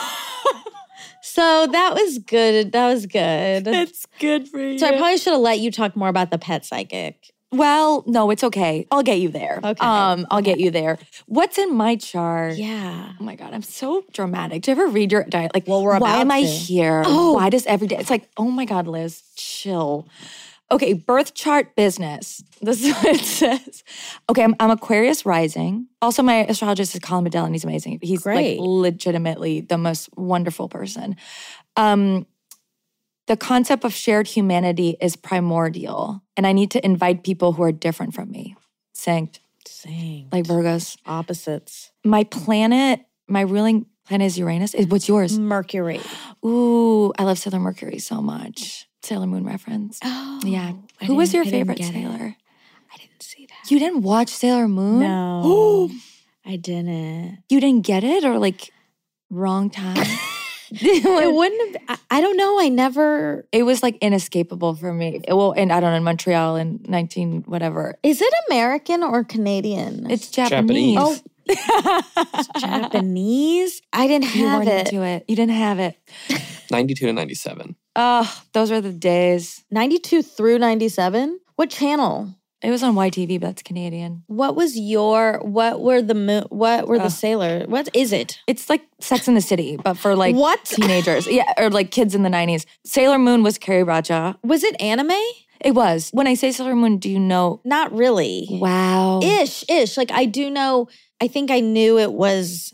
so 1.22 1.68
that 1.72 1.94
was 1.94 2.20
good. 2.20 2.72
That 2.72 2.88
was 2.94 3.06
good. 3.06 3.68
It's 3.68 4.06
good 4.20 4.48
for 4.48 4.60
you. 4.60 4.78
so 4.80 4.88
I 4.88 4.92
probably 4.92 5.18
should 5.18 5.34
have 5.34 5.42
let 5.42 5.60
you 5.60 5.72
talk 5.72 5.96
more 5.96 6.10
about 6.10 6.32
the 6.32 6.38
pet 6.38 6.66
psychic. 6.66 7.32
well, 7.52 8.04
no, 8.06 8.30
it's 8.30 8.44
okay. 8.44 8.86
I'll 8.92 9.02
get 9.04 9.20
you 9.20 9.30
there. 9.30 9.60
Okay. 9.64 9.86
Um, 9.86 10.28
I'll 10.30 10.42
get 10.42 10.60
you 10.60 10.70
there. 10.70 11.00
What's 11.26 11.58
in 11.58 11.74
my 11.76 11.96
chart? 11.96 12.58
Yeah. 12.58 13.14
Oh 13.20 13.24
my 13.24 13.36
god, 13.36 13.54
I'm 13.54 13.64
so 13.64 14.04
dramatic. 14.14 14.62
Do 14.62 14.72
you 14.72 14.78
ever 14.78 14.88
read 14.88 15.12
your 15.12 15.24
diet? 15.24 15.52
Like, 15.54 15.68
Well, 15.68 15.82
we're 15.84 15.98
why 15.98 16.18
am 16.18 16.30
I 16.32 16.42
here? 16.42 17.02
Oh. 17.06 17.34
Why 17.34 17.50
does 17.50 17.66
every 17.66 17.88
day? 17.88 17.98
It's 17.98 18.12
like, 18.12 18.30
oh 18.38 18.52
my 18.52 18.66
god, 18.66 18.88
Liz, 18.88 19.24
chill. 19.36 20.08
Okay, 20.72 20.94
birth 20.94 21.34
chart 21.34 21.76
business. 21.76 22.44
This 22.62 22.84
is 22.84 22.94
what 22.94 23.16
it 23.16 23.22
says. 23.22 23.84
Okay, 24.30 24.44
I'm, 24.44 24.54
I'm 24.60 24.70
Aquarius 24.70 25.26
rising. 25.26 25.88
Also, 26.02 26.22
my 26.22 26.46
astrologist 26.46 26.94
is 26.94 27.00
Colin 27.00 27.24
Bedell, 27.24 27.46
and 27.46 27.56
he's 27.56 27.64
amazing. 27.64 28.00
He's 28.02 28.24
Great. 28.24 28.60
like 28.60 28.68
legitimately 28.68 29.62
the 29.62 29.78
most 29.78 30.10
wonderful 30.18 30.68
person. 30.68 31.16
Um, 31.78 32.26
the 33.28 33.38
concept 33.38 33.86
of 33.86 33.94
shared 33.94 34.28
humanity 34.28 34.98
is 35.00 35.16
primordial, 35.16 36.22
and 36.36 36.46
I 36.46 36.52
need 36.52 36.72
to 36.72 36.84
invite 36.84 37.24
people 37.24 37.54
who 37.54 37.64
are 37.64 37.72
different 37.72 38.14
from 38.14 38.30
me. 38.30 38.58
Sanct, 38.94 39.40
Same. 39.66 40.28
like 40.34 40.44
Virgos. 40.44 40.98
opposites. 41.06 41.92
My 42.04 42.26
planet, 42.26 43.06
my 43.30 43.42
ruling 43.42 43.86
planet 44.06 44.26
is 44.26 44.38
Uranus. 44.38 44.74
What's 44.90 45.08
yours? 45.08 45.40
Mercury. 45.40 46.02
Ooh, 46.46 47.14
I 47.18 47.24
love 47.24 47.40
Sailor 47.40 47.60
Mercury 47.60 48.00
so 48.00 48.22
much. 48.22 48.89
Sailor 49.02 49.28
Moon 49.28 49.46
reference. 49.46 50.00
Oh. 50.04 50.40
Yeah. 50.44 50.74
I 51.02 51.06
Who 51.06 51.16
was 51.16 51.34
your 51.34 51.44
I 51.46 51.50
favorite 51.50 51.78
get 51.78 51.90
it. 51.90 51.94
sailor? 51.94 52.36
I 52.94 52.98
didn't 52.98 53.22
see 53.24 53.46
that. 53.48 53.72
You 53.72 53.80
didn't 53.80 54.02
watch 54.02 54.30
Sailor 54.30 54.68
Moon? 54.68 55.00
No. 55.00 55.90
I 56.46 56.56
didn't. 56.56 57.44
You 57.50 57.60
didn't 57.62 57.86
get 57.86 58.04
it 58.04 58.24
or 58.26 58.38
like 58.40 58.72
wrong 59.30 59.70
time? 59.70 60.06
It 60.72 61.34
wouldn't 61.34 61.80
have, 61.90 62.00
I, 62.12 62.18
I 62.18 62.22
don't 62.22 62.38
know. 62.38 62.60
I 62.62 62.70
never. 62.70 63.48
it 63.52 63.64
was 63.64 63.82
like 63.82 63.98
inescapable 64.02 64.76
for 64.76 64.94
me. 64.94 65.20
It, 65.28 65.34
Well, 65.36 65.52
and 65.54 65.72
I 65.74 65.80
don't 65.80 65.90
know, 65.90 65.98
in 65.98 66.04
Montreal 66.04 66.58
in 66.58 66.86
19 66.88 67.42
whatever. 67.48 67.98
Is 68.04 68.22
it 68.22 68.32
American 68.50 69.02
or 69.02 69.24
Canadian? 69.24 70.12
It's 70.12 70.30
Japanese. 70.30 70.96
Japanese. 70.96 71.24
Oh, 71.50 72.42
Japanese. 72.60 73.82
I 73.92 74.06
didn't 74.06 74.26
have 74.26 74.36
you 74.36 74.48
have 74.48 74.60
weren't 74.60 74.70
it. 74.70 74.88
into 74.94 75.04
it. 75.04 75.26
You 75.28 75.36
didn't 75.36 75.56
have 75.56 75.80
it. 75.80 75.98
92 76.70 77.08
to 77.08 77.14
97. 77.14 77.76
Oh, 78.02 78.42
those 78.54 78.72
were 78.72 78.80
the 78.80 78.94
days. 78.94 79.66
92 79.72 80.22
through 80.22 80.58
97. 80.60 81.38
What 81.58 81.70
channel? 81.70 82.34
It 82.62 82.72
was 82.72 82.82
on 82.82 82.96
YTV, 82.96 83.40
but 83.42 83.48
that's 83.48 83.62
Canadian. 83.62 84.24
What 84.28 84.56
was 84.56 84.78
your 84.78 85.40
what 85.44 85.82
were 85.82 86.02
the 86.02 86.14
mo- 86.14 86.48
what 86.50 86.88
were 86.88 86.98
the 87.00 87.10
sailor? 87.10 87.66
What 87.68 87.90
is 87.94 88.12
it? 88.14 88.40
It's 88.48 88.70
like 88.70 88.86
Sex 89.00 89.28
in 89.28 89.36
the 89.36 89.42
City, 89.42 89.78
but 89.78 89.96
for 89.98 90.16
like 90.16 90.36
What? 90.36 90.64
teenagers. 90.66 91.26
Yeah, 91.28 91.52
or 91.58 91.70
like 91.70 91.92
kids 91.92 92.16
in 92.16 92.24
the 92.24 92.30
90s. 92.30 92.66
Sailor 92.86 93.18
Moon 93.18 93.44
was 93.44 93.58
Carrie 93.58 93.84
Bradshaw. 93.84 94.34
Was 94.44 94.64
it 94.64 94.80
anime? 94.82 95.12
It 95.62 95.74
was. 95.76 96.10
When 96.14 96.28
I 96.28 96.34
say 96.36 96.52
Sailor 96.54 96.76
Moon, 96.76 96.98
do 96.98 97.10
you 97.10 97.20
know? 97.20 97.60
Not 97.66 97.94
really. 97.94 98.48
Wow. 98.50 99.20
Ish, 99.22 99.64
ish. 99.70 99.98
Like 99.98 100.12
I 100.12 100.26
do 100.26 100.50
know 100.50 100.88
I 101.22 101.28
think 101.28 101.52
I 101.52 101.60
knew 101.60 101.98
it 101.98 102.14
was 102.14 102.74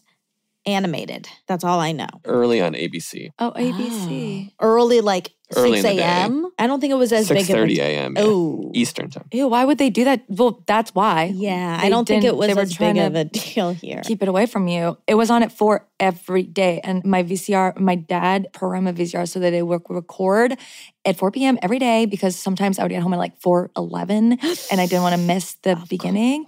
animated. 0.65 1.27
That's 1.47 1.63
all 1.63 1.79
I 1.79 1.91
know. 1.91 2.07
Early 2.25 2.61
on 2.61 2.73
ABC. 2.73 3.31
oh, 3.39 3.51
ABC. 3.55 4.51
Early 4.59 5.01
like 5.01 5.31
Early 5.55 5.81
6 5.81 5.99
a.m. 5.99 6.49
I 6.57 6.65
don't 6.65 6.79
think 6.79 6.91
it 6.91 6.95
was 6.95 7.13
as 7.13 7.29
big 7.29 7.41
of 7.49 7.55
6.30 7.57 7.77
a.m. 7.77 8.13
yeah. 8.15 8.23
Oh. 8.23 8.71
Eastern 8.73 9.11
time. 9.11 9.27
Ew, 9.31 9.47
why 9.47 9.63
would 9.63 9.77
they 9.77 9.91
do 9.91 10.03
that? 10.05 10.23
Well, 10.27 10.63
that's 10.65 10.95
why. 10.95 11.31
Yeah, 11.35 11.77
I 11.79 11.89
don't 11.89 12.07
think 12.07 12.23
it 12.23 12.35
was 12.35 12.47
they 12.47 12.53
were 12.55 12.61
as 12.61 12.75
big 12.75 12.97
of 12.97 13.15
a 13.15 13.25
deal 13.25 13.71
here. 13.71 14.01
Keep 14.03 14.23
it 14.23 14.27
away 14.27 14.47
from 14.47 14.67
you. 14.67 14.97
It 15.05 15.15
was 15.15 15.29
on 15.29 15.43
at 15.43 15.51
four 15.51 15.87
every 15.99 16.43
day. 16.43 16.81
And 16.83 17.05
my 17.05 17.23
VCR, 17.23 17.79
my 17.79 17.93
dad 17.95 18.47
programmed 18.53 18.87
a 18.87 18.93
VCR 18.93 19.29
so 19.29 19.39
that 19.39 19.53
it 19.53 19.67
would 19.67 19.81
record 19.87 20.57
at 21.05 21.17
4 21.17 21.31
p.m. 21.31 21.57
every 21.61 21.79
day 21.79 22.05
because 22.05 22.35
sometimes 22.35 22.79
I 22.79 22.83
would 22.83 22.89
get 22.89 23.01
home 23.03 23.13
at 23.13 23.19
like 23.19 23.39
4:11 23.39 24.37
and 24.71 24.81
I 24.81 24.85
didn't 24.87 25.03
want 25.03 25.15
to 25.15 25.21
miss 25.21 25.53
the 25.63 25.75
beginning. 25.89 26.45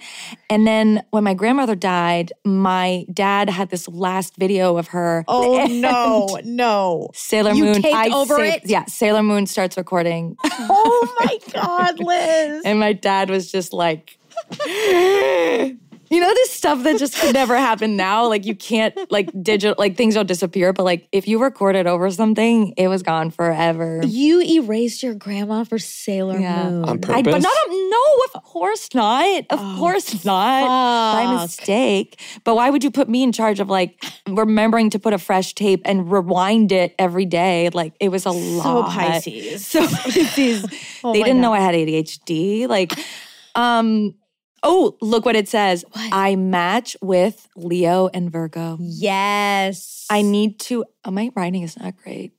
And 0.50 0.66
then 0.66 1.04
when 1.12 1.24
my 1.24 1.34
grandmother 1.34 1.76
died, 1.76 2.34
my 2.44 3.06
dad 3.14 3.50
had 3.50 3.70
this 3.70 3.88
last 3.88 4.36
video 4.38 4.78
of 4.78 4.88
her. 4.90 5.24
Oh 5.28 5.66
no, 5.70 6.40
no. 6.44 7.10
Sailor 7.14 7.54
You 7.54 7.66
Moon. 7.66 7.82
taped 7.82 8.14
over 8.14 8.40
it? 8.44 8.62
Yeah, 8.66 8.86
Sailor 8.86 9.24
Moon 9.24 9.46
starts 9.46 9.78
recording. 9.78 10.38
Oh 10.44 11.16
my 11.20 11.38
God, 11.54 12.00
Liz. 12.00 12.64
And 12.66 12.80
my 12.80 12.94
dad 12.94 13.30
was 13.30 13.52
just 13.52 13.74
like, 13.74 14.18
you 16.10 16.20
know, 16.20 16.34
this 16.34 16.52
stuff 16.52 16.84
that 16.84 16.98
just 17.00 17.16
could 17.20 17.34
never 17.34 17.56
happen 17.58 17.96
now. 17.96 18.28
Like, 18.28 18.46
you 18.46 18.56
can't, 18.56 18.94
like, 19.12 19.30
digital, 19.44 19.76
like, 19.78 19.98
things 19.98 20.14
don't 20.16 20.26
disappear. 20.28 20.74
But, 20.74 20.84
like, 20.84 21.08
if 21.12 21.28
you 21.28 21.42
recorded 21.42 21.88
over 21.88 22.10
something, 22.12 22.74
it 22.78 22.88
was 22.88 23.04
gone 23.04 23.30
forever. 23.32 24.02
You 24.06 24.42
erased 24.42 25.04
your 25.04 25.14
grandma 25.16 25.64
for 25.64 25.78
Sailor 25.80 26.40
Yeah. 26.40 26.70
Moon. 26.70 26.84
On 26.86 26.98
I, 26.98 27.22
purpose? 27.22 27.34
but 27.34 27.42
not, 27.42 27.54
no, 27.70 28.04
of 28.36 28.44
course 28.44 28.90
not. 28.94 29.46
Of 29.50 29.60
Oh, 29.62 29.76
course 29.80 30.24
not. 30.26 30.64
By 31.26 31.42
mistake. 31.44 32.20
But 32.44 32.56
why 32.56 32.70
would 32.70 32.84
you 32.84 32.92
put 32.92 33.10
me 33.10 33.24
in 33.24 33.32
charge 33.32 33.60
of, 33.60 33.70
like, 33.70 34.04
remembering 34.28 34.90
to 34.92 35.00
put 35.00 35.14
a 35.14 35.18
fresh 35.18 35.54
tape 35.54 35.82
and 35.86 36.12
rewind 36.12 36.72
it 36.72 36.96
every 36.98 37.26
day? 37.26 37.70
Like, 37.74 37.94
it 38.00 38.10
was 38.10 38.26
a 38.26 38.32
So 38.32 38.38
lot. 38.38 38.92
Pisces. 38.92 39.66
So 39.68 39.86
Pisces. 39.88 40.66
Oh 41.04 41.14
they 41.14 41.22
didn't 41.22 41.42
know 41.42 41.54
I 41.54 41.60
had 41.60 41.76
ADHD. 41.76 42.68
Like, 42.68 42.92
um, 43.56 44.16
oh, 44.64 44.98
look 45.02 45.26
what 45.26 45.36
it 45.36 45.48
says. 45.48 45.84
What? 45.92 46.10
I 46.12 46.36
match 46.36 46.96
with 47.02 47.48
Leo 47.56 48.10
and 48.14 48.32
Virgo. 48.32 48.78
Yes. 48.80 50.06
I 50.10 50.22
need 50.22 50.60
to, 50.62 50.86
oh, 51.06 51.12
my 51.12 51.30
writing 51.36 51.64
is 51.64 51.78
not 51.78 51.96
great 51.98 52.34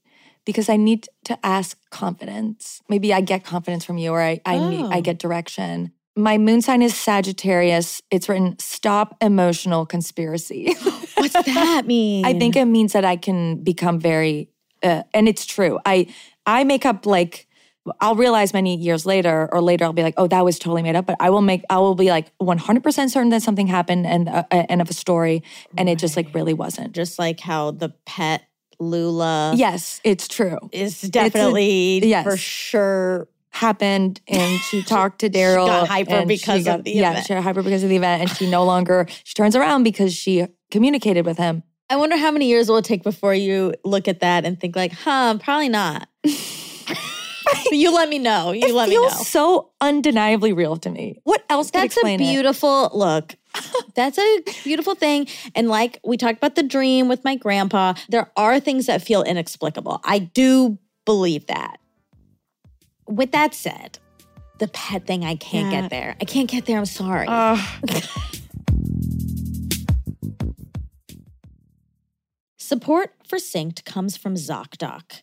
because 0.44 0.68
I 0.68 0.76
need 0.76 1.06
to 1.24 1.38
ask 1.44 1.78
confidence. 1.90 2.80
Maybe 2.88 3.12
I 3.12 3.20
get 3.20 3.44
confidence 3.44 3.84
from 3.84 3.98
you 3.98 4.12
or 4.12 4.20
I, 4.22 4.40
I, 4.46 4.58
need, 4.58 4.84
I 4.86 4.98
Oh. 4.98 5.02
get 5.02 5.18
direction. 5.18 5.92
My 6.16 6.36
moon 6.38 6.62
sign 6.62 6.82
is 6.82 6.94
Sagittarius. 6.96 8.02
It's 8.10 8.28
written, 8.28 8.58
stop 8.58 9.16
emotional 9.20 9.86
conspiracy. 9.86 10.74
What's 11.16 11.32
that 11.34 11.84
mean? 11.86 12.24
I 12.26 12.32
think 12.38 12.56
it 12.56 12.64
means 12.64 12.92
that 12.94 13.04
I 13.04 13.16
can 13.16 13.62
become 13.62 14.00
very, 14.00 14.50
uh, 14.82 15.02
and 15.14 15.28
it's 15.28 15.46
true. 15.46 15.78
I 15.84 16.06
I 16.46 16.64
make 16.64 16.86
up 16.86 17.04
like 17.06 17.46
I'll 18.00 18.14
realize 18.16 18.52
many 18.52 18.76
years 18.76 19.04
later 19.06 19.48
or 19.52 19.60
later 19.60 19.84
I'll 19.84 19.92
be 19.92 20.02
like, 20.02 20.14
oh, 20.16 20.26
that 20.28 20.44
was 20.44 20.58
totally 20.58 20.82
made 20.82 20.96
up. 20.96 21.06
But 21.06 21.16
I 21.20 21.30
will 21.30 21.42
make 21.42 21.62
I 21.70 21.78
will 21.78 21.94
be 21.94 22.10
like 22.10 22.32
100 22.38 22.82
percent 22.82 23.10
certain 23.10 23.30
that 23.30 23.42
something 23.42 23.66
happened 23.66 24.06
and 24.06 24.28
uh, 24.28 24.44
and 24.50 24.80
of 24.80 24.90
a 24.90 24.94
story, 24.94 25.42
and 25.76 25.88
it 25.88 25.98
just 25.98 26.16
like 26.16 26.34
really 26.34 26.54
wasn't. 26.54 26.92
just 26.92 27.18
like 27.18 27.40
how 27.40 27.70
the 27.70 27.90
pet 28.06 28.42
Lula 28.80 29.54
Yes, 29.56 30.00
it's 30.04 30.28
true. 30.28 30.58
is 30.72 31.00
definitely 31.00 32.00
yes. 32.06 32.24
for 32.24 32.36
sure. 32.36 33.28
Happened 33.50 34.20
and 34.28 34.60
she 34.60 34.82
talked 34.86 35.20
to 35.20 35.30
Daryl. 35.30 35.66
got 35.66 35.88
hyper 35.88 36.24
because 36.26 36.68
of 36.68 36.84
the 36.84 36.92
yeah, 36.92 37.10
event. 37.10 37.26
she 37.26 37.34
got 37.34 37.42
hyper 37.42 37.62
because 37.62 37.82
of 37.82 37.88
the 37.88 37.96
event, 37.96 38.20
and 38.22 38.30
she 38.30 38.48
no 38.48 38.62
longer 38.64 39.06
she 39.24 39.34
turns 39.34 39.56
around 39.56 39.82
because 39.82 40.14
she 40.14 40.46
communicated 40.70 41.26
with 41.26 41.38
him. 41.38 41.64
I 41.90 41.96
wonder 41.96 42.16
how 42.18 42.30
many 42.30 42.46
years 42.46 42.68
will 42.68 42.76
it 42.76 42.84
take 42.84 43.02
before 43.02 43.34
you 43.34 43.74
look 43.84 44.06
at 44.06 44.20
that 44.20 44.44
and 44.44 44.60
think 44.60 44.76
like, 44.76 44.92
huh, 44.92 45.38
probably 45.42 45.70
not. 45.70 46.06
you 47.70 47.94
let 47.94 48.08
me 48.08 48.18
know. 48.18 48.52
You 48.52 48.68
it 48.68 48.74
let 48.74 48.88
me 48.88 48.94
know. 48.96 49.08
feels 49.08 49.28
so 49.28 49.70
undeniably 49.80 50.52
real 50.52 50.76
to 50.78 50.90
me. 50.90 51.20
What 51.24 51.44
else 51.48 51.70
That's 51.70 51.84
a 51.96 52.00
explain 52.00 52.20
it? 52.20 52.24
beautiful 52.24 52.90
look. 52.94 53.34
That's 53.94 54.18
a 54.18 54.42
beautiful 54.64 54.94
thing. 54.94 55.26
And 55.54 55.68
like 55.68 56.00
we 56.04 56.16
talked 56.16 56.36
about 56.38 56.54
the 56.54 56.62
dream 56.62 57.08
with 57.08 57.24
my 57.24 57.34
grandpa, 57.36 57.94
there 58.08 58.30
are 58.36 58.60
things 58.60 58.86
that 58.86 59.02
feel 59.02 59.22
inexplicable. 59.22 60.00
I 60.04 60.18
do 60.20 60.78
believe 61.04 61.46
that. 61.46 61.78
With 63.06 63.32
that 63.32 63.54
said, 63.54 63.98
the 64.58 64.68
pet 64.68 65.06
thing, 65.06 65.24
I 65.24 65.34
can't 65.36 65.72
Yeah. 65.72 65.80
get 65.82 65.90
there. 65.90 66.16
I 66.20 66.24
can't 66.24 66.48
get 66.50 66.66
there. 66.66 66.78
I'm 66.78 66.84
sorry. 66.86 67.26
Support 72.58 73.14
for 73.26 73.38
Synced 73.38 73.84
comes 73.84 74.16
from 74.16 74.34
ZocDoc. 74.34 75.22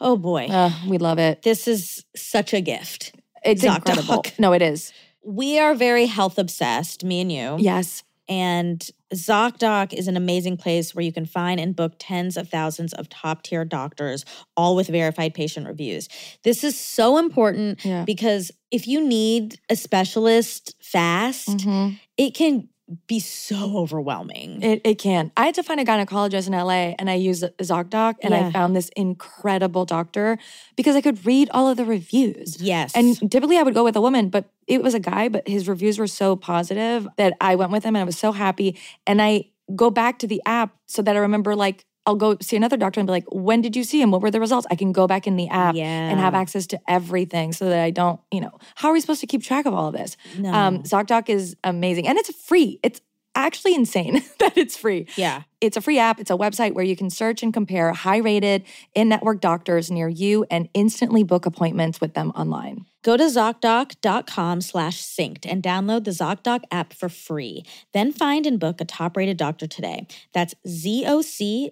Oh 0.00 0.16
boy. 0.16 0.46
Uh, 0.50 0.70
we 0.88 0.98
love 0.98 1.18
it. 1.18 1.42
this 1.42 1.66
is 1.68 2.04
such 2.14 2.52
a 2.52 2.60
gift. 2.60 3.14
It's 3.44 3.62
ZocDoc. 3.64 3.76
incredible. 3.76 4.24
No, 4.38 4.52
it 4.52 4.62
is. 4.62 4.92
We 5.24 5.58
are 5.58 5.74
very 5.74 6.06
health 6.06 6.38
obsessed, 6.38 7.04
me 7.04 7.20
and 7.20 7.32
you. 7.32 7.56
Yes. 7.58 8.02
And 8.28 8.84
ZocDoc 9.14 9.92
is 9.92 10.08
an 10.08 10.16
amazing 10.16 10.56
place 10.56 10.94
where 10.94 11.04
you 11.04 11.12
can 11.12 11.26
find 11.26 11.60
and 11.60 11.74
book 11.76 11.94
tens 11.98 12.36
of 12.36 12.48
thousands 12.48 12.92
of 12.92 13.08
top 13.08 13.42
tier 13.42 13.64
doctors, 13.64 14.24
all 14.56 14.74
with 14.74 14.88
verified 14.88 15.32
patient 15.32 15.66
reviews. 15.66 16.08
This 16.42 16.64
is 16.64 16.78
so 16.78 17.18
important 17.18 17.84
Yeah. 17.84 18.04
because 18.04 18.50
if 18.72 18.86
you 18.88 19.00
need 19.06 19.60
a 19.70 19.76
specialist 19.76 20.74
fast, 20.80 21.48
Mhm. 21.58 21.98
it 22.16 22.34
can 22.34 22.68
be 23.08 23.18
so 23.18 23.76
overwhelming. 23.78 24.62
It, 24.62 24.80
it 24.84 24.94
can. 24.98 25.32
I 25.36 25.46
had 25.46 25.56
to 25.56 25.62
find 25.64 25.80
a 25.80 25.84
gynecologist 25.84 26.46
in 26.46 26.52
LA 26.52 26.94
and 26.98 27.10
I 27.10 27.14
used 27.14 27.42
ZocDoc 27.58 28.14
and 28.22 28.32
Yeah. 28.32 28.46
I 28.46 28.52
found 28.52 28.76
this 28.76 28.90
incredible 28.96 29.84
doctor 29.84 30.38
because 30.76 30.94
I 30.94 31.00
could 31.00 31.26
read 31.26 31.50
all 31.52 31.68
of 31.68 31.76
the 31.76 31.84
reviews. 31.84 32.60
yes. 32.60 32.92
And 32.94 33.30
typically 33.30 33.58
I 33.58 33.64
would 33.64 33.74
go 33.74 33.82
with 33.82 33.96
a 33.96 34.00
woman, 34.00 34.28
but 34.28 34.48
it 34.68 34.82
was 34.82 34.94
a 34.94 35.00
guy, 35.00 35.28
but 35.28 35.48
his 35.48 35.68
reviews 35.68 35.98
were 35.98 36.06
so 36.06 36.36
positive 36.36 37.08
that 37.16 37.32
I 37.40 37.56
went 37.56 37.72
with 37.72 37.82
him 37.84 37.96
and 37.96 38.02
I 38.02 38.04
was 38.04 38.18
so 38.18 38.30
happy. 38.30 38.78
And 39.06 39.20
I 39.20 39.46
go 39.74 39.90
back 39.90 40.20
to 40.20 40.28
the 40.28 40.40
app 40.46 40.76
so 40.86 41.02
that 41.02 41.16
I 41.16 41.18
remember 41.18 41.56
like 41.56 41.84
I'll 42.06 42.14
go 42.14 42.36
see 42.40 42.56
another 42.56 42.76
doctor 42.76 43.00
and 43.00 43.06
be 43.06 43.10
like, 43.10 43.24
when 43.32 43.60
did 43.60 43.74
you 43.74 43.82
see 43.82 44.00
him? 44.00 44.12
What 44.12 44.22
were 44.22 44.30
the 44.30 44.38
results? 44.40 44.66
I 44.70 44.76
can 44.76 44.92
go 44.92 45.06
back 45.08 45.26
in 45.26 45.36
the 45.36 45.48
app 45.48 45.74
and 46.10 46.20
have 46.20 46.34
access 46.34 46.66
to 46.68 46.80
everything 46.88 47.52
so 47.52 47.68
that 47.68 47.82
I 47.82 47.90
don't, 47.90 48.20
you 48.30 48.40
know, 48.40 48.58
how 48.76 48.88
are 48.90 48.92
we 48.92 49.00
supposed 49.00 49.20
to 49.22 49.26
keep 49.26 49.42
track 49.42 49.66
of 49.66 49.74
all 49.74 49.88
of 49.88 49.94
this? 49.94 50.16
no. 50.38 50.52
Um, 50.52 50.82
ZocDoc 50.84 51.28
is 51.28 51.56
amazing 51.64 52.06
and 52.06 52.16
it's 52.16 52.32
free. 52.34 52.78
It's 52.82 53.00
actually 53.36 53.74
insane 53.74 54.24
that 54.38 54.56
it's 54.56 54.76
free. 54.76 55.06
yeah. 55.16 55.42
It's 55.60 55.76
a 55.76 55.80
free 55.80 55.98
app. 55.98 56.20
It's 56.20 56.30
a 56.30 56.36
website 56.36 56.74
where 56.74 56.84
you 56.84 56.94
can 56.96 57.08
search 57.08 57.42
and 57.42 57.52
compare 57.52 57.92
high 57.92 58.18
rated 58.18 58.64
in 58.94 59.08
network 59.08 59.40
doctors 59.40 59.90
near 59.90 60.06
you 60.08 60.44
and 60.50 60.68
instantly 60.74 61.22
book 61.22 61.46
appointments 61.46 61.98
with 62.00 62.12
them 62.12 62.30
online. 62.32 62.84
Go 63.02 63.16
to 63.16 63.22
ZocDoc.com 63.24 64.60
slash 64.60 65.02
synced 65.02 65.46
and 65.48 65.62
download 65.62 66.04
the 66.04 66.10
ZocDoc 66.10 66.64
app 66.70 66.92
for 66.92 67.08
free. 67.08 67.64
Then 67.94 68.12
find 68.12 68.46
and 68.46 68.60
book 68.60 68.80
a 68.80 68.84
top 68.84 69.16
rated 69.16 69.36
doctor 69.36 69.66
today. 69.66 70.06
That's 70.34 70.54
ZocDoc.com 70.66 71.70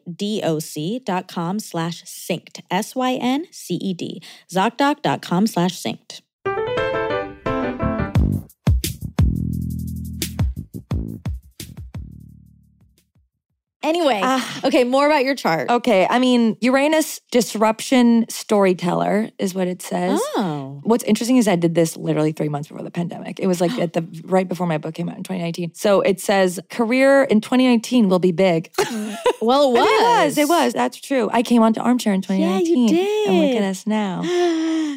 slash 1.58 2.04
synced. 2.04 2.60
S 2.70 2.94
Y 2.94 3.14
N 3.14 3.46
C 3.50 3.74
E 3.74 3.92
D. 3.92 4.22
ZocDoc.com 4.50 5.46
slash 5.46 5.82
synced. 5.82 6.20
Anyway, 13.84 14.20
Ah. 14.22 14.60
okay, 14.64 14.82
more 14.84 15.06
about 15.06 15.24
your 15.24 15.34
chart. 15.34 15.68
Okay, 15.70 16.06
I 16.08 16.18
mean, 16.18 16.56
Uranus 16.60 17.20
disruption 17.30 18.24
storyteller 18.28 19.28
is 19.38 19.54
what 19.54 19.68
it 19.68 19.82
says. 19.82 20.20
Oh. 20.36 20.80
What's 20.84 21.04
interesting 21.04 21.36
is 21.36 21.46
I 21.46 21.56
did 21.56 21.74
this 21.74 21.96
literally 21.96 22.32
three 22.32 22.48
months 22.48 22.68
before 22.68 22.82
the 22.82 22.90
pandemic. 22.90 23.38
It 23.38 23.46
was 23.46 23.60
like 23.60 23.72
at 23.78 23.92
the 23.92 24.04
right 24.24 24.48
before 24.48 24.66
my 24.66 24.78
book 24.78 24.94
came 24.94 25.08
out 25.08 25.16
in 25.16 25.22
2019. 25.22 25.72
So 25.74 26.00
it 26.00 26.18
says 26.20 26.58
career 26.70 27.24
in 27.24 27.40
2019 27.40 28.08
will 28.08 28.18
be 28.18 28.32
big. 28.32 28.70
Well, 29.40 29.68
it 29.68 29.72
was. 29.78 29.84
It 29.84 30.02
was. 30.02 30.38
It 30.38 30.48
was. 30.48 30.72
That's 30.72 30.98
true. 30.98 31.28
I 31.30 31.42
came 31.42 31.60
onto 31.62 31.78
Armchair 31.78 32.14
in 32.14 32.22
2019. 32.22 32.88
Yeah, 32.88 32.88
2019. 32.88 32.96
you 32.96 33.26
And 33.28 33.38
look 33.42 33.50
did. 33.52 33.62
at 33.62 33.68
us 33.68 33.86
now. 33.86 34.22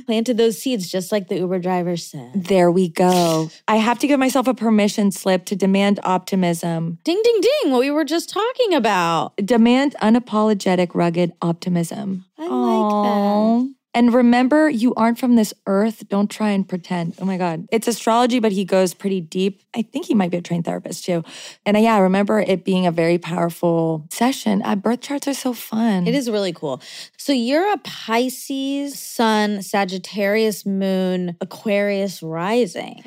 Planted 0.06 0.38
those 0.38 0.58
seeds 0.58 0.90
just 0.90 1.12
like 1.12 1.28
the 1.28 1.36
Uber 1.36 1.60
driver 1.60 1.98
said. 1.98 2.32
There 2.46 2.72
we 2.72 2.88
go. 2.88 3.50
I 3.68 3.76
have 3.76 4.00
to 4.00 4.08
give 4.08 4.22
myself 4.22 4.48
a 4.48 4.54
permission 4.54 5.12
slip 5.12 5.44
to 5.48 5.58
demand 5.58 6.00
optimism. 6.04 6.98
Ding, 7.04 7.20
ding, 7.22 7.42
ding. 7.42 7.72
What 7.74 7.82
we 7.82 7.92
were 7.92 8.06
just 8.06 8.30
talking 8.30 8.74
about. 8.78 9.36
Demand 9.38 9.96
unapologetic, 10.02 10.92
rugged 10.94 11.34
optimism. 11.42 12.26
I 12.38 12.48
like 12.48 13.04
that. 13.04 13.78
And 13.98 14.14
remember, 14.14 14.70
you 14.70 14.94
aren't 14.94 15.18
from 15.18 15.36
this 15.36 15.56
earth. 15.66 16.08
Don't 16.08 16.30
try 16.30 16.52
and 16.52 16.70
pretend. 16.70 17.16
Oh 17.20 17.26
my 17.26 17.38
God. 17.38 17.68
It's 17.72 17.88
astrology, 17.88 18.40
but 18.40 18.52
he 18.52 18.64
goes 18.64 18.94
pretty 18.94 19.22
deep. 19.22 19.64
I 19.76 19.82
think 19.82 20.06
he 20.06 20.14
might 20.14 20.30
be 20.30 20.38
a 20.38 20.42
trained 20.42 20.66
therapist 20.66 21.04
too. 21.04 21.24
And 21.66 21.76
uh, 21.76 21.80
yeah, 21.80 21.96
I 21.96 22.00
remember 22.00 22.40
it 22.40 22.64
being 22.64 22.86
a 22.86 22.92
very 22.92 23.18
powerful 23.18 24.06
session. 24.12 24.62
Uh, 24.64 24.76
birth 24.76 25.02
charts 25.02 25.28
are 25.28 25.34
so 25.34 25.52
fun. 25.52 26.06
It 26.06 26.14
is 26.14 26.30
really 26.30 26.54
cool. 26.54 26.80
So 27.18 27.34
you're 27.34 27.74
a 27.74 27.78
Pisces, 27.80 29.00
Sun, 29.00 29.64
Sagittarius, 29.64 30.64
Moon, 30.64 31.36
Aquarius 31.42 32.22
rising. 32.22 33.04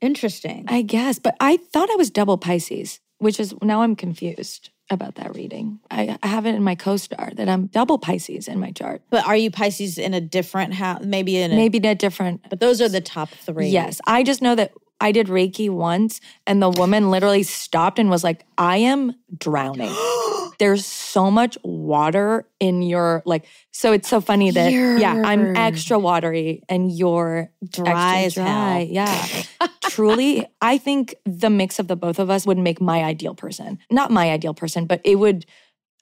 Interesting. 0.00 0.64
I 0.66 0.82
guess, 0.82 1.20
but 1.20 1.36
I 1.38 1.56
thought 1.56 1.88
I 1.88 1.94
was 1.94 2.10
double 2.10 2.36
Pisces, 2.36 2.98
which 3.18 3.38
is 3.38 3.54
now 3.62 3.82
I'm 3.82 3.94
confused 3.94 4.70
about 4.90 5.14
that 5.16 5.34
reading. 5.34 5.80
I, 5.90 6.18
I 6.22 6.26
have 6.26 6.46
it 6.46 6.54
in 6.54 6.62
my 6.62 6.74
co-star 6.74 7.30
that 7.34 7.48
I'm 7.48 7.66
double 7.66 7.98
Pisces 7.98 8.48
in 8.48 8.58
my 8.58 8.72
chart. 8.72 9.02
but 9.10 9.24
are 9.26 9.36
you 9.36 9.50
Pisces 9.50 9.98
in 9.98 10.14
a 10.14 10.20
different 10.20 10.74
house? 10.74 11.02
Maybe 11.04 11.36
in 11.36 11.52
a. 11.52 11.56
Maybe 11.56 11.78
a 11.86 11.94
different. 11.94 12.48
But 12.48 12.60
those 12.60 12.80
are 12.80 12.88
the 12.88 13.00
top 13.00 13.30
three. 13.30 13.68
Yes, 13.68 14.00
I 14.06 14.22
just 14.22 14.42
know 14.42 14.54
that 14.54 14.72
I 15.00 15.12
did 15.12 15.28
Reiki 15.28 15.70
once, 15.70 16.20
and 16.46 16.60
the 16.60 16.70
woman 16.70 17.10
literally 17.10 17.42
stopped 17.42 17.98
and 17.98 18.10
was 18.10 18.24
like, 18.24 18.44
"I 18.58 18.78
am 18.78 19.14
drowning." 19.38 19.94
There's 20.60 20.84
so 20.84 21.30
much 21.30 21.56
water 21.64 22.46
in 22.60 22.82
your 22.82 23.22
like. 23.24 23.46
So 23.72 23.92
it's 23.92 24.08
so 24.08 24.20
funny 24.20 24.50
that 24.50 24.70
yeah, 24.70 25.22
I'm 25.24 25.56
extra 25.56 25.98
watery 25.98 26.62
and 26.68 26.92
you're 26.92 27.50
Dry 27.68 28.24
extra 28.24 28.44
dry. 28.44 28.86
Yeah. 28.88 29.42
Truly, 29.84 30.46
I 30.60 30.76
think 30.76 31.14
the 31.24 31.48
mix 31.48 31.78
of 31.78 31.88
the 31.88 31.96
both 31.96 32.18
of 32.18 32.28
us 32.28 32.46
would 32.46 32.58
make 32.58 32.80
my 32.80 33.02
ideal 33.02 33.34
person. 33.34 33.78
Not 33.90 34.10
my 34.10 34.30
ideal 34.30 34.52
person, 34.52 34.84
but 34.84 35.00
it 35.02 35.16
would 35.16 35.46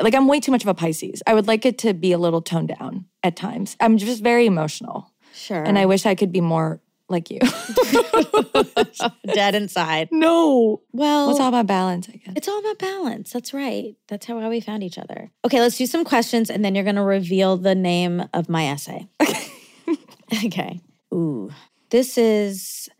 like 0.02 0.14
I'm 0.14 0.26
way 0.26 0.40
too 0.40 0.50
much 0.50 0.62
of 0.62 0.68
a 0.68 0.74
Pisces. 0.74 1.22
I 1.24 1.34
would 1.34 1.46
like 1.46 1.64
it 1.64 1.78
to 1.78 1.94
be 1.94 2.10
a 2.10 2.18
little 2.18 2.42
toned 2.42 2.74
down 2.76 3.06
at 3.22 3.36
times. 3.36 3.76
I'm 3.80 3.96
just 3.96 4.22
very 4.22 4.44
emotional. 4.44 5.12
Sure. 5.34 5.62
And 5.62 5.78
I 5.78 5.86
wish 5.86 6.04
I 6.04 6.16
could 6.16 6.32
be 6.32 6.40
more 6.40 6.80
like 7.08 7.30
you. 7.30 7.38
dead 9.34 9.54
inside. 9.54 10.08
no. 10.12 10.82
Well, 10.92 11.30
It's 11.30 11.40
all 11.40 11.48
about 11.48 11.66
balance, 11.66 12.08
I 12.08 12.12
guess. 12.16 12.34
It's 12.36 12.48
all 12.48 12.58
about 12.58 12.78
balance. 12.78 13.32
That's 13.32 13.54
right. 13.54 13.94
That's 14.08 14.26
how 14.26 14.48
we 14.48 14.60
found 14.60 14.82
each 14.82 14.98
other. 14.98 15.30
Okay, 15.44 15.60
let's 15.60 15.76
do 15.78 15.86
some 15.86 16.04
questions 16.04 16.50
and 16.50 16.64
then 16.64 16.74
you're 16.74 16.84
going 16.84 16.96
to 16.96 17.02
reveal 17.02 17.56
the 17.56 17.74
name 17.74 18.24
of 18.34 18.48
my 18.48 18.66
essay. 18.68 19.08
Okay. 19.22 19.44
Okay. 20.44 20.82
Ooh. 21.14 21.50
This 21.88 22.18
is 22.18 22.90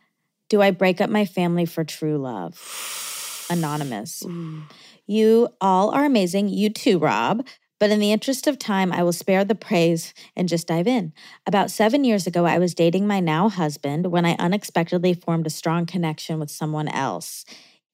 Do 0.49 0.63
I 0.63 0.71
break 0.71 1.03
up 1.03 1.11
my 1.11 1.27
family 1.27 1.67
for 1.67 1.85
true 1.85 2.17
love? 2.17 3.47
Anonymous. 3.51 4.23
You 5.07 5.49
all 5.61 5.91
are 5.91 6.07
amazing. 6.07 6.49
You 6.49 6.71
too, 6.71 6.99
Rob. 6.99 7.47
But 7.79 7.91
in 7.91 8.01
the 8.01 8.12
interest 8.12 8.47
of 8.47 8.59
time, 8.59 8.93
I 8.93 9.03
will 9.03 9.12
spare 9.12 9.45
the 9.45 9.55
praise 9.55 10.12
and 10.35 10.49
just 10.49 10.66
dive 10.66 10.87
in. 10.87 11.12
About 11.47 11.70
seven 11.70 12.05
years 12.05 12.26
ago, 12.26 12.45
I 12.45 12.59
was 12.59 12.74
dating 12.74 13.07
my 13.07 13.20
now 13.20 13.49
husband 13.49 14.09
when 14.09 14.24
I 14.24 14.35
unexpectedly 14.39 15.14
formed 15.14 15.47
a 15.47 15.51
strong 15.51 15.87
connection 15.87 16.41
with 16.41 16.51
someone 16.51 16.89
else. 16.89 17.45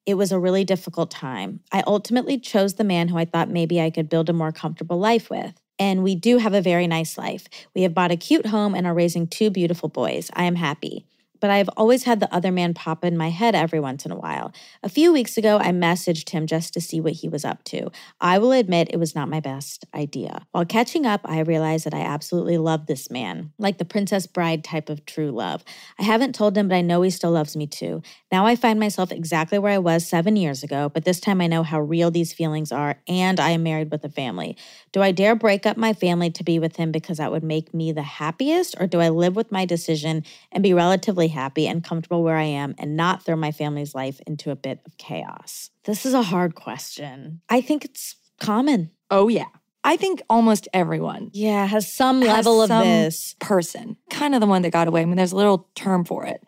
It 0.06 0.14
was 0.14 0.32
a 0.32 0.38
really 0.38 0.64
difficult 0.64 1.10
time. 1.10 1.60
I 1.72 1.82
ultimately 1.86 2.38
chose 2.38 2.74
the 2.74 2.84
man 2.84 3.08
who 3.08 3.18
I 3.18 3.24
thought 3.24 3.48
maybe 3.48 3.80
I 3.80 3.90
could 3.90 4.08
build 4.08 4.28
a 4.28 4.34
more 4.34 4.52
comfortable 4.52 4.98
life 4.98 5.30
with. 5.30 5.54
And 5.78 6.02
we 6.02 6.14
do 6.14 6.38
have 6.38 6.54
a 6.54 6.60
very 6.60 6.86
nice 6.86 7.18
life. 7.18 7.46
We 7.74 7.82
have 7.82 7.94
bought 7.94 8.12
a 8.12 8.16
cute 8.16 8.46
home 8.46 8.74
and 8.74 8.86
are 8.86 8.94
raising 8.94 9.26
two 9.26 9.50
beautiful 9.50 9.88
boys. 9.88 10.30
I 10.34 10.44
am 10.44 10.54
happy. 10.56 11.06
But 11.40 11.50
I've 11.50 11.68
always 11.76 12.04
had 12.04 12.20
the 12.20 12.32
other 12.34 12.50
man 12.50 12.74
pop 12.74 13.04
in 13.04 13.16
my 13.16 13.30
head 13.30 13.54
every 13.54 13.80
once 13.80 14.06
in 14.06 14.12
a 14.12 14.16
while. 14.16 14.52
A 14.82 14.88
few 14.88 15.12
weeks 15.12 15.36
ago, 15.36 15.58
I 15.58 15.72
messaged 15.72 16.30
him 16.30 16.46
just 16.46 16.72
to 16.74 16.80
see 16.80 17.00
what 17.00 17.14
he 17.14 17.28
was 17.28 17.44
up 17.44 17.64
to. 17.64 17.90
I 18.20 18.38
will 18.38 18.52
admit 18.52 18.88
it 18.90 18.98
was 18.98 19.14
not 19.14 19.28
my 19.28 19.40
best 19.40 19.84
idea. 19.94 20.46
While 20.52 20.64
catching 20.64 21.04
up, 21.04 21.20
I 21.24 21.40
realized 21.40 21.84
that 21.84 21.94
I 21.94 22.00
absolutely 22.00 22.56
love 22.56 22.86
this 22.86 23.10
man, 23.10 23.52
like 23.58 23.78
the 23.78 23.84
Princess 23.84 24.26
Bride 24.26 24.64
type 24.64 24.88
of 24.88 25.04
true 25.04 25.30
love. 25.30 25.64
I 25.98 26.04
haven't 26.04 26.34
told 26.34 26.56
him, 26.56 26.68
but 26.68 26.76
I 26.76 26.80
know 26.80 27.02
he 27.02 27.10
still 27.10 27.32
loves 27.32 27.56
me 27.56 27.66
too. 27.66 28.02
Now 28.32 28.46
I 28.46 28.56
find 28.56 28.80
myself 28.80 29.12
exactly 29.12 29.58
where 29.58 29.72
I 29.72 29.78
was 29.78 30.06
seven 30.06 30.36
years 30.36 30.62
ago, 30.62 30.88
but 30.88 31.04
this 31.04 31.20
time 31.20 31.40
I 31.40 31.46
know 31.46 31.62
how 31.62 31.80
real 31.80 32.10
these 32.10 32.32
feelings 32.32 32.72
are, 32.72 33.00
and 33.06 33.38
I 33.38 33.50
am 33.50 33.62
married 33.62 33.90
with 33.90 34.04
a 34.04 34.08
family. 34.08 34.56
Do 34.92 35.02
I 35.02 35.12
dare 35.12 35.34
break 35.34 35.66
up 35.66 35.76
my 35.76 35.92
family 35.92 36.30
to 36.30 36.44
be 36.44 36.58
with 36.58 36.76
him 36.76 36.92
because 36.92 37.18
that 37.18 37.32
would 37.32 37.44
make 37.44 37.74
me 37.74 37.92
the 37.92 38.02
happiest, 38.02 38.76
or 38.78 38.86
do 38.86 39.00
I 39.00 39.08
live 39.08 39.36
with 39.36 39.52
my 39.52 39.64
decision 39.64 40.24
and 40.52 40.62
be 40.62 40.72
relatively 40.72 41.23
happy 41.28 41.66
and 41.66 41.82
comfortable 41.82 42.22
where 42.22 42.36
I 42.36 42.44
am 42.44 42.74
and 42.78 42.96
not 42.96 43.24
throw 43.24 43.36
my 43.36 43.52
family's 43.52 43.94
life 43.94 44.20
into 44.26 44.50
a 44.50 44.56
bit 44.56 44.80
of 44.86 44.96
chaos? 44.98 45.70
This 45.84 46.04
is 46.06 46.14
a 46.14 46.22
hard 46.22 46.54
question. 46.54 47.40
I 47.48 47.60
think 47.60 47.84
it's 47.84 48.16
common. 48.40 48.90
Oh, 49.10 49.28
yeah. 49.28 49.46
I 49.86 49.96
think 49.98 50.22
almost 50.30 50.66
everyone 50.72 51.30
Yeah, 51.34 51.66
has 51.66 51.92
some 51.92 52.22
has 52.22 52.46
level 52.46 52.62
of 52.62 52.68
this. 52.70 53.34
person, 53.38 53.98
kind 54.08 54.34
of 54.34 54.40
the 54.40 54.46
one 54.46 54.62
that 54.62 54.70
got 54.70 54.88
away. 54.88 55.02
I 55.02 55.04
mean, 55.04 55.16
there's 55.16 55.32
a 55.32 55.36
little 55.36 55.68
term 55.74 56.04
for 56.06 56.24
it. 56.24 56.42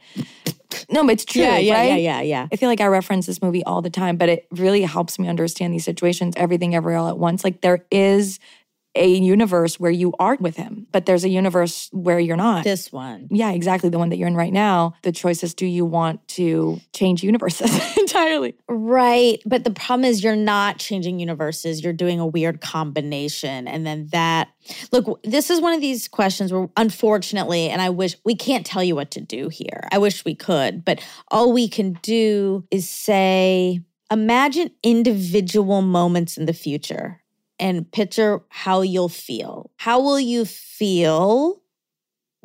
No, 0.90 1.02
but 1.04 1.12
it's 1.12 1.24
true, 1.24 1.42
yeah, 1.42 1.58
yeah, 1.58 1.74
right? 1.74 1.86
yeah, 1.88 1.96
yeah, 1.96 2.20
yeah. 2.22 2.48
I 2.52 2.56
feel 2.56 2.68
like 2.68 2.80
I 2.80 2.86
reference 2.86 3.26
this 3.26 3.42
movie 3.42 3.62
all 3.64 3.82
the 3.82 3.90
time, 3.90 4.16
but 4.16 4.28
it 4.28 4.46
really 4.50 4.82
helps 4.82 5.18
me 5.18 5.28
understand 5.28 5.72
these 5.74 5.84
situations, 5.84 6.34
everything, 6.36 6.74
every 6.74 6.94
all 6.94 7.08
at 7.08 7.18
once. 7.18 7.44
Like 7.44 7.60
there 7.60 7.84
is 7.90 8.38
a 8.96 9.08
universe 9.08 9.78
where 9.78 9.90
you 9.90 10.12
are 10.18 10.36
with 10.40 10.56
him, 10.56 10.86
but 10.92 11.06
there's 11.06 11.24
a 11.24 11.28
universe 11.28 11.88
where 11.92 12.18
you're 12.18 12.36
not. 12.36 12.64
This 12.64 12.92
one. 12.92 13.28
yeah, 13.30 13.52
exactly. 13.52 13.90
The 13.90 13.98
one 13.98 14.08
that 14.10 14.16
you're 14.16 14.28
in 14.28 14.36
right 14.36 14.52
now. 14.52 14.94
The 15.02 15.12
choice 15.12 15.42
is 15.42 15.54
do 15.54 15.66
you 15.66 15.84
want 15.84 16.26
to 16.28 16.80
change 16.92 17.22
universes 17.22 17.96
entirely? 17.98 18.56
Right. 18.68 19.42
But 19.46 19.64
the 19.64 19.70
problem 19.70 20.04
is 20.04 20.24
you're 20.24 20.36
not 20.36 20.78
changing 20.78 21.20
universes. 21.20 21.82
You're 21.82 21.92
doing 21.92 22.20
a 22.20 22.26
weird 22.26 22.60
combination. 22.60 23.68
And 23.68 23.86
then 23.86 24.08
that, 24.12 24.48
look, 24.92 25.20
this 25.22 25.50
is 25.50 25.60
one 25.60 25.72
of 25.72 25.80
these 25.80 26.08
questions 26.08 26.52
where, 26.52 26.68
unfortunately, 26.76 27.68
and 27.68 27.80
I 27.80 27.90
wish 27.90 28.16
we 28.24 28.34
can't 28.34 28.66
tell 28.66 28.82
you 28.82 28.94
what 28.94 29.10
to 29.12 29.20
do 29.20 29.48
here. 29.48 29.88
I 29.92 29.98
wish 29.98 30.24
we 30.24 30.34
could, 30.34 30.84
but 30.84 31.00
all 31.28 31.52
we 31.52 31.68
can 31.68 31.94
do 32.02 32.64
is 32.70 32.88
say, 32.88 33.80
imagine 34.10 34.70
individual 34.82 35.82
moments 35.82 36.36
in 36.36 36.46
the 36.46 36.52
future 36.52 37.20
and 37.58 37.90
picture 37.90 38.42
how 38.48 38.82
you'll 38.82 39.08
feel. 39.08 39.70
How 39.76 40.00
will 40.00 40.20
you 40.20 40.44
feel? 40.44 41.62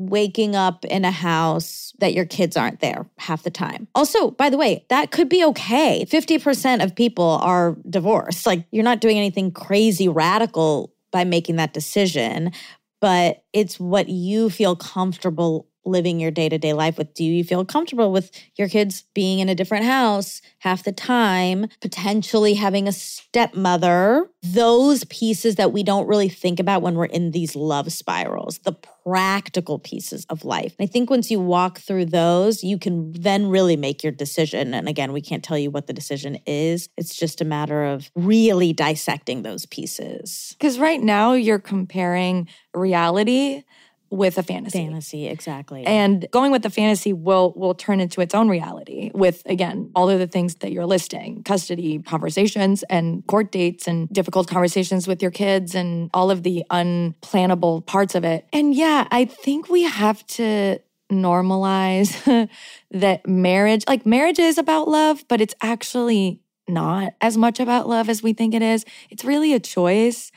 waking 0.09 0.55
up 0.55 0.83
in 0.85 1.05
a 1.05 1.11
house 1.11 1.93
that 1.99 2.13
your 2.13 2.25
kids 2.25 2.57
aren't 2.57 2.79
there 2.79 3.05
half 3.17 3.43
the 3.43 3.51
time. 3.51 3.87
Also, 3.93 4.31
by 4.31 4.49
the 4.49 4.57
way, 4.57 4.85
that 4.89 5.11
could 5.11 5.29
be 5.29 5.43
okay. 5.45 6.05
50% 6.09 6.83
of 6.83 6.95
people 6.95 7.39
are 7.41 7.77
divorced. 7.89 8.45
Like 8.45 8.65
you're 8.71 8.83
not 8.83 9.01
doing 9.01 9.17
anything 9.17 9.51
crazy 9.51 10.07
radical 10.07 10.93
by 11.11 11.23
making 11.23 11.57
that 11.57 11.73
decision, 11.73 12.51
but 12.99 13.43
it's 13.53 13.79
what 13.79 14.09
you 14.09 14.49
feel 14.49 14.75
comfortable 14.75 15.67
living 15.85 16.19
your 16.19 16.31
day-to-day 16.31 16.73
life 16.73 16.97
with. 16.97 17.13
Do 17.13 17.23
you 17.23 17.43
feel 17.43 17.65
comfortable 17.65 18.11
with 18.11 18.31
your 18.55 18.67
kids 18.67 19.03
being 19.13 19.39
in 19.39 19.49
a 19.49 19.55
different 19.55 19.85
house 19.85 20.41
half 20.59 20.83
the 20.83 20.91
time, 20.91 21.67
potentially 21.81 22.53
having 22.53 22.87
a 22.87 22.91
stepmother? 22.91 24.29
Those 24.43 25.03
pieces 25.05 25.55
that 25.55 25.71
we 25.71 25.83
don't 25.83 26.07
really 26.07 26.29
think 26.29 26.59
about 26.59 26.81
when 26.81 26.95
we're 26.95 27.05
in 27.05 27.31
these 27.31 27.55
love 27.55 27.91
spirals, 27.91 28.59
the 28.59 28.75
practical 29.03 29.79
pieces 29.79 30.25
of 30.29 30.45
life. 30.45 30.75
I 30.79 30.85
think 30.85 31.09
once 31.09 31.31
you 31.31 31.39
walk 31.39 31.79
through 31.79 32.05
those, 32.05 32.63
you 32.63 32.77
can 32.77 33.11
then 33.13 33.47
really 33.47 33.75
make 33.75 34.03
your 34.03 34.11
decision. 34.11 34.73
And 34.73 34.87
again, 34.87 35.11
we 35.11 35.21
can't 35.21 35.43
tell 35.43 35.57
you 35.57 35.71
what 35.71 35.87
the 35.87 35.93
decision 35.93 36.37
is. 36.45 36.89
It's 36.97 37.15
just 37.15 37.41
a 37.41 37.45
matter 37.45 37.85
of 37.85 38.11
really 38.15 38.73
dissecting 38.73 39.41
those 39.41 39.65
pieces. 39.65 40.55
Because 40.59 40.77
right 40.77 41.01
now 41.01 41.33
you're 41.33 41.59
comparing 41.59 42.47
reality 42.73 43.63
with 44.11 44.37
a 44.37 44.43
fantasy. 44.43 44.77
Fantasy, 44.77 45.27
exactly. 45.27 45.85
And 45.85 46.27
going 46.31 46.51
with 46.51 46.63
the 46.63 46.69
fantasy 46.69 47.13
will 47.13 47.53
will 47.55 47.73
turn 47.73 47.99
into 47.99 48.21
its 48.21 48.35
own 48.35 48.49
reality 48.49 49.09
with 49.13 49.41
again 49.45 49.89
all 49.95 50.09
of 50.09 50.19
the 50.19 50.27
things 50.27 50.55
that 50.55 50.71
you're 50.71 50.85
listing, 50.85 51.43
custody 51.43 51.99
conversations 51.99 52.83
and 52.83 53.25
court 53.27 53.51
dates 53.51 53.87
and 53.87 54.09
difficult 54.09 54.47
conversations 54.47 55.07
with 55.07 55.21
your 55.21 55.31
kids 55.31 55.73
and 55.73 56.09
all 56.13 56.29
of 56.29 56.43
the 56.43 56.63
unplannable 56.69 57.85
parts 57.85 58.13
of 58.13 58.25
it. 58.25 58.45
And 58.51 58.75
yeah, 58.75 59.07
I 59.11 59.25
think 59.25 59.69
we 59.69 59.83
have 59.83 60.25
to 60.27 60.79
normalize 61.11 62.49
that 62.91 63.27
marriage, 63.27 63.83
like 63.87 64.05
marriage 64.05 64.39
is 64.39 64.57
about 64.57 64.87
love, 64.87 65.25
but 65.27 65.41
it's 65.41 65.55
actually 65.61 66.41
not 66.67 67.13
as 67.21 67.37
much 67.37 67.59
about 67.59 67.87
love 67.87 68.09
as 68.09 68.23
we 68.23 68.33
think 68.33 68.53
it 68.53 68.61
is. 68.61 68.85
It's 69.09 69.23
really 69.23 69.53
a 69.53 69.59
choice. 69.59 70.31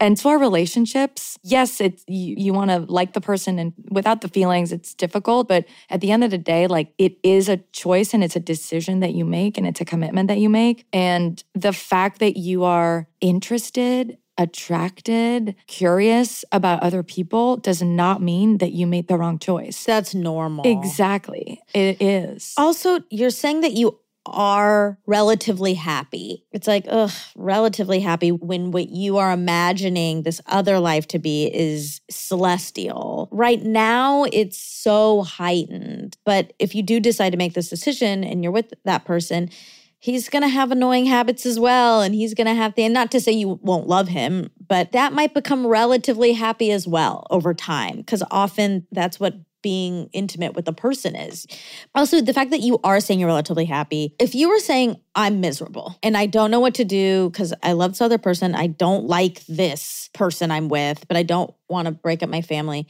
And 0.00 0.16
to 0.18 0.28
our 0.28 0.38
relationships, 0.38 1.38
yes, 1.42 1.80
it's 1.80 2.04
you, 2.08 2.34
you 2.36 2.52
want 2.52 2.70
to 2.70 2.78
like 2.80 3.12
the 3.12 3.20
person 3.20 3.58
and 3.58 3.72
without 3.90 4.20
the 4.20 4.28
feelings, 4.28 4.72
it's 4.72 4.94
difficult. 4.94 5.48
But 5.48 5.66
at 5.88 6.00
the 6.00 6.10
end 6.10 6.24
of 6.24 6.30
the 6.30 6.38
day, 6.38 6.66
like 6.66 6.92
it 6.98 7.16
is 7.22 7.48
a 7.48 7.58
choice 7.72 8.12
and 8.12 8.22
it's 8.24 8.36
a 8.36 8.40
decision 8.40 9.00
that 9.00 9.14
you 9.14 9.24
make 9.24 9.56
and 9.56 9.66
it's 9.66 9.80
a 9.80 9.84
commitment 9.84 10.28
that 10.28 10.38
you 10.38 10.50
make. 10.50 10.86
And 10.92 11.42
the 11.54 11.72
fact 11.72 12.18
that 12.18 12.36
you 12.36 12.64
are 12.64 13.08
interested 13.20 14.18
attracted, 14.36 15.54
curious 15.66 16.44
about 16.50 16.82
other 16.82 17.02
people 17.02 17.56
does 17.56 17.82
not 17.82 18.20
mean 18.20 18.58
that 18.58 18.72
you 18.72 18.86
made 18.86 19.08
the 19.08 19.16
wrong 19.16 19.38
choice. 19.38 19.84
That's 19.84 20.14
normal. 20.14 20.66
Exactly. 20.66 21.60
It 21.72 22.02
is. 22.02 22.54
Also, 22.56 23.00
you're 23.10 23.30
saying 23.30 23.60
that 23.60 23.72
you 23.72 23.98
are 24.26 24.98
relatively 25.06 25.74
happy. 25.74 26.44
It's 26.52 26.66
like, 26.66 26.86
ugh, 26.88 27.12
relatively 27.36 28.00
happy 28.00 28.32
when 28.32 28.70
what 28.70 28.88
you 28.88 29.18
are 29.18 29.32
imagining 29.32 30.22
this 30.22 30.40
other 30.46 30.78
life 30.78 31.06
to 31.08 31.18
be 31.18 31.46
is 31.46 32.00
celestial. 32.10 33.28
Right 33.30 33.62
now, 33.62 34.24
it's 34.32 34.58
so 34.58 35.22
heightened. 35.22 36.16
But 36.24 36.52
if 36.58 36.74
you 36.74 36.82
do 36.82 37.00
decide 37.00 37.30
to 37.30 37.38
make 37.38 37.54
this 37.54 37.68
decision 37.68 38.24
and 38.24 38.42
you're 38.42 38.52
with 38.52 38.72
that 38.84 39.04
person, 39.04 39.50
he's 39.98 40.28
going 40.28 40.42
to 40.42 40.48
have 40.48 40.70
annoying 40.70 41.06
habits 41.06 41.46
as 41.46 41.58
well. 41.58 42.02
And 42.02 42.14
he's 42.14 42.34
going 42.34 42.46
to 42.46 42.54
have 42.54 42.74
the, 42.74 42.84
and 42.84 42.94
not 42.94 43.10
to 43.12 43.20
say 43.20 43.32
you 43.32 43.58
won't 43.62 43.86
love 43.86 44.08
him, 44.08 44.50
but 44.68 44.92
that 44.92 45.12
might 45.12 45.34
become 45.34 45.66
relatively 45.66 46.32
happy 46.32 46.70
as 46.70 46.86
well 46.86 47.26
over 47.30 47.54
time. 47.54 48.02
Cause 48.04 48.22
often 48.30 48.86
that's 48.92 49.18
what 49.18 49.34
being 49.64 50.10
intimate 50.12 50.54
with 50.54 50.68
a 50.68 50.74
person 50.74 51.16
is. 51.16 51.46
Also, 51.94 52.20
the 52.20 52.34
fact 52.34 52.50
that 52.50 52.60
you 52.60 52.78
are 52.84 53.00
saying 53.00 53.18
you're 53.18 53.26
relatively 53.26 53.64
happy. 53.64 54.14
If 54.20 54.34
you 54.34 54.50
were 54.50 54.58
saying, 54.58 55.00
I'm 55.14 55.40
miserable 55.40 55.98
and 56.02 56.18
I 56.18 56.26
don't 56.26 56.50
know 56.50 56.60
what 56.60 56.74
to 56.74 56.84
do 56.84 57.30
because 57.30 57.54
I 57.62 57.72
love 57.72 57.92
this 57.92 58.02
other 58.02 58.18
person, 58.18 58.54
I 58.54 58.66
don't 58.66 59.06
like 59.06 59.42
this 59.46 60.10
person 60.12 60.50
I'm 60.50 60.68
with, 60.68 61.08
but 61.08 61.16
I 61.16 61.22
don't 61.22 61.52
want 61.66 61.86
to 61.86 61.92
break 61.92 62.22
up 62.22 62.28
my 62.28 62.42
family. 62.42 62.86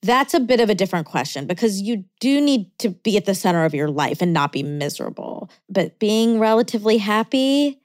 That's 0.00 0.32
a 0.32 0.38
bit 0.38 0.60
of 0.60 0.70
a 0.70 0.76
different 0.76 1.08
question 1.08 1.46
because 1.48 1.80
you 1.80 2.04
do 2.20 2.40
need 2.40 2.70
to 2.78 2.90
be 2.90 3.16
at 3.16 3.24
the 3.24 3.34
center 3.34 3.64
of 3.64 3.74
your 3.74 3.90
life 3.90 4.22
and 4.22 4.32
not 4.32 4.52
be 4.52 4.62
miserable. 4.62 5.50
But 5.68 5.98
being 5.98 6.38
relatively 6.38 6.98
happy 6.98 7.80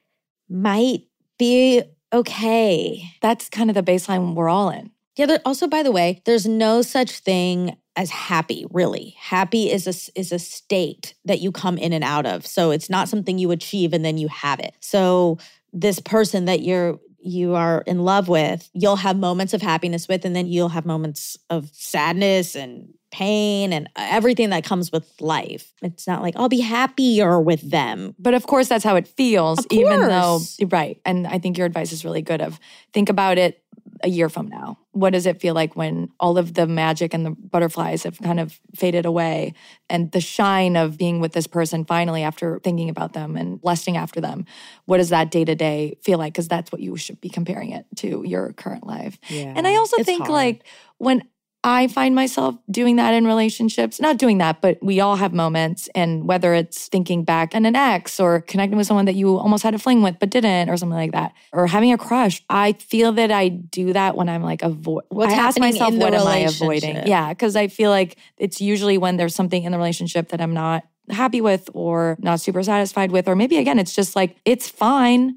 might 0.47 1.07
be 1.39 1.81
okay. 2.13 3.03
That's 3.19 3.49
kind 3.49 3.71
of 3.71 3.73
the 3.73 3.81
baseline 3.81 4.35
we're 4.35 4.47
all 4.47 4.69
in. 4.69 4.91
Yeah, 5.17 5.37
also 5.45 5.67
by 5.67 5.81
the 5.81 5.91
way, 5.91 6.21
there's 6.25 6.45
no 6.45 6.83
such 6.83 7.19
thing 7.19 7.75
as 7.97 8.11
happy, 8.11 8.65
really. 8.71 9.15
Happy 9.19 9.69
is 9.71 9.87
a 9.87 10.19
is 10.19 10.31
a 10.31 10.39
state 10.39 11.15
that 11.25 11.41
you 11.41 11.51
come 11.51 11.77
in 11.77 11.91
and 11.91 12.03
out 12.03 12.25
of. 12.25 12.45
So 12.45 12.71
it's 12.71 12.89
not 12.89 13.09
something 13.09 13.37
you 13.37 13.51
achieve 13.51 13.91
and 13.91 14.05
then 14.05 14.17
you 14.17 14.27
have 14.29 14.59
it. 14.59 14.75
So 14.79 15.39
this 15.73 15.99
person 15.99 16.45
that 16.45 16.61
you're 16.61 16.99
you 17.19 17.55
are 17.55 17.83
in 17.87 18.05
love 18.05 18.29
with, 18.29 18.69
you'll 18.73 18.95
have 18.97 19.17
moments 19.17 19.53
of 19.53 19.61
happiness 19.61 20.07
with 20.07 20.23
and 20.23 20.35
then 20.35 20.47
you'll 20.47 20.69
have 20.69 20.85
moments 20.85 21.37
of 21.49 21.69
sadness 21.73 22.55
and 22.55 22.93
pain 23.11 23.73
and 23.73 23.89
everything 23.95 24.51
that 24.51 24.63
comes 24.63 24.91
with 24.91 25.09
life. 25.19 25.73
It's 25.81 26.07
not 26.07 26.21
like 26.21 26.35
I'll 26.37 26.49
be 26.49 26.59
happier 26.59 27.41
with 27.41 27.69
them. 27.69 28.15
But 28.19 28.35
of 28.35 28.45
course 28.45 28.67
that's 28.67 28.83
how 28.83 28.95
it 28.95 29.07
feels 29.07 29.65
even 29.71 30.01
though 30.01 30.39
right. 30.69 31.01
And 31.03 31.25
I 31.25 31.39
think 31.39 31.57
your 31.57 31.65
advice 31.65 31.91
is 31.91 32.05
really 32.05 32.21
good 32.21 32.41
of 32.41 32.59
think 32.93 33.09
about 33.09 33.39
it 33.39 33.63
a 34.03 34.09
year 34.09 34.29
from 34.29 34.47
now. 34.47 34.77
What 34.91 35.13
does 35.13 35.25
it 35.25 35.39
feel 35.39 35.53
like 35.53 35.75
when 35.75 36.09
all 36.19 36.37
of 36.37 36.53
the 36.53 36.67
magic 36.67 37.13
and 37.13 37.25
the 37.25 37.31
butterflies 37.31 38.03
have 38.03 38.19
kind 38.19 38.39
of 38.39 38.59
faded 38.75 39.05
away 39.05 39.53
and 39.89 40.11
the 40.11 40.21
shine 40.21 40.75
of 40.75 40.97
being 40.97 41.19
with 41.19 41.33
this 41.33 41.47
person 41.47 41.85
finally 41.85 42.23
after 42.23 42.59
thinking 42.63 42.89
about 42.89 43.13
them 43.13 43.35
and 43.35 43.59
lusting 43.63 43.97
after 43.97 44.19
them? 44.21 44.45
What 44.85 44.97
does 44.97 45.09
that 45.09 45.31
day 45.31 45.45
to 45.45 45.55
day 45.55 45.97
feel 46.03 46.17
like? 46.17 46.33
Because 46.33 46.47
that's 46.47 46.71
what 46.71 46.81
you 46.81 46.97
should 46.97 47.21
be 47.21 47.29
comparing 47.29 47.71
it 47.71 47.85
to 47.97 48.23
your 48.25 48.53
current 48.53 48.85
life. 48.85 49.19
Yeah. 49.29 49.53
And 49.55 49.67
I 49.67 49.75
also 49.75 50.03
think 50.03 50.23
hard. 50.23 50.31
like 50.31 50.63
when 50.97 51.23
I 51.67 51.89
find 51.89 52.15
myself 52.15 52.55
doing 52.71 52.95
that 52.95 53.13
in 53.13 53.27
relationships, 53.27 53.99
not 53.99 54.15
doing 54.15 54.37
that, 54.37 54.61
but 54.61 54.77
we 54.81 55.01
all 55.01 55.17
have 55.17 55.33
moments. 55.33 55.89
And 55.93 56.25
whether 56.25 56.53
it's 56.53 56.87
thinking 56.87 57.25
back 57.25 57.53
on 57.53 57.65
an 57.65 57.75
ex 57.75 58.21
or 58.21 58.39
connecting 58.39 58.77
with 58.77 58.87
someone 58.87 59.03
that 59.03 59.15
you 59.15 59.37
almost 59.37 59.63
had 59.63 59.75
a 59.75 59.79
fling 59.79 60.01
with 60.01 60.15
but 60.17 60.29
didn't, 60.29 60.69
or 60.69 60.77
something 60.77 60.97
like 60.97 61.11
that, 61.11 61.33
or 61.51 61.67
having 61.67 61.91
a 61.91 61.97
crush, 61.97 62.41
I 62.49 62.71
feel 62.71 63.11
that 63.11 63.31
I 63.31 63.49
do 63.49 63.91
that 63.91 64.15
when 64.15 64.29
I'm 64.29 64.43
like 64.43 64.61
avoid. 64.63 65.03
What's 65.09 65.33
I 65.33 65.37
ask 65.37 65.59
myself, 65.59 65.93
what 65.95 66.13
am 66.13 66.25
I 66.25 66.37
avoiding? 66.37 67.05
Yeah, 67.05 67.33
because 67.33 67.57
I 67.57 67.67
feel 67.67 67.89
like 67.89 68.17
it's 68.37 68.61
usually 68.61 68.97
when 68.97 69.17
there's 69.17 69.35
something 69.35 69.61
in 69.61 69.73
the 69.73 69.77
relationship 69.77 70.29
that 70.29 70.39
I'm 70.39 70.53
not 70.53 70.85
happy 71.09 71.41
with 71.41 71.69
or 71.73 72.15
not 72.21 72.39
super 72.39 72.63
satisfied 72.63 73.11
with, 73.11 73.27
or 73.27 73.35
maybe 73.35 73.57
again, 73.57 73.77
it's 73.77 73.93
just 73.93 74.15
like 74.15 74.37
it's 74.45 74.69
fine. 74.69 75.35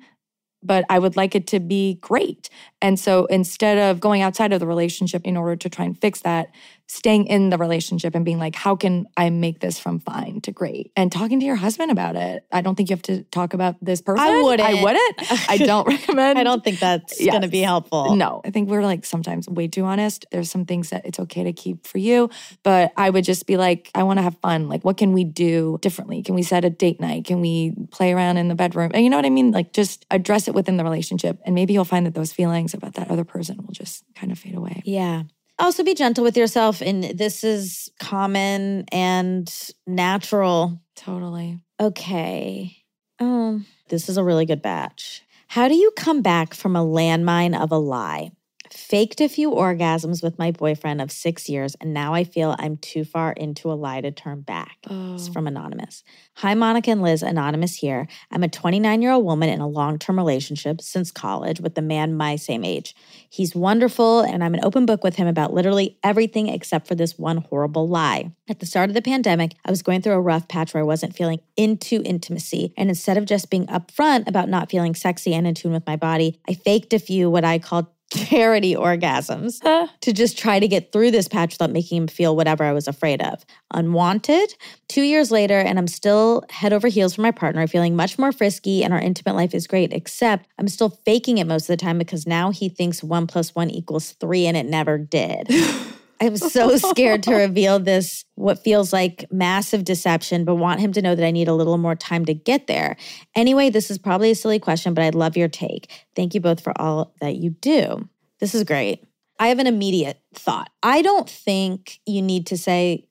But 0.63 0.85
I 0.91 0.99
would 0.99 1.17
like 1.17 1.35
it 1.35 1.47
to 1.49 1.61
be 1.61 1.95
great. 2.01 2.51
And 2.83 2.99
so 3.01 3.27
instead 3.27 3.79
of 3.79 4.01
going 4.01 4.23
outside 4.23 4.53
of 4.53 4.61
the 4.61 4.67
relationship 4.67 5.23
in 5.25 5.37
order 5.37 5.57
to 5.57 5.69
try 5.69 5.87
and 5.87 5.99
fix 5.99 6.21
that, 6.21 6.51
staying 6.91 7.27
in 7.27 7.51
the 7.51 7.57
relationship 7.57 8.17
and 8.17 8.25
being 8.25 8.39
like, 8.41 8.57
how 8.57 8.75
can 8.75 9.07
I 9.17 9.31
make 9.31 9.61
this 9.61 9.79
from 9.79 10.01
fine 10.01 10.41
to 10.43 10.51
great? 10.51 10.91
And 10.97 11.13
talking 11.13 11.39
to 11.39 11.47
your 11.47 11.55
husband 11.55 11.93
about 11.93 12.17
it. 12.17 12.45
I 12.51 12.63
don't 12.63 12.75
think 12.75 12.91
you 12.91 12.95
have 12.97 13.03
to 13.03 13.23
talk 13.25 13.55
about 13.55 13.77
this 13.81 14.01
person. 14.03 14.27
I 14.27 14.43
wouldn't. 14.43 14.69
I 14.69 14.83
wouldn't. 14.83 15.49
I 15.51 15.57
don't 15.59 15.87
recommend. 15.95 16.37
I 16.39 16.43
don't 16.43 16.65
think 16.65 16.81
that's 16.81 17.21
Yes. 17.21 17.31
going 17.33 17.43
to 17.43 17.49
be 17.49 17.61
helpful. 17.61 18.17
No, 18.17 18.41
I 18.45 18.51
think 18.51 18.69
we're 18.69 18.83
like 18.83 19.05
sometimes 19.05 19.49
way 19.49 19.69
too 19.69 19.85
honest. 19.85 20.27
There's 20.33 20.51
some 20.51 20.65
things 20.65 20.91
that 20.91 21.07
it's 21.07 21.21
okay 21.21 21.45
to 21.45 21.53
keep 21.53 21.87
for 21.87 21.99
you, 21.99 22.29
but 22.65 22.93
I 22.97 23.09
would 23.11 23.25
just 23.25 23.47
be 23.47 23.57
like, 23.57 23.91
I 23.95 24.03
want 24.03 24.19
to 24.19 24.23
have 24.23 24.37
fun. 24.43 24.69
Like, 24.69 24.85
what 24.85 24.97
can 24.97 25.13
we 25.13 25.23
do 25.23 25.79
differently? 25.83 26.23
Can 26.25 26.35
we 26.35 26.43
set 26.43 26.65
a 26.65 26.71
date 26.71 27.01
night? 27.01 27.25
Can 27.25 27.41
we 27.41 27.73
play 27.93 28.13
around 28.13 28.37
in 28.39 28.49
the 28.49 28.55
bedroom? 28.57 28.91
And 28.95 29.05
you 29.05 29.11
know 29.11 29.17
what 29.17 29.27
I 29.27 29.31
mean? 29.31 29.53
Like, 29.53 29.73
just 29.73 30.07
address 30.11 30.49
it 30.49 30.55
within 30.55 30.77
the 30.77 30.83
relationship. 30.85 31.39
And 31.47 31.55
maybe 31.55 31.73
you'll 31.73 31.85
find 31.85 32.05
that 32.07 32.15
those 32.15 32.33
feelings 32.33 32.75
about 32.75 32.95
that 32.95 33.11
other 33.11 33.25
person 33.25 33.59
will 33.65 33.73
just 33.75 34.03
kind 34.17 34.33
of 34.33 34.39
fade 34.41 34.57
away. 34.57 34.83
Yeah. 34.85 35.23
Also 35.61 35.85
be 35.85 35.95
gentle 35.95 36.25
with 36.25 36.37
yourself. 36.37 36.81
And 36.81 37.05
this 37.05 37.45
is 37.45 37.91
common 38.01 38.87
and 38.91 39.53
natural. 39.87 40.81
Totally. 40.97 41.61
Okay. 41.79 42.77
Um, 43.19 43.67
this 43.89 44.09
is 44.09 44.17
a 44.17 44.25
really 44.25 44.47
good 44.47 44.63
batch. 44.63 45.23
How 45.49 45.69
do 45.69 45.75
you 45.75 45.93
come 45.97 46.23
back 46.23 46.55
from 46.55 46.77
a 46.77 46.85
landmine 46.85 47.61
of 47.61 47.73
a 47.73 47.79
lie? 47.79 48.33
Faked 48.73 49.21
a 49.21 49.29
few 49.29 49.51
orgasms 49.51 50.23
with 50.23 50.39
my 50.39 50.53
boyfriend 50.53 51.01
of 51.01 51.11
six 51.11 51.49
years, 51.49 51.75
and 51.81 51.93
now 51.93 52.15
I 52.15 52.23
feel 52.23 52.55
I'm 52.57 52.77
too 52.77 53.05
far 53.05 53.33
into 53.33 53.73
a 53.73 53.75
lie 53.75 54.01
to 54.01 54.13
turn 54.13 54.43
back. 54.43 54.77
Oh. 54.89 55.15
It's 55.15 55.27
from 55.27 55.49
Anonymous. 55.49 56.05
Hi, 56.37 56.55
Monica 56.55 56.93
and 56.93 57.03
Liz. 57.03 57.25
Anonymous 57.25 57.75
here. 57.75 58.07
I'm 58.31 58.45
a 58.45 58.49
29 58.49 59.03
year 59.03 59.11
old 59.11 59.25
woman 59.25 59.49
in 59.49 59.61
a 59.61 59.67
long 59.67 59.99
term 59.99 60.17
relationship 60.17 60.81
since 60.81 61.11
college 61.11 61.61
with 61.61 61.77
a 61.79 61.83
man 61.83 62.17
my 62.17 62.37
same 62.37 62.65
age. 62.65 62.95
He's 63.29 63.57
wonderful, 63.57 64.21
and 64.21 64.45
I'm 64.45 64.55
an 64.55 64.65
open 64.65 64.87
book 64.87 65.03
with 65.03 65.17
him 65.17 65.27
about 65.27 65.53
literally 65.53 65.99
everything 66.05 66.49
except 66.49 66.87
for 66.87 66.95
this 66.95 67.19
one 67.19 67.39
horrible 67.39 67.89
lie. 67.89 68.31
At 68.49 68.61
the 68.61 68.67
start 68.67 68.89
of 68.89 68.95
the 68.95 69.03
pandemic, 69.03 69.55
I 69.65 69.71
was 69.71 69.83
going 69.83 70.01
through 70.01 70.13
a 70.13 70.21
rough 70.21 70.47
patch 70.47 70.75
where 70.75 70.83
I 70.83 70.87
wasn't 70.87 71.17
feeling 71.17 71.41
into 71.57 72.03
intimacy. 72.03 72.73
And 72.77 72.89
instead 72.89 73.17
of 73.17 73.25
just 73.25 73.51
being 73.51 73.67
upfront 73.67 74.29
about 74.29 74.49
not 74.49 74.71
feeling 74.71 74.95
sexy 74.95 75.35
and 75.35 75.47
in 75.47 75.55
tune 75.55 75.73
with 75.73 75.87
my 75.87 75.97
body, 75.97 76.41
I 76.49 76.55
faked 76.55 76.93
a 76.93 77.01
few 77.01 77.29
what 77.29 77.45
I 77.45 77.59
called 77.59 77.87
charity 78.11 78.75
orgasms 78.75 79.61
to 80.01 80.13
just 80.13 80.39
try 80.39 80.59
to 80.59 80.69
get 80.69 80.93
through 80.93 81.11
this 81.11 81.29
patch 81.29 81.55
without 81.55 81.71
making 81.71 82.03
him 82.03 82.09
feel 82.09 82.37
whatever 82.37 82.65
I 82.65 82.73
was 82.73 82.89
afraid 82.89 83.23
of. 83.23 83.45
Unwanted. 83.73 84.55
Two 84.89 85.03
years 85.03 85.31
later, 85.31 85.59
and 85.59 85.79
I'm 85.79 85.87
still 85.87 86.45
head 86.51 86.73
over 86.73 86.89
heels 86.89 87.15
for 87.15 87.23
my 87.23 87.31
partner, 87.31 87.67
feeling 87.67 87.95
much 87.95 88.19
more 88.19 88.33
frisky, 88.33 88.83
and 88.83 88.93
our 88.93 89.01
intimate 89.01 89.37
life 89.37 89.55
is 89.55 89.67
great, 89.67 89.93
except 89.93 90.47
I'm 90.59 90.69
still 90.69 90.91
faking 91.05 91.39
it 91.39 91.47
most 91.47 91.65
of 91.65 91.79
the 91.79 91.85
time 91.85 91.99
because 91.99 92.27
now 92.27 92.51
he 92.51 92.69
thinks 92.69 93.03
one 93.03 93.27
plus 93.27 93.55
one 93.55 93.71
equals 93.71 94.13
three, 94.13 94.47
and 94.47 94.57
it 94.57 94.67
never 94.67 94.99
did. 94.99 95.49
I'm 96.21 96.37
so 96.37 96.77
scared 96.77 97.23
to 97.25 97.35
reveal 97.35 97.79
this, 97.79 98.25
what 98.35 98.63
feels 98.63 98.93
like 98.93 99.25
massive 99.31 99.85
deception, 99.85 100.45
but 100.45 100.57
want 100.57 100.81
him 100.81 100.93
to 100.93 101.03
know 101.03 101.15
that 101.15 101.27
I 101.27 101.31
need 101.31 101.49
a 101.49 101.55
little 101.55 101.79
more 101.79 101.95
time 101.95 102.25
to 102.27 102.35
get 102.35 102.67
there. 102.67 102.97
Anyway, 103.35 103.71
this 103.71 103.91
is 103.91 103.99
probably 103.99 104.31
a 104.31 104.35
silly 104.35 104.59
question, 104.59 104.93
but 104.93 105.03
I'd 105.03 105.15
love 105.15 105.37
your 105.37 105.49
take. 105.49 105.91
Thank 106.15 106.35
you 106.35 106.41
both 106.41 106.63
for 106.63 106.79
all 106.81 107.15
that 107.21 107.37
you 107.37 107.51
do. 107.51 108.09
This 108.39 108.55
is 108.55 108.65
great. 108.65 109.07
I 109.39 109.49
have 109.49 109.59
an 109.59 109.67
immediate 109.67 110.21
thought. 110.35 110.71
I 110.83 111.01
don't 111.01 111.29
think 111.29 112.01
you 112.05 112.21
need 112.21 112.47
to 112.49 112.59
say, 112.59 113.07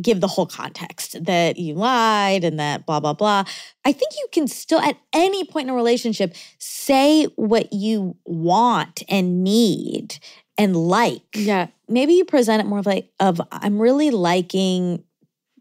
give 0.00 0.20
the 0.20 0.28
whole 0.28 0.46
context 0.46 1.24
that 1.24 1.56
you 1.56 1.74
lied 1.74 2.44
and 2.44 2.60
that 2.60 2.86
blah, 2.86 3.00
blah, 3.00 3.12
blah. 3.12 3.44
I 3.84 3.92
think 3.92 4.12
you 4.16 4.28
can 4.30 4.46
still, 4.46 4.78
at 4.78 4.96
any 5.12 5.44
point 5.44 5.68
in 5.68 5.74
a 5.74 5.76
relationship, 5.76 6.36
say 6.58 7.24
what 7.34 7.72
you 7.72 8.16
want 8.24 9.02
and 9.08 9.42
need 9.42 10.18
and 10.58 10.76
like 10.76 11.22
Yeah. 11.34 11.68
maybe 11.88 12.14
you 12.14 12.24
present 12.24 12.60
it 12.62 12.66
more 12.66 12.78
of 12.78 12.86
like 12.86 13.10
of 13.20 13.40
I'm 13.52 13.80
really 13.80 14.10
liking 14.10 15.04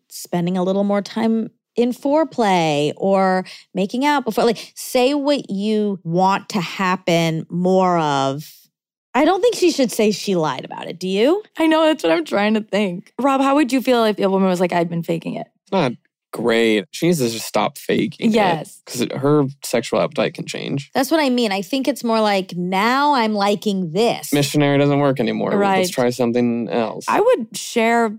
spending 0.09 0.57
a 0.57 0.63
little 0.63 0.83
more 0.83 1.01
time 1.01 1.49
in 1.75 1.89
foreplay 1.89 2.93
or 2.97 3.45
making 3.73 4.05
out 4.05 4.25
before 4.25 4.43
like 4.43 4.71
say 4.75 5.13
what 5.15 5.49
you 5.49 5.99
want 6.03 6.49
to 6.49 6.61
happen 6.61 7.45
more 7.49 7.97
of. 7.97 8.51
I 9.15 9.25
don't 9.25 9.41
think 9.41 9.55
she 9.55 9.71
should 9.71 9.91
say 9.91 10.11
she 10.11 10.35
lied 10.35 10.65
about 10.65 10.87
it. 10.87 10.99
Do 10.99 11.07
you? 11.07 11.43
I 11.57 11.67
know 11.67 11.85
that's 11.85 12.03
what 12.03 12.11
I'm 12.11 12.25
trying 12.25 12.55
to 12.55 12.61
think. 12.61 13.13
Rob, 13.19 13.41
how 13.41 13.55
would 13.55 13.71
you 13.71 13.81
feel 13.81 14.03
if 14.05 14.19
a 14.19 14.29
woman 14.29 14.49
was 14.49 14.59
like, 14.59 14.73
I've 14.73 14.89
been 14.89 15.03
faking 15.03 15.35
it? 15.35 15.47
Not 15.71 15.93
great. 16.33 16.85
She 16.91 17.05
needs 17.05 17.19
to 17.19 17.29
just 17.29 17.45
stop 17.45 17.77
faking 17.77 18.31
Yes. 18.31 18.81
Because 18.85 19.07
her 19.15 19.45
sexual 19.63 20.01
appetite 20.01 20.33
can 20.33 20.45
change. 20.45 20.91
That's 20.93 21.09
what 21.09 21.21
I 21.21 21.29
mean. 21.29 21.53
I 21.53 21.61
think 21.61 21.87
it's 21.87 22.03
more 22.03 22.19
like 22.19 22.53
now 22.57 23.13
I'm 23.13 23.33
liking 23.33 23.93
this. 23.93 24.33
Missionary 24.33 24.77
doesn't 24.77 24.99
work 24.99 25.21
anymore. 25.21 25.51
Right. 25.51 25.77
Let's 25.77 25.91
try 25.91 26.09
something 26.09 26.67
else. 26.69 27.05
I 27.07 27.21
would 27.21 27.55
share, 27.55 28.17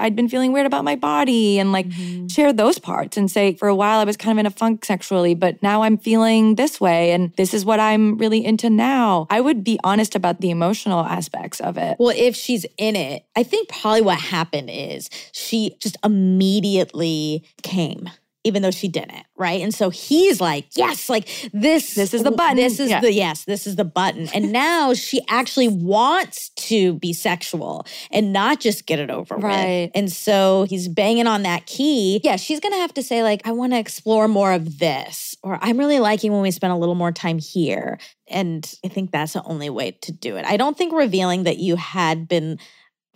I'd 0.00 0.14
been 0.14 0.28
feeling 0.28 0.52
weird 0.52 0.66
about 0.66 0.84
my 0.84 0.94
body 0.94 1.58
and 1.58 1.72
like 1.72 1.88
Mhm. 1.88 2.30
share 2.30 2.52
those 2.52 2.78
parts 2.78 3.16
and 3.16 3.28
say, 3.30 3.54
for 3.54 3.66
a 3.66 3.74
while 3.74 3.98
I 3.98 4.04
was 4.04 4.16
kind 4.16 4.38
of 4.38 4.40
in 4.40 4.46
a 4.46 4.50
funk 4.50 4.84
sexually, 4.84 5.34
but 5.34 5.60
now 5.62 5.82
I'm 5.82 5.96
feeling 5.98 6.54
this 6.54 6.80
way 6.80 7.10
and 7.10 7.32
this 7.36 7.52
is 7.52 7.64
what 7.64 7.80
I'm 7.80 8.16
really 8.16 8.44
into 8.44 8.70
now. 8.70 9.26
I 9.28 9.40
would 9.40 9.64
be 9.64 9.78
honest 9.82 10.14
about 10.14 10.40
the 10.40 10.50
emotional 10.50 11.00
aspects 11.04 11.58
of 11.60 11.76
it. 11.76 11.96
Well, 11.98 12.14
if 12.16 12.36
she's 12.36 12.64
in 12.76 12.94
it, 12.94 13.24
I 13.34 13.42
think 13.42 13.68
probably 13.68 14.02
what 14.02 14.18
happened 14.20 14.70
is 14.72 15.10
she 15.32 15.76
just 15.80 15.96
immediately 16.04 17.42
came. 17.62 18.08
Even 18.48 18.62
though 18.62 18.70
she 18.72 18.88
didn't, 18.88 19.24
right? 19.36 19.60
And 19.60 19.72
so 19.72 19.90
he's 19.90 20.40
like, 20.40 20.66
yes, 20.74 21.08
like 21.08 21.28
this. 21.52 21.94
This 21.94 22.12
is 22.14 22.22
the 22.24 22.30
button. 22.32 22.56
This 22.56 22.80
is 22.80 22.90
Yeah. 22.90 23.00
the 23.00 23.12
yes, 23.12 23.44
this 23.44 23.66
is 23.66 23.76
the 23.76 23.84
button. 23.84 24.28
And 24.34 24.50
now 24.64 24.94
she 24.94 25.20
actually 25.28 25.68
wants 25.68 26.48
to 26.68 26.94
be 26.94 27.12
sexual 27.12 27.86
and 28.10 28.32
not 28.32 28.58
just 28.58 28.86
get 28.86 28.98
it 28.98 29.10
over 29.10 29.36
Right. 29.36 29.82
with. 29.84 29.90
And 29.94 30.10
so 30.10 30.66
he's 30.68 30.88
banging 30.88 31.26
on 31.26 31.42
that 31.44 31.66
key. 31.66 32.20
Yeah, 32.24 32.36
she's 32.36 32.58
gonna 32.58 32.78
have 32.78 32.94
to 32.94 33.02
say, 33.02 33.22
like, 33.22 33.46
I 33.46 33.52
want 33.52 33.72
to 33.74 33.78
explore 33.78 34.26
more 34.28 34.52
of 34.52 34.78
this, 34.78 35.36
or 35.42 35.58
I'm 35.62 35.76
really 35.78 35.98
liking 36.00 36.32
when 36.32 36.40
we 36.42 36.50
spend 36.50 36.72
a 36.72 36.76
little 36.76 36.94
more 36.94 37.12
time 37.12 37.38
here. 37.38 37.98
And 38.28 38.68
I 38.84 38.88
think 38.88 39.10
that's 39.12 39.34
the 39.34 39.42
only 39.44 39.70
way 39.70 39.92
to 40.02 40.12
do 40.12 40.36
it. 40.36 40.44
I 40.46 40.56
don't 40.56 40.76
think 40.76 40.92
revealing 40.92 41.44
that 41.44 41.58
you 41.58 41.76
had 41.76 42.26
been 42.28 42.58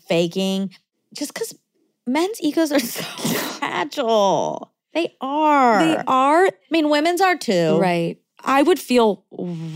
faking, 0.08 0.70
just 1.16 1.32
because 1.32 1.54
men's 2.06 2.40
egos 2.42 2.70
are 2.72 2.78
so 2.96 3.02
fragile. 3.02 4.71
They 4.94 5.14
are. 5.20 5.78
They 5.84 5.96
are 6.06 6.46
I 6.46 6.50
mean, 6.70 6.88
women's 6.90 7.20
are 7.20 7.36
too. 7.36 7.78
right. 7.78 8.18
I 8.44 8.62
would 8.62 8.78
feel 8.80 9.24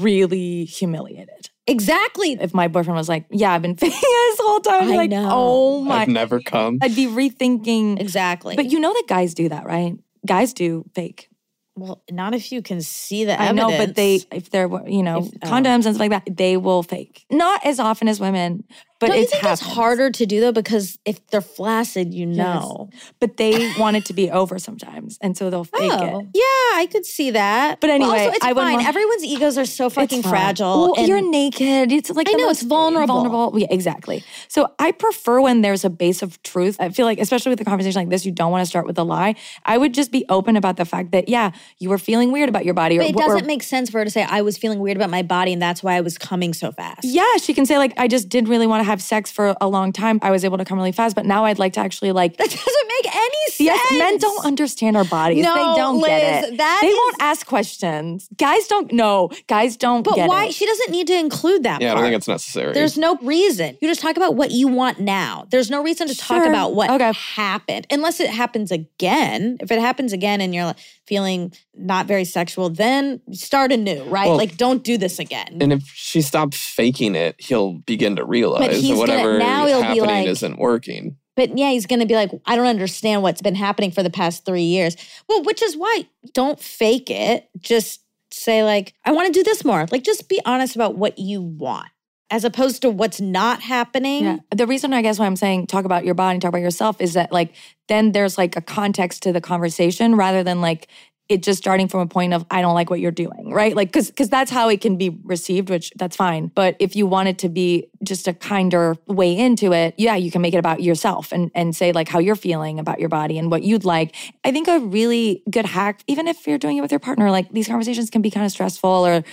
really 0.00 0.64
humiliated 0.64 1.50
Exactly. 1.68 2.36
if 2.40 2.52
my 2.54 2.68
boyfriend 2.68 2.96
was 2.96 3.08
like, 3.08 3.26
"Yeah, 3.30 3.52
I've 3.52 3.62
been 3.62 3.76
faking 3.76 3.98
this 4.00 4.38
whole 4.40 4.60
time." 4.60 4.82
I'd 4.82 4.86
be 4.86 4.92
I 4.92 4.96
like, 4.96 5.10
know. 5.10 5.28
"Oh 5.30 5.80
my!" 5.82 6.02
I've 6.02 6.08
never 6.08 6.40
come. 6.40 6.78
I'd 6.82 6.94
be 6.96 7.06
rethinking. 7.06 8.00
Exactly. 8.00 8.56
But 8.56 8.66
you 8.72 8.78
know 8.80 8.92
that 8.92 9.04
guys 9.08 9.34
do 9.34 9.48
that, 9.48 9.66
right? 9.66 9.94
Guys 10.26 10.52
do 10.52 10.84
fake. 10.94 11.28
well, 11.76 12.02
not 12.10 12.34
if 12.34 12.50
you 12.52 12.62
can 12.62 12.80
see 12.80 13.24
the 13.24 13.32
I 13.40 13.46
evidence. 13.48 13.70
know, 13.70 13.78
but 13.78 13.94
they, 13.96 14.20
if 14.32 14.50
they're, 14.50 14.68
you 14.88 15.02
know, 15.02 15.18
If- 15.18 15.30
oh. 15.42 15.46
condoms 15.46 15.84
and 15.86 15.94
stuff 15.94 15.98
like 16.00 16.10
that, 16.10 16.24
they 16.36 16.56
will 16.56 16.82
fake. 16.82 17.24
Not 17.30 17.64
as 17.66 17.78
often 17.78 18.08
as 18.08 18.18
women, 18.18 18.64
but 18.98 19.08
Don't 19.08 19.16
you 19.16 19.22
it's 19.22 19.32
think 19.32 19.44
it's 19.44 19.60
happens. 19.60 19.74
harder 19.76 20.10
to 20.10 20.26
do 20.26 20.40
though? 20.40 20.52
Because 20.52 20.98
if 21.04 21.26
they're 21.28 21.40
flaccid, 21.40 22.14
you 22.14 22.26
know. 22.26 22.88
But 23.20 23.36
they 23.36 23.72
want 23.78 23.96
it 23.96 24.04
to 24.06 24.12
be 24.14 24.30
over 24.30 24.58
sometimes, 24.58 25.18
and 25.20 25.36
so 25.36 25.50
they'll 25.50 25.64
fake 25.64 25.90
Oh, 25.92 26.20
it. 26.20 26.26
yeah, 26.34 26.78
I 26.80 26.88
could 26.90 27.04
see 27.06 27.30
that. 27.32 27.80
But 27.80 27.90
anyway, 27.90 28.10
also, 28.26 28.30
it's 28.32 28.44
I 28.44 28.54
fine. 28.54 28.74
want- 28.74 28.86
Everyone's 28.88 29.24
egos 29.24 29.58
are 29.58 29.64
so 29.66 29.90
fucking 29.90 30.22
fragile. 30.22 30.92
Well, 30.96 31.06
you're 31.06 31.20
naked. 31.28 31.92
It's 31.92 32.10
like 32.10 32.28
I 32.28 32.32
know, 32.32 32.48
it's 32.50 32.62
vulnerable. 32.62 33.14
Vulnerable. 33.22 33.58
Yeah, 33.58 33.66
exactly. 33.70 34.24
So 34.48 34.72
I 34.78 34.92
prefer 34.92 35.40
when 35.40 35.62
there's 35.62 35.84
a 35.84 35.90
base 35.90 36.22
of 36.22 36.42
truth. 36.42 36.76
I 36.80 36.88
feel 36.90 37.06
like, 37.06 37.18
especially 37.18 37.50
with 37.50 37.60
a 37.60 37.64
conversation 37.64 38.00
like 38.00 38.08
this, 38.08 38.24
you 38.24 38.32
don't 38.32 38.50
want 38.50 38.62
to 38.62 38.66
start 38.66 38.86
with 38.86 38.98
a 38.98 39.04
lie. 39.04 39.34
I 39.64 39.78
would 39.78 39.92
just 39.94 40.10
be 40.12 40.24
open 40.28 40.56
about 40.56 40.76
the 40.76 40.84
fact 40.84 41.12
that 41.12 41.28
yeah, 41.28 41.50
you 41.78 41.88
were 41.90 41.98
feeling 41.98 42.32
weird 42.32 42.48
about 42.48 42.64
your 42.64 42.74
body, 42.74 42.96
but 42.98 43.06
it 43.06 43.14
or, 43.16 43.22
or- 43.24 43.28
doesn't 43.28 43.46
make 43.46 43.62
sense 43.62 43.90
for 43.90 43.98
her 43.98 44.04
to 44.04 44.10
say 44.10 44.22
I 44.22 44.42
was 44.42 44.56
feeling 44.58 44.78
weird 44.80 44.96
about 44.96 45.10
my 45.10 45.22
body 45.22 45.52
and 45.52 45.60
that's 45.60 45.82
why 45.82 45.94
I 45.94 46.00
was 46.00 46.16
coming 46.18 46.54
so 46.54 46.72
fast. 46.72 47.00
Yeah, 47.04 47.36
she 47.42 47.52
can 47.54 47.66
say 47.66 47.76
like, 47.78 47.92
I 47.98 48.08
just 48.08 48.28
didn't 48.28 48.48
really 48.48 48.66
want 48.66 48.80
to 48.80 48.85
have 48.86 49.02
sex 49.02 49.30
for 49.30 49.54
a 49.60 49.68
long 49.68 49.92
time. 49.92 50.18
I 50.22 50.30
was 50.30 50.44
able 50.44 50.58
to 50.58 50.64
come 50.64 50.78
really 50.78 50.92
fast, 50.92 51.14
but 51.14 51.26
now 51.26 51.44
I'd 51.44 51.58
like 51.58 51.74
to 51.74 51.80
actually 51.80 52.12
like. 52.12 52.36
That 52.36 52.48
doesn't 52.50 52.88
make 53.02 53.14
any 53.14 53.46
sense. 53.48 53.60
Yes, 53.60 53.92
men 53.98 54.18
don't 54.18 54.44
understand 54.46 54.96
our 54.96 55.04
bodies. 55.04 55.42
No, 55.44 55.54
they 55.54 55.80
don't 55.80 56.00
get 56.04 56.44
it. 56.44 56.56
that 56.58 56.78
they 56.82 56.88
is- 56.88 56.94
won't 56.96 57.16
ask 57.20 57.46
questions. 57.46 58.28
Guys 58.36 58.66
don't 58.68 58.92
know. 58.92 59.30
Guys 59.48 59.76
don't 59.76 60.02
But 60.02 60.14
get 60.16 60.28
why? 60.28 60.46
it. 60.46 60.54
She 60.54 60.64
doesn't 60.66 60.90
need 60.90 61.06
to 61.08 61.18
include 61.18 61.62
that 61.64 61.80
Yeah, 61.82 61.92
I 61.92 61.94
don't 61.94 62.04
think 62.04 62.16
it's 62.16 62.28
necessary. 62.28 62.72
There's 62.72 62.96
no 62.96 63.16
reason. 63.22 63.76
You 63.80 63.88
just 63.88 64.00
talk 64.00 64.16
about 64.16 64.34
what 64.36 64.50
you 64.50 64.68
want 64.68 65.00
now. 65.00 65.46
There's 65.50 65.70
no 65.70 65.82
reason 65.82 66.08
to 66.08 66.16
talk 66.16 66.46
about 66.46 66.74
what 66.74 66.90
Okay. 66.90 67.12
happened 67.12 67.86
unless 67.90 68.20
it 68.20 68.30
happens 68.30 68.70
again. 68.70 69.56
If 69.60 69.70
it 69.70 69.78
happens 69.80 70.12
again 70.12 70.40
and 70.40 70.54
you're 70.54 70.64
like, 70.66 70.76
feeling 71.06 71.52
not 71.74 72.06
very 72.06 72.24
sexual, 72.24 72.68
then 72.68 73.20
start 73.30 73.70
anew, 73.70 74.02
right? 74.04 74.26
Well- 74.26 74.36
like 74.36 74.56
don't 74.56 74.82
do 74.82 74.98
this 74.98 75.18
again. 75.20 75.58
and 75.60 75.72
if 75.72 75.84
she 75.94 76.20
stops 76.20 76.56
faking 76.58 77.14
it, 77.14 77.36
he'll 77.38 77.74
begin 77.74 78.16
to 78.16 78.24
realize 78.24 78.75
he's 78.80 78.98
that 78.98 79.06
gonna- 79.06 79.38
now 79.38 79.66
he'll 79.66 79.94
be 79.94 80.00
like- 80.00 80.26
isn't 80.26 80.58
working. 80.58 81.16
But 81.36 81.58
yeah, 81.58 81.70
he's 81.70 81.84
going 81.84 82.00
to 82.00 82.06
be 82.06 82.14
like, 82.14 82.30
I 82.46 82.56
don't 82.56 82.66
understand 82.66 83.22
what's 83.22 83.42
been 83.42 83.54
happening 83.54 83.90
for 83.90 84.02
the 84.02 84.08
past 84.08 84.46
three 84.46 84.62
years. 84.62 84.96
Well, 85.28 85.42
which 85.42 85.62
is 85.62 85.76
why 85.76 86.06
don't 86.32 86.58
fake 86.58 87.10
it. 87.10 87.50
Just 87.60 88.00
say, 88.30 88.64
like, 88.64 88.94
I 89.04 89.12
want 89.12 89.26
to 89.26 89.32
do 89.38 89.42
this 89.42 89.62
more. 89.62 89.86
Like, 89.92 90.02
just 90.02 90.30
be 90.30 90.40
honest 90.46 90.76
about 90.76 90.96
what 90.96 91.18
you 91.18 91.42
want 91.42 91.88
as 92.30 92.44
opposed 92.44 92.82
to 92.82 92.90
what's 92.90 93.20
not 93.20 93.60
happening. 93.60 94.24
Yeah. 94.24 94.36
The 94.54 94.66
reason 94.66 94.94
I 94.94 95.02
guess 95.02 95.18
why 95.18 95.26
I'm 95.26 95.36
saying 95.36 95.66
talk 95.66 95.84
about 95.84 96.04
your 96.06 96.14
body, 96.14 96.38
talk 96.38 96.48
about 96.48 96.62
yourself 96.62 97.00
is 97.00 97.12
that 97.12 97.30
like 97.32 97.52
then 97.88 98.12
there's 98.12 98.36
like 98.38 98.56
a 98.56 98.60
context 98.60 99.22
to 99.24 99.32
the 99.32 99.40
conversation 99.40 100.16
rather 100.16 100.42
than 100.42 100.60
like 100.60 100.88
it 101.28 101.42
just 101.42 101.58
starting 101.58 101.88
from 101.88 102.00
a 102.00 102.06
point 102.06 102.32
of 102.32 102.44
I 102.50 102.60
don't 102.60 102.74
like 102.74 102.90
what 102.90 103.00
you're 103.00 103.10
doing, 103.10 103.52
right? 103.52 103.74
Like 103.74 103.92
cuz 103.92 104.10
cuz 104.10 104.28
that's 104.28 104.50
how 104.50 104.68
it 104.68 104.80
can 104.80 104.96
be 104.96 105.10
received, 105.24 105.70
which 105.70 105.92
that's 105.96 106.16
fine. 106.16 106.50
But 106.54 106.76
if 106.78 106.94
you 106.94 107.06
want 107.06 107.28
it 107.28 107.38
to 107.38 107.48
be 107.48 107.88
just 108.02 108.28
a 108.28 108.32
kinder 108.32 108.96
way 109.06 109.36
into 109.36 109.72
it, 109.72 109.94
yeah, 109.96 110.14
you 110.14 110.30
can 110.30 110.42
make 110.42 110.54
it 110.54 110.58
about 110.58 110.82
yourself 110.82 111.32
and 111.32 111.50
and 111.54 111.74
say 111.74 111.92
like 111.92 112.08
how 112.08 112.18
you're 112.18 112.36
feeling 112.36 112.78
about 112.78 113.00
your 113.00 113.08
body 113.08 113.38
and 113.38 113.50
what 113.50 113.62
you'd 113.62 113.84
like. 113.84 114.14
I 114.44 114.52
think 114.52 114.68
a 114.68 114.78
really 114.78 115.42
good 115.50 115.66
hack 115.66 116.02
even 116.06 116.28
if 116.28 116.46
you're 116.46 116.58
doing 116.58 116.76
it 116.76 116.80
with 116.80 116.92
your 116.92 117.00
partner, 117.00 117.30
like 117.30 117.50
these 117.52 117.66
conversations 117.66 118.10
can 118.10 118.22
be 118.22 118.30
kind 118.30 118.46
of 118.46 118.52
stressful 118.52 119.06
or 119.06 119.24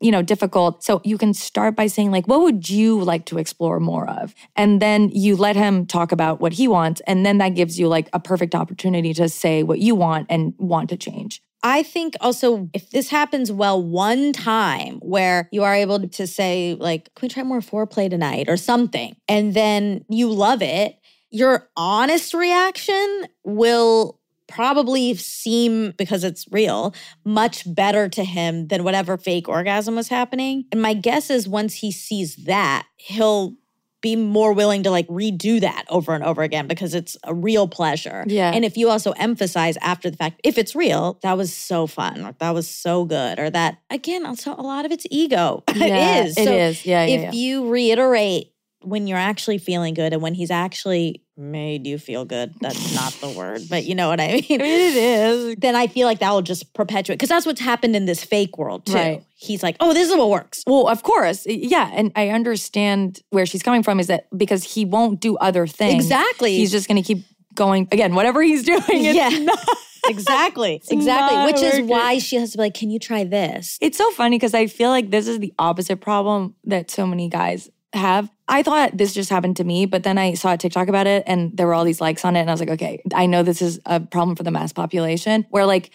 you 0.00 0.10
know, 0.10 0.22
difficult. 0.22 0.82
So 0.82 1.00
you 1.04 1.18
can 1.18 1.34
start 1.34 1.76
by 1.76 1.86
saying, 1.86 2.10
like, 2.10 2.26
what 2.26 2.40
would 2.40 2.68
you 2.68 3.00
like 3.00 3.26
to 3.26 3.38
explore 3.38 3.80
more 3.80 4.08
of? 4.08 4.34
And 4.56 4.80
then 4.80 5.10
you 5.10 5.36
let 5.36 5.56
him 5.56 5.86
talk 5.86 6.12
about 6.12 6.40
what 6.40 6.54
he 6.54 6.68
wants. 6.68 7.02
And 7.06 7.24
then 7.24 7.38
that 7.38 7.50
gives 7.50 7.78
you 7.78 7.88
like 7.88 8.08
a 8.12 8.20
perfect 8.20 8.54
opportunity 8.54 9.12
to 9.14 9.28
say 9.28 9.62
what 9.62 9.78
you 9.78 9.94
want 9.94 10.26
and 10.30 10.54
want 10.58 10.90
to 10.90 10.96
change. 10.96 11.42
I 11.62 11.82
think 11.82 12.14
also 12.20 12.68
if 12.74 12.90
this 12.90 13.08
happens 13.08 13.50
well 13.50 13.82
one 13.82 14.34
time 14.34 14.98
where 15.00 15.48
you 15.50 15.62
are 15.62 15.74
able 15.74 16.06
to 16.06 16.26
say, 16.26 16.76
like, 16.78 17.14
can 17.14 17.26
we 17.26 17.30
try 17.30 17.42
more 17.42 17.60
foreplay 17.60 18.10
tonight 18.10 18.50
or 18.50 18.58
something? 18.58 19.16
And 19.28 19.54
then 19.54 20.04
you 20.10 20.30
love 20.30 20.60
it, 20.60 20.98
your 21.30 21.68
honest 21.74 22.34
reaction 22.34 23.26
will 23.44 24.20
probably 24.46 25.14
seem, 25.14 25.92
because 25.96 26.24
it's 26.24 26.46
real, 26.50 26.94
much 27.24 27.72
better 27.72 28.08
to 28.10 28.24
him 28.24 28.68
than 28.68 28.84
whatever 28.84 29.16
fake 29.16 29.48
orgasm 29.48 29.96
was 29.96 30.08
happening. 30.08 30.64
And 30.72 30.80
my 30.82 30.94
guess 30.94 31.30
is 31.30 31.48
once 31.48 31.74
he 31.74 31.90
sees 31.90 32.36
that, 32.44 32.86
he'll 32.96 33.56
be 34.04 34.16
more 34.16 34.52
willing 34.52 34.82
to 34.82 34.90
like 34.90 35.08
redo 35.08 35.58
that 35.62 35.86
over 35.88 36.14
and 36.14 36.22
over 36.22 36.42
again 36.42 36.66
because 36.66 36.92
it's 36.92 37.16
a 37.24 37.32
real 37.32 37.66
pleasure. 37.66 38.22
Yeah. 38.26 38.50
And 38.52 38.62
if 38.62 38.76
you 38.76 38.90
also 38.90 39.12
emphasize 39.12 39.78
after 39.78 40.10
the 40.10 40.16
fact, 40.18 40.42
if 40.44 40.58
it's 40.58 40.76
real, 40.76 41.18
that 41.22 41.38
was 41.38 41.56
so 41.56 41.86
fun, 41.86 42.22
or 42.22 42.34
that 42.38 42.50
was 42.52 42.68
so 42.68 43.06
good, 43.06 43.38
or 43.38 43.48
that 43.48 43.78
again, 43.88 44.26
also 44.26 44.52
a 44.52 44.60
lot 44.60 44.84
of 44.84 44.92
it's 44.92 45.06
ego. 45.10 45.64
Yeah, 45.74 46.20
it 46.20 46.26
is. 46.26 46.36
It 46.36 46.44
So 46.44 46.52
is. 46.52 46.86
Yeah. 46.86 47.04
Yeah. 47.06 47.14
if 47.14 47.20
yeah. 47.22 47.32
you 47.32 47.68
reiterate 47.70 48.52
when 48.84 49.06
you're 49.06 49.18
actually 49.18 49.58
feeling 49.58 49.94
good 49.94 50.12
and 50.12 50.22
when 50.22 50.34
he's 50.34 50.50
actually 50.50 51.22
made 51.36 51.86
you 51.86 51.98
feel 51.98 52.24
good, 52.24 52.54
that's 52.60 52.94
not 52.94 53.12
the 53.14 53.28
word, 53.30 53.62
but 53.68 53.84
you 53.84 53.94
know 53.94 54.08
what 54.08 54.20
I 54.20 54.28
mean. 54.32 54.44
it 54.48 54.60
is. 54.62 55.56
Then 55.58 55.74
I 55.74 55.86
feel 55.88 56.06
like 56.06 56.20
that 56.20 56.30
will 56.30 56.42
just 56.42 56.72
perpetuate 56.74 57.16
because 57.16 57.28
that's 57.28 57.44
what's 57.46 57.60
happened 57.60 57.96
in 57.96 58.04
this 58.06 58.22
fake 58.22 58.56
world 58.58 58.86
too. 58.86 58.94
Right. 58.94 59.24
He's 59.34 59.62
like, 59.62 59.76
oh, 59.80 59.92
this 59.92 60.08
is 60.10 60.16
what 60.16 60.30
works. 60.30 60.62
Well, 60.66 60.86
of 60.88 61.02
course. 61.02 61.44
Yeah. 61.46 61.90
And 61.92 62.12
I 62.14 62.28
understand 62.30 63.20
where 63.30 63.46
she's 63.46 63.62
coming 63.62 63.82
from 63.82 63.98
is 64.00 64.06
that 64.06 64.26
because 64.36 64.62
he 64.74 64.84
won't 64.84 65.20
do 65.20 65.36
other 65.38 65.66
things. 65.66 66.04
Exactly. 66.04 66.56
He's 66.56 66.70
just 66.70 66.86
going 66.88 67.02
to 67.02 67.06
keep 67.06 67.24
going. 67.54 67.88
Again, 67.92 68.14
whatever 68.14 68.42
he's 68.42 68.62
doing. 68.72 68.82
It's 68.88 69.16
Yeah. 69.16 69.28
not- 69.40 69.58
exactly, 70.08 70.82
exactly. 70.90 71.36
not 71.38 71.46
Which 71.46 71.56
is 71.62 71.72
working. 71.72 71.88
why 71.88 72.18
she 72.18 72.36
has 72.36 72.52
to 72.52 72.58
be 72.58 72.64
like, 72.64 72.74
can 72.74 72.90
you 72.90 72.98
try 72.98 73.24
this? 73.24 73.78
It's 73.80 73.96
so 73.96 74.10
funny 74.10 74.36
because 74.36 74.52
I 74.54 74.66
feel 74.66 74.90
like 74.90 75.10
this 75.10 75.26
is 75.26 75.38
the 75.38 75.52
opposite 75.58 76.00
problem 76.02 76.54
that 76.64 76.90
so 76.90 77.06
many 77.06 77.28
guys 77.30 77.70
have. 77.98 78.30
I 78.48 78.62
thought 78.62 78.96
this 78.96 79.14
just 79.14 79.30
happened 79.30 79.56
to 79.56 79.64
me, 79.64 79.86
but 79.86 80.02
then 80.02 80.18
I 80.18 80.34
saw 80.34 80.52
a 80.52 80.56
TikTok 80.58 80.88
about 80.88 81.06
it 81.06 81.22
and 81.26 81.56
there 81.56 81.66
were 81.66 81.74
all 81.74 81.84
these 81.84 82.00
likes 82.00 82.24
on 82.24 82.36
it. 82.36 82.40
And 82.40 82.50
I 82.50 82.52
was 82.52 82.60
like, 82.60 82.70
okay, 82.70 83.00
I 83.14 83.26
know 83.26 83.42
this 83.42 83.62
is 83.62 83.80
a 83.86 84.00
problem 84.00 84.36
for 84.36 84.42
the 84.42 84.50
mass 84.50 84.72
population 84.72 85.46
where 85.50 85.64
like 85.66 85.90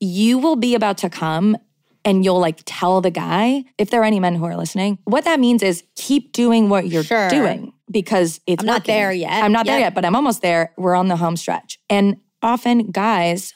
you 0.00 0.38
will 0.38 0.56
be 0.56 0.74
about 0.74 0.98
to 0.98 1.10
come 1.10 1.56
and 2.04 2.24
you'll 2.24 2.40
like 2.40 2.60
tell 2.64 3.00
the 3.00 3.10
guy, 3.10 3.64
if 3.78 3.90
there 3.90 4.00
are 4.00 4.04
any 4.04 4.18
men 4.18 4.34
who 4.34 4.44
are 4.44 4.56
listening, 4.56 4.98
what 5.04 5.24
that 5.24 5.38
means 5.38 5.62
is 5.62 5.84
keep 5.94 6.32
doing 6.32 6.68
what 6.68 6.88
you're 6.88 7.04
Sure. 7.04 7.28
doing 7.28 7.72
because 7.90 8.40
it's 8.46 8.62
I'm 8.62 8.66
not 8.66 8.80
working. 8.80 8.94
there 8.94 9.12
yet. 9.12 9.44
I'm 9.44 9.52
not 9.52 9.66
there 9.66 9.78
yet, 9.78 9.94
but 9.94 10.04
I'm 10.04 10.16
almost 10.16 10.42
there. 10.42 10.72
We're 10.76 10.94
on 10.96 11.08
the 11.08 11.16
home 11.16 11.36
stretch. 11.36 11.78
And 11.88 12.16
often 12.42 12.90
guys 12.90 13.54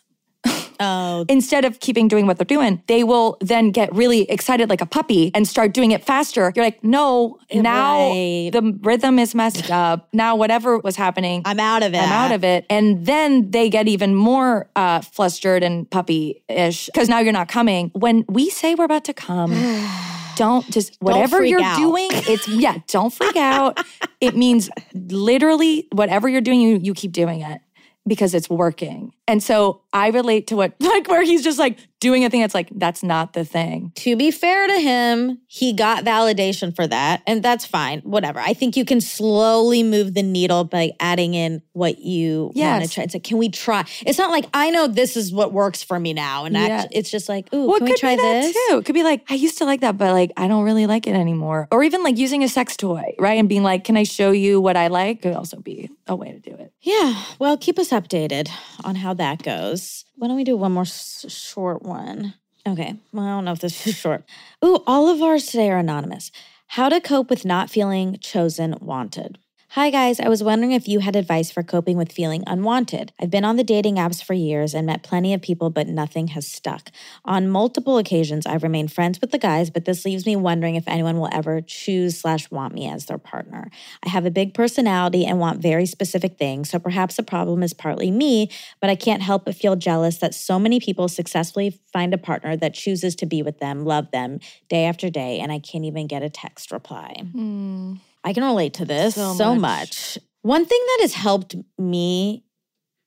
Oh, 0.81 1.25
Instead 1.29 1.65
of 1.65 1.81
keeping 1.81 2.09
doing 2.09 2.27
what 2.27 2.39
they're 2.39 2.45
doing, 2.45 2.83
they 2.87 3.03
will 3.05 3.37
then 3.41 3.71
get 3.71 3.95
really 3.95 4.23
excited 4.31 4.69
like 4.69 4.81
a 4.81 4.87
puppy 4.87 5.31
and 5.35 5.47
start 5.49 5.73
doing 5.73 5.91
it 5.93 6.05
faster. 6.05 6.53
You're 6.55 6.65
like, 6.65 6.83
no, 6.85 7.39
now 7.55 8.09
Right. 8.11 8.51
the 8.53 8.79
rhythm 8.83 9.19
is 9.19 9.35
messed 9.35 9.71
up. 9.85 10.09
Now, 10.13 10.37
whatever 10.37 10.79
was 10.79 10.97
happening, 10.97 11.43
I'm 11.45 11.61
out 11.61 11.83
of 11.83 11.95
it. 11.95 11.99
I'm 11.99 12.13
out 12.13 12.33
of 12.33 12.45
it. 12.45 12.67
And 12.71 13.07
then 13.07 13.51
they 13.51 13.69
get 13.71 13.89
even 13.89 14.15
more 14.15 14.69
uh, 14.77 15.01
flustered 15.01 15.63
and 15.63 15.89
puppy 15.91 16.43
ish 16.49 16.87
because 16.87 17.09
now 17.09 17.19
you're 17.21 17.33
not 17.33 17.49
coming. 17.49 17.91
When 17.95 18.25
we 18.29 18.51
say 18.51 18.75
we're 18.75 18.85
about 18.85 19.05
to 19.05 19.15
come, 19.15 19.53
don't 20.37 20.69
just 20.71 20.97
whatever 21.01 21.39
freak 21.39 21.51
you're 21.51 21.63
out. 21.63 21.79
doing. 21.79 22.09
It's 22.13 22.47
yeah, 22.49 22.79
don't 22.89 23.13
freak 23.13 23.37
out. 23.37 23.79
It 24.19 24.35
means 24.35 24.71
literally 24.95 25.89
whatever 25.93 26.27
you're 26.29 26.41
doing, 26.41 26.61
you 26.61 26.77
you 26.83 26.95
keep 26.95 27.13
doing 27.13 27.43
it 27.43 27.61
because 28.07 28.35
it's 28.35 28.49
working. 28.49 29.13
And 29.27 29.43
so 29.43 29.81
I 29.93 30.09
relate 30.09 30.47
to 30.49 30.57
what 30.57 30.75
like 30.81 31.09
where 31.09 31.23
he's 31.23 31.43
just 31.43 31.59
like 31.59 31.79
doing 32.07 32.25
a 32.25 32.31
thing 32.31 32.41
that's 32.41 32.55
like 32.55 32.69
that's 32.77 33.03
not 33.03 33.33
the 33.33 33.45
thing. 33.45 33.93
To 33.97 34.17
be 34.17 34.31
fair 34.31 34.67
to 34.69 34.79
him, 34.81 35.39
he 35.47 35.73
got 35.73 36.05
validation 36.05 36.75
for 36.75 36.87
that, 36.87 37.23
and 37.27 37.43
that's 37.43 37.65
fine. 37.67 38.01
Whatever. 38.01 38.41
I 38.41 38.55
think 38.55 38.77
you 38.77 38.85
can 38.85 39.01
slowly 39.01 39.83
move 39.83 40.15
the 40.15 40.23
needle 40.23 40.65
by 40.65 40.93
adding 41.01 41.35
in 41.35 41.63
what 41.73 41.99
you 41.99 42.53
want 42.55 42.85
to 42.85 42.91
try. 42.91 43.05
It's 43.05 43.15
like, 43.15 43.25
can 43.25 43.39
we 43.39 43.49
try? 43.49 43.85
It's 44.07 44.19
not 44.19 44.31
like 44.31 44.47
I 44.55 44.71
know 44.71 44.87
this 44.87 45.17
is 45.17 45.33
what 45.33 45.53
works 45.53 45.83
for 45.83 45.99
me 45.99 46.13
now, 46.13 46.45
and 46.45 46.55
Yeah. 46.55 46.67
act- 46.83 46.93
it's 46.93 47.11
just 47.11 47.29
like, 47.29 47.53
ooh, 47.53 47.67
Well, 47.67 47.79
can 47.79 47.87
we 47.87 47.95
try 47.97 48.17
this? 48.17 48.55
too. 48.69 48.79
It 48.79 48.85
could 48.85 48.95
be 48.95 49.03
like, 49.03 49.23
I 49.29 49.35
used 49.35 49.59
to 49.59 49.65
like 49.65 49.81
that, 49.81 49.99
but 49.99 50.13
like 50.13 50.31
I 50.37 50.49
don't 50.49 50.65
really 50.65 50.87
like 50.87 51.07
it 51.07 51.15
anymore. 51.15 51.69
Or 51.73 51.83
even 51.83 52.03
like 52.03 52.17
using 52.19 52.43
a 52.45 52.49
sex 52.49 52.77
toy, 52.77 53.15
right? 53.19 53.39
And 53.39 53.49
being 53.49 53.63
like, 53.63 53.85
can 53.85 53.97
I 53.97 54.05
show 54.05 54.31
you 54.31 54.61
what 54.61 54.77
I 54.77 54.87
like? 54.89 55.23
Could 55.23 55.35
also 55.35 55.59
be 55.61 55.91
a 56.07 56.15
way 56.15 56.31
to 56.33 56.39
do 56.39 56.55
it. 56.57 56.73
Yeah. 56.83 57.15
Well, 57.39 57.57
keep 57.57 57.79
us 57.79 57.91
updated 57.91 58.49
on 58.85 58.95
how 58.95 59.13
that 59.15 59.43
goes. 59.43 60.05
Why 60.17 60.29
don't 60.29 60.37
we 60.37 60.45
do 60.45 60.57
one 60.57 60.73
more 60.73 60.83
s- 60.83 61.27
short 61.29 61.83
one? 61.83 62.35
Okay. 62.67 62.97
Well, 63.13 63.25
I 63.25 63.31
don't 63.31 63.45
know 63.45 63.53
if 63.53 63.61
this 63.61 63.87
is 63.87 63.95
short. 64.05 64.25
Ooh, 64.65 64.83
all 64.87 65.09
of 65.09 65.23
ours 65.23 65.47
today 65.47 65.71
are 65.71 65.79
anonymous. 65.79 66.31
How 66.69 66.89
to 66.89 67.01
cope 67.01 67.31
with 67.31 67.45
not 67.45 67.71
feeling 67.71 68.19
chosen, 68.21 68.75
wanted. 68.81 69.39
Hi, 69.77 69.91
guys. 69.91 70.21
I 70.21 70.31
was 70.31 70.43
wondering 70.43 70.73
if 70.73 70.89
you 70.89 71.01
had 71.01 71.17
advice 71.17 71.51
for 71.51 71.63
coping 71.63 71.99
with 71.99 72.11
feeling 72.11 72.43
unwanted. 72.47 73.13
I've 73.21 73.29
been 73.29 73.45
on 73.45 73.57
the 73.57 73.63
dating 73.63 73.97
apps 73.97 74.25
for 74.25 74.33
years 74.33 74.73
and 74.73 74.87
met 74.87 75.03
plenty 75.03 75.35
of 75.35 75.43
people, 75.43 75.69
but 75.69 75.87
nothing 75.87 76.29
has 76.29 76.47
stuck. 76.47 76.91
On 77.27 77.51
multiple 77.51 77.99
occasions, 77.99 78.47
I've 78.47 78.63
remained 78.63 78.91
friends 78.91 79.21
with 79.21 79.33
the 79.33 79.39
guys, 79.39 79.69
but 79.69 79.85
this 79.85 80.07
leaves 80.07 80.25
me 80.25 80.35
wondering 80.35 80.77
if 80.77 80.89
anyone 80.89 81.19
will 81.19 81.29
ever 81.31 81.61
choose 81.61 82.19
slash 82.19 82.51
want 82.51 82.73
me 82.73 82.89
as 82.89 83.05
their 83.05 83.19
partner. 83.19 83.71
I 84.03 84.09
have 84.09 84.25
a 84.25 84.31
big 84.31 84.55
personality 84.55 85.27
and 85.27 85.39
want 85.39 85.61
very 85.61 85.85
specific 85.85 86.39
things, 86.39 86.71
so 86.71 86.79
perhaps 86.79 87.17
the 87.17 87.23
problem 87.23 87.63
is 87.63 87.75
partly 87.75 88.11
me, 88.11 88.49
but 88.81 88.89
I 88.89 88.95
can't 88.95 89.21
help 89.21 89.45
but 89.45 89.55
feel 89.55 89.77
jealous 89.77 90.17
that 90.21 90.35
so 90.35 90.59
many 90.59 90.81
people 90.81 91.07
successfully 91.07 91.79
find 91.93 92.15
a 92.15 92.19
partner 92.19 92.57
that 92.57 92.73
chooses 92.73 93.15
to 93.17 93.27
be 93.27 93.43
with 93.43 93.59
them, 93.59 93.85
love 93.85 94.11
them 94.11 94.41
day 94.71 94.87
after 94.87 95.11
day, 95.11 95.39
and 95.39 95.53
I 95.53 95.59
can't 95.59 95.85
even 95.85 96.07
get 96.07 96.23
a 96.23 96.31
text 96.31 96.73
reply. 96.73 97.25
Hmm. 97.33 97.97
I 98.27 98.33
can 98.33 98.43
relate 98.43 98.75
to 98.75 98.85
this 98.85 99.15
so, 99.15 99.35
So 99.35 99.55
much. 99.55 99.61
much. 99.61 100.19
One 100.43 100.67
thing 100.67 100.81
that 100.81 100.99
has 101.03 101.15
helped 101.15 101.55
me 101.79 102.45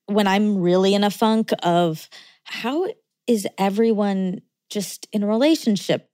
when 0.06 0.26
I'm 0.26 0.58
really 0.58 0.94
in 0.94 1.04
a 1.04 1.10
funk 1.10 1.50
of 1.62 2.08
how 2.44 2.88
is 3.26 3.46
everyone 3.58 4.40
just 4.70 5.06
in 5.12 5.22
a 5.22 5.26
relationship? 5.26 6.10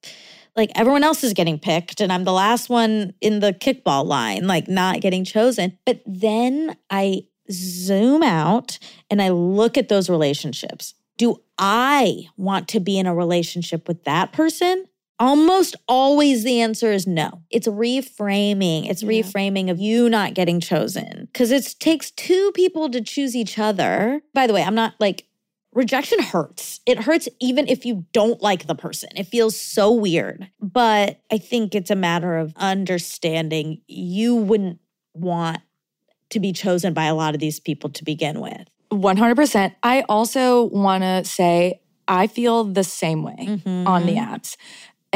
Like 0.56 0.70
everyone 0.74 1.04
else 1.04 1.22
is 1.22 1.34
getting 1.34 1.58
picked, 1.58 2.00
and 2.00 2.12
I'm 2.12 2.24
the 2.24 2.32
last 2.32 2.68
one 2.68 3.14
in 3.20 3.40
the 3.40 3.52
kickball 3.52 4.04
line, 4.06 4.46
like 4.46 4.68
not 4.68 5.00
getting 5.00 5.24
chosen. 5.24 5.78
But 5.86 6.02
then 6.04 6.76
I 6.90 7.22
zoom 7.50 8.22
out 8.22 8.78
and 9.08 9.22
I 9.22 9.28
look 9.28 9.78
at 9.78 9.88
those 9.88 10.10
relationships. 10.10 10.94
Do 11.16 11.40
I 11.58 12.24
want 12.36 12.68
to 12.68 12.80
be 12.80 12.98
in 12.98 13.06
a 13.06 13.14
relationship 13.14 13.86
with 13.86 14.02
that 14.04 14.32
person? 14.32 14.86
Almost 15.18 15.76
always 15.88 16.44
the 16.44 16.60
answer 16.60 16.92
is 16.92 17.06
no. 17.06 17.42
It's 17.50 17.66
reframing. 17.66 18.88
It's 18.88 19.02
Yeah. 19.02 19.08
reframing 19.22 19.70
of 19.70 19.78
you 19.80 20.10
not 20.10 20.34
getting 20.34 20.60
chosen 20.60 21.28
because 21.32 21.50
it 21.50 21.74
takes 21.80 22.10
two 22.10 22.52
people 22.54 22.90
to 22.90 23.00
choose 23.00 23.34
each 23.34 23.58
other. 23.58 24.20
By 24.34 24.46
the 24.46 24.52
way, 24.52 24.62
I'm 24.62 24.74
not 24.74 24.94
like 25.00 25.24
rejection 25.72 26.18
hurts. 26.20 26.80
It 26.84 27.00
hurts 27.00 27.28
even 27.40 27.66
if 27.66 27.86
you 27.86 28.04
don't 28.12 28.42
like 28.42 28.66
the 28.66 28.74
person. 28.74 29.08
It 29.16 29.24
feels 29.24 29.58
so 29.58 29.90
weird. 29.90 30.50
But 30.60 31.20
I 31.32 31.38
think 31.38 31.74
it's 31.74 31.90
a 31.90 31.96
matter 31.96 32.36
of 32.36 32.52
understanding 32.56 33.80
you 33.86 34.34
wouldn't 34.34 34.80
want 35.14 35.60
to 36.30 36.40
be 36.40 36.52
chosen 36.52 36.92
by 36.92 37.04
a 37.04 37.14
lot 37.14 37.34
of 37.34 37.40
these 37.40 37.58
people 37.60 37.88
to 37.90 38.04
begin 38.04 38.40
with. 38.40 38.68
100%. 38.90 39.74
I 39.82 40.02
also 40.08 40.64
want 40.64 41.02
to 41.02 41.24
say, 41.24 41.80
I 42.08 42.26
feel 42.26 42.64
the 42.64 42.84
same 42.84 43.22
way 43.22 43.58
on 43.86 44.06
the 44.06 44.14
Mhm. 44.16 44.28
apps. 44.28 44.56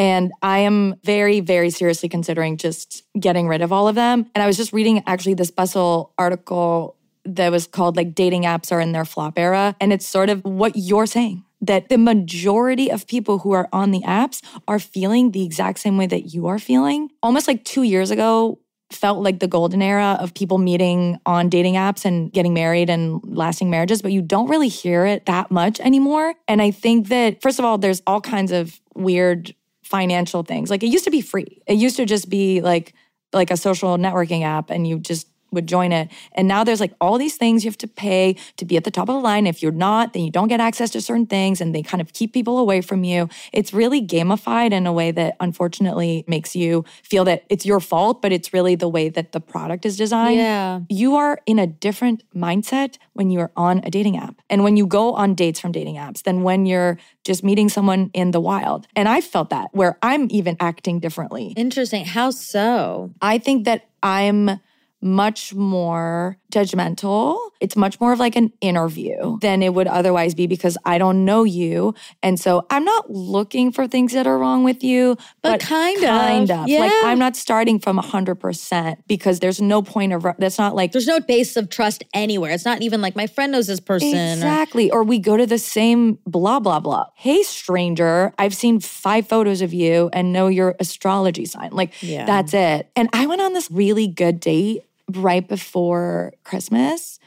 And 0.00 0.32
I 0.40 0.60
am 0.60 0.94
very, 1.04 1.40
very 1.40 1.68
seriously 1.68 2.08
considering 2.08 2.56
just 2.56 3.02
getting 3.20 3.46
rid 3.46 3.60
of 3.60 3.70
all 3.70 3.86
of 3.86 3.96
them. 3.96 4.24
And 4.34 4.42
I 4.42 4.46
was 4.46 4.56
just 4.56 4.72
reading 4.72 5.02
actually 5.06 5.34
this 5.34 5.50
Bustle 5.50 6.14
article 6.16 6.96
that 7.26 7.50
was 7.50 7.66
called 7.66 7.98
like 7.98 8.14
dating 8.14 8.44
apps 8.44 8.72
are 8.72 8.80
in 8.80 8.92
their 8.92 9.04
flop 9.04 9.38
era. 9.38 9.76
And 9.78 9.92
it's 9.92 10.06
sort 10.06 10.30
of 10.30 10.42
what 10.42 10.72
you're 10.74 11.04
saying 11.04 11.44
that 11.60 11.90
the 11.90 11.98
majority 11.98 12.90
of 12.90 13.06
people 13.06 13.40
who 13.40 13.52
are 13.52 13.68
on 13.74 13.90
the 13.90 14.00
apps 14.00 14.42
are 14.66 14.78
feeling 14.78 15.32
the 15.32 15.44
exact 15.44 15.78
same 15.80 15.98
way 15.98 16.06
that 16.06 16.32
you 16.32 16.46
are 16.46 16.58
feeling. 16.58 17.10
Almost 17.22 17.46
like 17.46 17.62
two 17.66 17.82
years 17.82 18.10
ago, 18.10 18.58
felt 18.90 19.22
like 19.22 19.38
the 19.38 19.46
golden 19.46 19.82
era 19.82 20.16
of 20.18 20.32
people 20.32 20.56
meeting 20.56 21.20
on 21.26 21.48
dating 21.48 21.74
apps 21.74 22.06
and 22.06 22.32
getting 22.32 22.54
married 22.54 22.90
and 22.90 23.20
lasting 23.24 23.70
marriages, 23.70 24.02
but 24.02 24.12
you 24.12 24.22
don't 24.22 24.48
really 24.48 24.68
hear 24.68 25.04
it 25.04 25.26
that 25.26 25.50
much 25.50 25.78
anymore. 25.80 26.34
And 26.48 26.60
I 26.60 26.70
think 26.70 27.08
that, 27.08 27.40
first 27.40 27.58
of 27.58 27.64
all, 27.64 27.78
there's 27.78 28.02
all 28.06 28.20
kinds 28.20 28.50
of 28.50 28.80
weird 28.94 29.54
financial 29.90 30.44
things. 30.44 30.70
Like 30.70 30.82
it 30.82 30.86
used 30.86 31.04
to 31.04 31.10
be 31.10 31.20
free. 31.20 31.62
It 31.66 31.74
used 31.74 31.96
to 31.96 32.06
just 32.06 32.30
be 32.30 32.60
like 32.60 32.94
like 33.32 33.50
a 33.50 33.56
social 33.56 33.96
networking 33.98 34.42
app 34.44 34.70
and 34.70 34.86
you 34.86 34.98
just 34.98 35.26
would 35.52 35.66
join 35.66 35.92
it. 35.92 36.08
And 36.32 36.48
now 36.48 36.64
there's 36.64 36.80
like 36.80 36.94
all 37.00 37.18
these 37.18 37.36
things 37.36 37.64
you 37.64 37.70
have 37.70 37.78
to 37.78 37.88
pay 37.88 38.36
to 38.56 38.64
be 38.64 38.76
at 38.76 38.84
the 38.84 38.90
top 38.90 39.08
of 39.08 39.14
the 39.14 39.20
line. 39.20 39.46
If 39.46 39.62
you're 39.62 39.72
not, 39.72 40.12
then 40.12 40.22
you 40.22 40.30
don't 40.30 40.48
get 40.48 40.60
access 40.60 40.90
to 40.90 41.00
certain 41.00 41.26
things 41.26 41.60
and 41.60 41.74
they 41.74 41.82
kind 41.82 42.00
of 42.00 42.12
keep 42.12 42.32
people 42.32 42.58
away 42.58 42.80
from 42.80 43.04
you. 43.04 43.28
It's 43.52 43.72
really 43.72 44.04
gamified 44.06 44.72
in 44.72 44.86
a 44.86 44.92
way 44.92 45.10
that 45.10 45.36
unfortunately 45.40 46.24
makes 46.26 46.54
you 46.54 46.84
feel 47.02 47.24
that 47.24 47.44
it's 47.48 47.66
your 47.66 47.80
fault, 47.80 48.22
but 48.22 48.32
it's 48.32 48.52
really 48.52 48.74
the 48.74 48.88
way 48.88 49.08
that 49.08 49.32
the 49.32 49.40
product 49.40 49.84
is 49.84 49.96
designed. 49.96 50.36
Yeah. 50.36 50.80
You 50.88 51.16
are 51.16 51.38
in 51.46 51.58
a 51.58 51.66
different 51.66 52.22
mindset 52.34 52.96
when 53.12 53.30
you're 53.30 53.50
on 53.56 53.80
a 53.84 53.90
dating 53.90 54.16
app 54.16 54.40
and 54.48 54.64
when 54.64 54.76
you 54.76 54.86
go 54.86 55.14
on 55.14 55.34
dates 55.34 55.60
from 55.60 55.72
dating 55.72 55.96
apps 55.96 56.22
than 56.22 56.42
when 56.42 56.66
you're 56.66 56.98
just 57.24 57.44
meeting 57.44 57.68
someone 57.68 58.10
in 58.14 58.30
the 58.30 58.40
wild. 58.40 58.86
And 58.96 59.08
I 59.08 59.20
felt 59.20 59.50
that 59.50 59.68
where 59.72 59.98
I'm 60.02 60.28
even 60.30 60.56
acting 60.60 61.00
differently. 61.00 61.52
Interesting. 61.56 62.04
How 62.04 62.30
so? 62.30 63.12
I 63.20 63.38
think 63.38 63.64
that 63.64 63.88
I'm 64.02 64.60
much 65.02 65.54
more 65.54 66.36
judgmental. 66.52 67.38
It's 67.60 67.76
much 67.76 68.00
more 68.00 68.12
of 68.12 68.18
like 68.18 68.36
an 68.36 68.52
interview 68.60 69.38
than 69.40 69.62
it 69.62 69.72
would 69.74 69.86
otherwise 69.86 70.34
be 70.34 70.46
because 70.46 70.76
I 70.84 70.98
don't 70.98 71.24
know 71.24 71.44
you. 71.44 71.94
And 72.22 72.38
so 72.40 72.66
I'm 72.70 72.84
not 72.84 73.10
looking 73.10 73.70
for 73.72 73.86
things 73.86 74.12
that 74.12 74.26
are 74.26 74.36
wrong 74.38 74.64
with 74.64 74.82
you, 74.82 75.16
But 75.42 75.52
but, 75.52 75.60
kind 75.60 75.96
of. 75.98 76.02
kind 76.02 76.50
of. 76.50 76.58
Like 76.60 76.68
Yeah. 76.68 77.00
I'm 77.04 77.18
not 77.18 77.36
starting 77.36 77.78
from 77.78 77.98
100% 77.98 78.96
because 79.06 79.40
there's 79.40 79.60
no 79.60 79.82
point 79.82 80.12
of, 80.12 80.26
that's 80.38 80.58
not 80.58 80.74
like, 80.74 80.92
There's 80.92 81.06
no 81.06 81.20
base 81.20 81.56
of 81.56 81.70
trust 81.70 82.02
anywhere. 82.14 82.50
It's 82.52 82.64
not 82.64 82.82
even 82.82 83.00
like 83.00 83.14
my 83.16 83.26
friend 83.26 83.52
knows 83.52 83.66
this 83.66 83.80
person. 83.80 84.14
or- 84.16 84.32
Exactly. 84.32 84.90
Or 84.90 85.02
we 85.04 85.18
go 85.18 85.36
to 85.36 85.46
the 85.46 85.58
same 85.58 86.18
blah, 86.26 86.60
blah, 86.60 86.80
blah. 86.80 87.06
Hey, 87.14 87.42
stranger, 87.42 88.32
I've 88.38 88.54
seen 88.54 88.80
five 88.80 89.28
photos 89.28 89.62
of 89.62 89.72
you 89.72 90.10
and 90.12 90.32
know 90.32 90.48
your 90.48 90.74
astrology 90.80 91.44
sign. 91.44 91.70
Like, 91.72 91.92
Yeah. 92.02 92.24
that's 92.26 92.54
it. 92.54 92.90
And 92.96 93.08
I 93.12 93.26
went 93.26 93.40
on 93.40 93.52
this 93.52 93.70
really 93.70 94.06
good 94.08 94.40
date 94.40 94.82
right 95.16 95.46
before 95.46 96.32
Christmas 96.44 97.18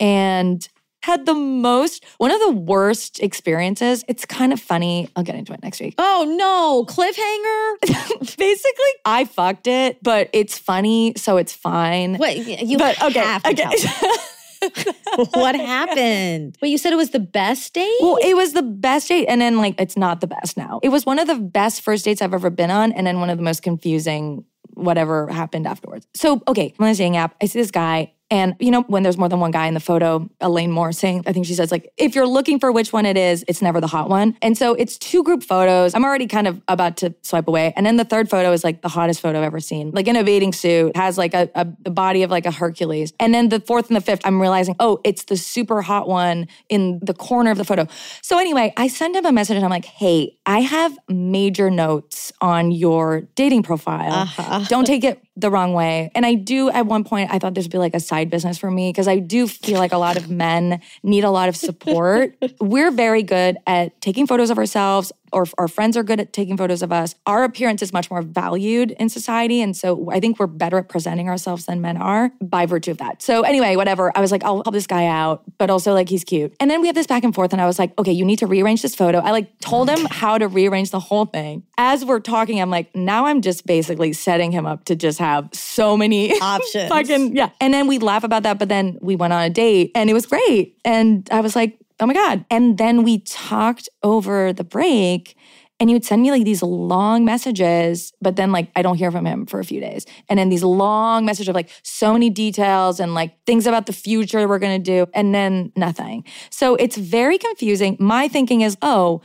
and 0.00 0.68
had 1.02 1.26
the 1.26 1.34
most, 1.34 2.04
one 2.18 2.30
of 2.30 2.40
the 2.40 2.50
worst 2.50 3.20
experiences. 3.20 4.04
It's 4.08 4.24
kind 4.24 4.52
of 4.52 4.60
funny. 4.60 5.08
I'll 5.16 5.22
get 5.22 5.36
into 5.36 5.52
it 5.52 5.62
next 5.62 5.80
week. 5.80 5.94
oh 5.98 6.24
no, 6.36 6.84
cliffhanger. 6.84 8.36
Basically, 8.36 8.92
I 9.04 9.24
fucked 9.24 9.66
it, 9.66 10.02
but 10.02 10.28
it's 10.32 10.58
funny, 10.58 11.14
so 11.16 11.36
it's 11.36 11.52
fine. 11.52 12.18
Wait, 12.18 12.46
you 12.62 12.78
but 12.78 13.00
okay, 13.02 13.20
have 13.20 13.42
to 13.42 13.50
okay. 13.50 13.76
tell 13.76 14.10
me. 14.10 14.16
what 15.34 15.54
happened? 15.54 16.56
Wait, 16.60 16.70
you 16.70 16.78
said 16.78 16.92
it 16.92 16.96
was 16.96 17.10
the 17.10 17.20
best 17.20 17.74
date? 17.74 17.96
Well, 18.00 18.18
it 18.20 18.36
was 18.36 18.52
the 18.52 18.62
best 18.62 19.08
date. 19.08 19.26
And 19.26 19.40
then, 19.40 19.58
like, 19.58 19.80
it's 19.80 19.96
not 19.96 20.20
the 20.20 20.26
best 20.26 20.56
now. 20.56 20.80
It 20.82 20.88
was 20.88 21.06
one 21.06 21.18
of 21.18 21.26
the 21.26 21.36
best 21.36 21.82
first 21.82 22.04
dates 22.04 22.20
I've 22.22 22.34
ever 22.34 22.50
been 22.50 22.70
on. 22.70 22.92
And 22.92 23.06
then 23.06 23.20
one 23.20 23.30
of 23.30 23.38
the 23.38 23.44
most 23.44 23.62
confusing, 23.62 24.44
whatever 24.78 25.28
happened 25.28 25.66
afterwards. 25.66 26.06
So, 26.14 26.42
okay, 26.48 26.74
I'm 26.78 26.84
on 26.84 26.90
this 26.90 26.98
dating 26.98 27.16
app. 27.16 27.34
I 27.42 27.46
see 27.46 27.58
this 27.58 27.70
guy. 27.70 28.12
And 28.30 28.54
you 28.60 28.70
know, 28.70 28.82
when 28.82 29.02
there's 29.02 29.16
more 29.16 29.28
than 29.28 29.40
one 29.40 29.50
guy 29.50 29.66
in 29.66 29.74
the 29.74 29.80
photo, 29.80 30.28
Elaine 30.40 30.70
Moore 30.70 30.92
saying, 30.92 31.24
I 31.26 31.32
think 31.32 31.46
she 31.46 31.54
says, 31.54 31.70
like, 31.70 31.92
if 31.96 32.14
you're 32.14 32.26
looking 32.26 32.60
for 32.60 32.70
which 32.70 32.92
one 32.92 33.06
it 33.06 33.16
is, 33.16 33.44
it's 33.48 33.62
never 33.62 33.80
the 33.80 33.86
hot 33.86 34.08
one. 34.08 34.36
And 34.42 34.56
so 34.56 34.74
it's 34.74 34.98
two 34.98 35.22
group 35.22 35.42
photos. 35.42 35.94
I'm 35.94 36.04
already 36.04 36.26
kind 36.26 36.46
of 36.46 36.60
about 36.68 36.98
to 36.98 37.14
swipe 37.22 37.48
away. 37.48 37.72
And 37.76 37.86
then 37.86 37.96
the 37.96 38.04
third 38.04 38.28
photo 38.28 38.52
is 38.52 38.64
like 38.64 38.82
the 38.82 38.88
hottest 38.88 39.20
photo 39.20 39.38
I've 39.38 39.44
ever 39.44 39.60
seen. 39.60 39.92
Like 39.92 40.08
in 40.08 40.16
a 40.16 40.24
bathing 40.24 40.52
suit, 40.52 40.96
has 40.96 41.16
like 41.16 41.34
a, 41.34 41.50
a 41.54 41.66
the 41.80 41.90
body 41.90 42.22
of 42.22 42.30
like 42.30 42.44
a 42.44 42.50
Hercules. 42.50 43.12
And 43.18 43.32
then 43.32 43.48
the 43.48 43.60
fourth 43.60 43.88
and 43.88 43.96
the 43.96 44.00
fifth, 44.00 44.20
I'm 44.24 44.40
realizing, 44.40 44.76
oh, 44.78 45.00
it's 45.04 45.24
the 45.24 45.36
super 45.36 45.80
hot 45.80 46.08
one 46.08 46.48
in 46.68 47.00
the 47.02 47.14
corner 47.14 47.50
of 47.50 47.58
the 47.58 47.64
photo. 47.64 47.86
So 48.22 48.38
anyway, 48.38 48.72
I 48.76 48.88
send 48.88 49.16
him 49.16 49.24
a 49.24 49.32
message 49.32 49.56
and 49.56 49.64
I'm 49.64 49.70
like, 49.70 49.86
hey, 49.86 50.36
I 50.44 50.60
have 50.60 50.98
major 51.08 51.70
notes 51.70 52.32
on 52.40 52.70
your 52.72 53.22
dating 53.34 53.62
profile. 53.62 54.12
Uh-huh. 54.12 54.64
Don't 54.68 54.84
take 54.84 55.04
it 55.04 55.22
the 55.40 55.50
wrong 55.50 55.72
way. 55.72 56.10
And 56.14 56.26
I 56.26 56.34
do, 56.34 56.70
at 56.70 56.86
one 56.86 57.04
point, 57.04 57.30
I 57.32 57.38
thought 57.38 57.54
this 57.54 57.64
would 57.64 57.72
be 57.72 57.78
like 57.78 57.94
a 57.94 58.00
side 58.00 58.30
business 58.30 58.58
for 58.58 58.70
me 58.70 58.90
because 58.90 59.08
I 59.08 59.18
do 59.18 59.46
feel 59.46 59.78
like 59.78 59.92
a 59.92 59.98
lot 59.98 60.16
of 60.16 60.30
men 60.30 60.80
need 61.02 61.24
a 61.24 61.30
lot 61.30 61.48
of 61.48 61.56
support. 61.56 62.36
We're 62.60 62.90
very 62.90 63.22
good 63.22 63.56
at 63.66 64.00
taking 64.00 64.26
photos 64.26 64.50
of 64.50 64.58
ourselves, 64.58 65.12
or 65.32 65.46
our 65.58 65.68
friends 65.68 65.96
are 65.96 66.02
good 66.02 66.20
at 66.20 66.32
taking 66.32 66.56
photos 66.56 66.82
of 66.82 66.92
us. 66.92 67.14
Our 67.26 67.44
appearance 67.44 67.82
is 67.82 67.92
much 67.92 68.10
more 68.10 68.22
valued 68.22 68.92
in 68.92 69.08
society. 69.08 69.60
And 69.60 69.76
so 69.76 70.10
I 70.10 70.20
think 70.20 70.38
we're 70.38 70.46
better 70.46 70.78
at 70.78 70.88
presenting 70.88 71.28
ourselves 71.28 71.66
than 71.66 71.80
men 71.80 71.96
are 71.96 72.32
by 72.40 72.66
virtue 72.66 72.90
of 72.90 72.98
that. 72.98 73.22
So 73.22 73.42
anyway, 73.42 73.76
whatever. 73.76 74.12
I 74.16 74.20
was 74.20 74.32
like, 74.32 74.44
I'll 74.44 74.62
help 74.64 74.72
this 74.72 74.86
guy 74.86 75.06
out, 75.06 75.42
but 75.58 75.70
also 75.70 75.92
like 75.92 76.08
he's 76.08 76.24
cute. 76.24 76.54
And 76.60 76.70
then 76.70 76.80
we 76.80 76.86
have 76.86 76.96
this 76.96 77.06
back 77.06 77.24
and 77.24 77.34
forth. 77.34 77.52
And 77.52 77.60
I 77.60 77.66
was 77.66 77.78
like, 77.78 77.98
okay, 77.98 78.12
you 78.12 78.24
need 78.24 78.38
to 78.40 78.46
rearrange 78.46 78.82
this 78.82 78.94
photo. 78.94 79.18
I 79.18 79.30
like 79.30 79.58
told 79.60 79.88
him 79.88 80.06
how 80.10 80.38
to 80.38 80.48
rearrange 80.48 80.90
the 80.90 81.00
whole 81.00 81.26
thing. 81.26 81.64
As 81.76 82.04
we're 82.04 82.20
talking, 82.20 82.60
I'm 82.60 82.70
like, 82.70 82.94
now 82.94 83.26
I'm 83.26 83.42
just 83.42 83.66
basically 83.66 84.12
setting 84.12 84.52
him 84.52 84.66
up 84.66 84.84
to 84.86 84.96
just 84.96 85.18
have 85.18 85.48
so 85.52 85.96
many 85.96 86.32
Options. 86.40 86.88
fucking 86.88 87.36
yeah. 87.36 87.50
And 87.60 87.72
then 87.72 87.86
we 87.86 87.98
laugh 87.98 88.24
about 88.24 88.42
that, 88.44 88.58
but 88.58 88.68
then 88.68 88.98
we 89.00 89.16
went 89.16 89.32
on 89.32 89.42
a 89.42 89.50
date 89.50 89.92
and 89.94 90.10
it 90.10 90.14
was 90.14 90.26
great. 90.26 90.78
And 90.84 91.28
I 91.30 91.40
was 91.40 91.54
like, 91.54 91.78
oh 92.00 92.06
my 92.06 92.14
God. 92.14 92.44
And 92.50 92.78
then 92.78 93.02
we 93.02 93.18
talked 93.20 93.88
over 94.02 94.52
the 94.52 94.64
break 94.64 95.36
and 95.80 95.88
he 95.88 95.94
would 95.94 96.04
send 96.04 96.22
me 96.22 96.30
like 96.30 96.44
these 96.44 96.62
long 96.62 97.24
messages, 97.24 98.12
but 98.20 98.36
then 98.36 98.50
like 98.50 98.70
I 98.74 98.82
don't 98.82 98.96
hear 98.96 99.12
from 99.12 99.24
him 99.24 99.46
for 99.46 99.60
a 99.60 99.64
few 99.64 99.80
days. 99.80 100.06
And 100.28 100.38
then 100.38 100.48
these 100.48 100.64
long 100.64 101.24
messages 101.24 101.48
of 101.48 101.54
like 101.54 101.70
so 101.82 102.12
many 102.12 102.30
details 102.30 102.98
and 102.98 103.14
like 103.14 103.44
things 103.46 103.66
about 103.66 103.86
the 103.86 103.92
future 103.92 104.48
we're 104.48 104.58
gonna 104.58 104.78
do, 104.78 105.06
and 105.14 105.34
then 105.34 105.72
nothing. 105.76 106.24
So 106.50 106.74
it's 106.74 106.96
very 106.96 107.38
confusing. 107.38 107.96
My 108.00 108.26
thinking 108.28 108.62
is, 108.62 108.76
oh, 108.82 109.20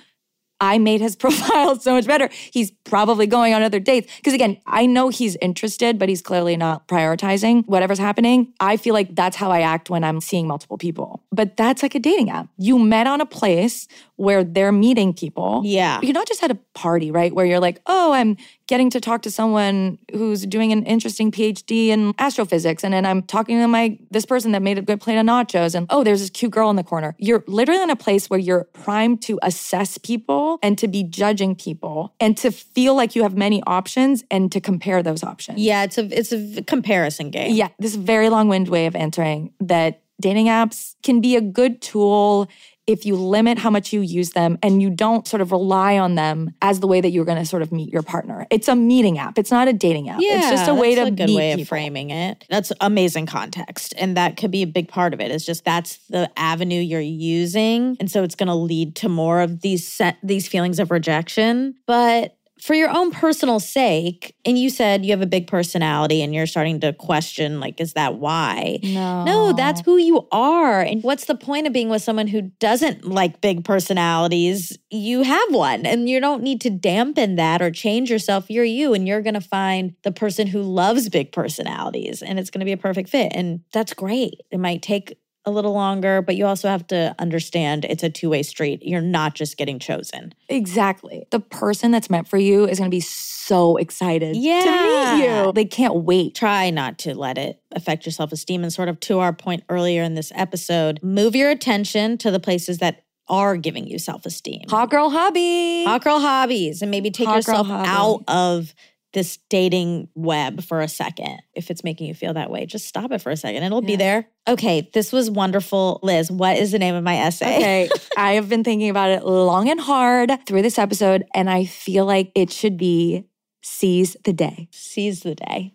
I 0.60 0.78
made 0.78 1.02
his 1.02 1.16
profile 1.24 1.80
so 1.80 1.94
much 1.94 2.06
better. 2.06 2.30
He's 2.52 2.72
probably 2.84 3.28
going 3.28 3.54
on 3.54 3.62
other 3.62 3.80
dates. 3.80 4.12
Because 4.18 4.34
again, 4.34 4.58
I 4.66 4.86
know 4.86 5.10
he's 5.10 5.36
interested, 5.38 6.00
but 6.00 6.10
he's 6.10 6.22
clearly 6.22 6.58
not 6.58 6.88
prioritizing 6.88 7.66
whatever's 7.68 8.00
happening. 8.00 8.54
I 8.60 8.78
feel 8.78 8.94
like 8.94 9.16
that's 9.16 9.36
how 9.36 9.52
I 9.52 9.62
act 9.62 9.90
when 9.90 10.04
I'm 10.04 10.22
seeing 10.22 10.48
multiple 10.48 10.78
people. 10.78 11.22
But 11.32 11.58
that's 11.58 11.84
like 11.84 11.96
a 11.96 12.00
dating 12.00 12.30
app. 12.30 12.48
You 12.58 12.80
met 12.80 13.08
on 13.08 13.22
a 13.22 13.26
place 13.26 13.88
where 14.16 14.44
they're 14.44 14.72
meeting 14.72 15.14
people. 15.14 15.62
Yeah. 15.66 16.00
You're 16.02 16.14
not 16.14 16.28
just 16.28 16.44
at 16.44 16.52
a 16.52 16.56
party, 16.74 17.10
right? 17.10 17.34
Where 17.34 17.46
you're 17.46 17.60
like, 17.60 17.82
oh, 17.88 18.14
I'm 18.14 18.38
getting 18.68 18.90
to 18.92 19.02
talk 19.02 19.24
to 19.24 19.32
someone 19.32 19.98
who's 20.12 20.46
doing 20.46 20.72
an 20.72 20.86
interesting 20.86 21.32
PhD 21.32 21.88
in 21.88 22.14
astrophysics. 22.20 22.84
And 22.84 22.94
then 22.94 23.06
I'm 23.06 23.24
talking 23.24 23.60
to 23.60 23.68
my 23.68 23.98
this 24.12 24.26
person 24.26 24.52
that 24.52 24.62
made 24.62 24.78
a 24.78 24.82
good 24.82 25.02
plate 25.02 25.18
of 25.18 25.26
nachos. 25.26 25.74
And 25.76 25.88
oh, 25.90 26.04
there's 26.04 26.22
this 26.22 26.30
cute 26.30 26.52
girl 26.52 26.70
in 26.70 26.76
the 26.76 26.84
corner. 26.84 27.16
You're 27.18 27.44
literally 27.48 27.82
in 27.82 27.90
a 27.90 27.96
place 27.96 28.30
where 28.30 28.40
you're 28.40 28.66
primed 28.66 29.22
to 29.24 29.40
assess 29.42 29.98
people 29.98 30.60
and 30.62 30.78
to 30.78 30.88
be 30.88 31.04
judging 31.04 31.56
people 31.56 32.14
and 32.20 32.38
to 32.38 32.52
feel 32.52 32.96
like 32.96 33.16
you 33.16 33.24
have 33.24 33.36
many 33.36 33.64
options 33.66 34.24
and 34.30 34.52
to 34.52 34.62
compare 34.62 35.02
those 35.02 35.24
options. 35.24 35.60
Yeah, 35.60 35.84
it's 35.84 35.98
a 35.98 36.06
it's 36.18 36.32
a 36.32 36.62
comparison 36.64 37.32
game. 37.32 37.56
Yeah, 37.56 37.70
this 37.80 37.96
very 37.96 38.30
long-winded 38.30 38.72
way 38.72 38.86
of 38.86 38.96
answering 38.96 39.54
that 39.60 40.02
dating 40.22 40.46
apps 40.46 40.96
can 41.04 41.20
be 41.20 41.36
a 41.36 41.42
good 41.42 41.82
tool 41.82 42.48
if 42.86 43.06
you 43.06 43.16
limit 43.16 43.58
how 43.58 43.70
much 43.70 43.94
you 43.94 44.02
use 44.02 44.32
them 44.32 44.58
and 44.62 44.82
you 44.82 44.90
don't 44.90 45.28
sort 45.28 45.42
of 45.42 45.52
rely 45.52 45.98
on 45.98 46.16
them 46.16 46.54
as 46.62 46.80
the 46.80 46.88
way 46.88 47.00
that 47.00 47.12
you're 47.12 47.26
going 47.26 47.38
to 47.38 47.46
sort 47.46 47.62
of 47.62 47.72
meet 47.72 47.92
your 47.92 48.02
partner. 48.02 48.46
It's 48.50 48.68
a 48.68 48.76
meeting 48.76 49.18
app. 49.18 49.38
It's 49.38 49.52
not 49.52 49.68
a 49.68 49.74
dating 49.74 50.10
app. 50.10 50.20
Yeah, 50.22 50.40
it's 50.40 50.50
just 50.50 50.70
a 50.70 50.74
way 50.74 50.96
to 50.96 51.04
a 51.04 51.12
good 51.12 51.30
way 51.30 51.52
of 51.52 51.58
people. 51.58 51.70
framing 51.70 52.10
it. 52.10 52.46
That's 52.50 52.72
amazing 52.82 53.26
context, 53.26 53.94
and 53.98 54.18
that 54.18 54.38
could 54.38 54.52
be 54.52 54.64
a 54.64 54.68
big 54.68 54.90
part 54.90 55.14
of 55.14 55.22
it. 55.22 55.32
Is 55.32 55.46
just 55.46 55.64
that's 55.64 55.98
the 56.08 56.30
avenue 56.38 56.82
you're 56.82 57.00
using, 57.00 57.96
and 58.00 58.12
so 58.12 58.24
it's 58.24 58.36
going 58.36 58.48
to 58.48 58.56
lead 58.56 58.96
to 58.98 59.10
more 59.10 59.42
of 59.42 59.62
these 59.62 59.88
set, 59.88 60.18
these 60.22 60.48
feelings 60.48 60.80
of 60.80 60.92
rejection. 60.92 61.76
But 61.88 62.36
for 62.62 62.74
your 62.76 62.90
own 62.90 63.12
personal 63.12 63.60
sake, 63.60 64.36
and 64.46 64.58
you 64.58 64.70
said 64.70 65.04
you 65.04 65.12
have 65.12 65.22
a 65.22 65.28
big 65.28 65.48
personality, 65.48 66.22
and 66.22 66.34
you're 66.34 66.46
starting 66.46 66.80
to 66.82 66.94
question, 66.94 67.60
like, 67.60 67.82
is 67.82 67.94
that 67.94 68.16
why? 68.16 68.80
No. 68.84 69.26
No, 69.26 69.54
that's 69.54 69.82
who 69.82 69.98
you 69.98 70.28
are. 70.32 70.82
And 70.82 71.04
what's 71.04 71.26
the 71.26 71.36
point 71.36 71.68
of 71.68 71.74
being 71.74 71.90
with 71.90 72.02
someone 72.02 72.28
who 72.28 72.44
doesn't 72.60 73.06
like 73.06 73.42
big 73.42 73.66
personalities? 73.66 74.78
You 74.90 75.24
have 75.24 75.54
one, 75.54 75.86
and 75.86 76.08
you 76.08 76.20
don't 76.20 76.44
need 76.44 76.62
to 76.62 76.70
dampen 76.70 77.36
that 77.36 77.62
or 77.62 77.72
change 77.72 78.10
yourself. 78.10 78.50
You're 78.50 78.64
you, 78.64 78.94
and 78.94 79.08
you're 79.08 79.22
going 79.22 79.34
to 79.34 79.42
find 79.42 79.96
the 80.04 80.12
person 80.12 80.48
who 80.48 80.62
loves 80.62 81.10
big 81.10 81.32
personalities, 81.32 82.22
and 82.22 82.40
it's 82.40 82.50
going 82.50 82.60
to 82.60 82.66
be 82.66 82.72
a 82.72 82.78
perfect 82.78 83.10
fit. 83.10 83.34
And 83.36 83.62
that's 83.74 83.94
great. 83.94 84.36
It 84.52 84.60
might 84.60 84.82
take 84.82 85.18
a 85.46 85.52
little 85.52 85.74
longer, 85.74 86.22
but 86.22 86.36
you 86.36 86.46
also 86.46 86.70
have 86.70 86.88
to 86.88 87.16
understand 87.20 87.86
it's 87.86 88.04
a 88.04 88.10
two 88.10 88.30
way 88.30 88.44
street. 88.44 88.82
You're 88.84 89.02
not 89.02 89.36
just 89.36 89.58
getting 89.58 89.80
chosen. 89.80 90.34
Exactly. 90.50 91.26
The 91.32 91.40
person 91.40 91.92
that's 91.92 92.10
meant 92.10 92.28
for 92.28 92.38
you 92.38 92.66
is 92.66 92.80
going 92.80 92.90
to 92.90 92.96
be 92.96 93.02
so 93.02 93.78
excited 93.78 94.36
yeah. 94.38 94.62
to 94.62 95.18
meet 95.18 95.26
you. 95.26 95.52
They 95.54 95.66
can't 95.66 95.96
wait. 95.96 96.36
Try 96.36 96.70
not 96.70 96.98
to 97.00 97.14
let 97.14 97.38
it 97.38 97.60
affect 97.72 98.06
your 98.06 98.14
self 98.14 98.32
esteem. 98.32 98.64
And 98.64 98.72
sort 98.72 98.90
of 98.90 99.00
to 99.02 99.20
our 99.20 99.34
point 99.34 99.64
earlier 99.70 100.04
in 100.04 100.16
this 100.16 100.32
episode, 100.36 101.00
move 101.04 101.36
your 101.36 101.50
attention 101.50 102.18
to 102.20 102.32
the 102.32 102.40
places 102.40 102.78
that 102.78 103.04
are 103.28 103.58
giving 103.58 103.88
you 103.88 104.00
self 104.00 104.26
esteem. 104.26 104.62
Hot 104.70 104.90
girl 104.90 105.10
hobby. 105.10 105.86
Hot 105.86 106.04
girl 106.04 106.20
hobbies 106.20 106.82
and 106.82 106.92
maybe 106.92 107.12
take 107.12 107.28
Hot 107.28 107.38
yourself 107.38 107.68
out 107.70 108.24
of 108.28 108.74
this 109.14 109.38
dating 109.50 110.10
web 110.16 110.64
for 110.64 110.82
a 110.82 110.88
second. 110.88 111.40
If 111.54 111.72
it's 111.72 111.84
making 111.84 112.08
you 112.08 112.14
feel 112.14 112.34
that 112.34 112.50
way, 112.52 112.66
just 112.66 112.88
stop 112.88 113.12
it 113.12 113.22
for 113.22 113.32
a 113.32 113.38
second. 113.38 113.64
It'll 113.64 113.82
be 113.82 113.96
there. 113.96 114.28
Okay, 114.48 114.90
this 114.94 115.12
was 115.12 115.32
wonderful. 115.32 116.00
Liz, 116.04 116.30
what 116.30 116.58
is 116.58 116.72
the 116.72 116.80
name 116.80 116.96
of 116.96 117.04
my 117.04 117.18
essay? 117.18 117.58
Okay, 117.58 117.90
I 118.18 118.34
have 118.34 118.50
been 118.50 118.64
thinking 118.64 118.90
about 118.90 119.12
it 119.12 119.26
long 119.26 119.70
and 119.70 119.80
hard 119.80 120.32
through 120.46 120.64
this 120.64 120.78
episode, 120.78 121.24
and 121.34 121.50
I 121.50 121.66
feel 121.66 122.06
like 122.06 122.32
it 122.36 122.52
should 122.52 122.78
be 122.78 123.26
Seize 123.66 124.18
the 124.26 124.34
Day. 124.34 124.68
Seize 124.72 125.22
the 125.22 125.36
day. 125.36 125.74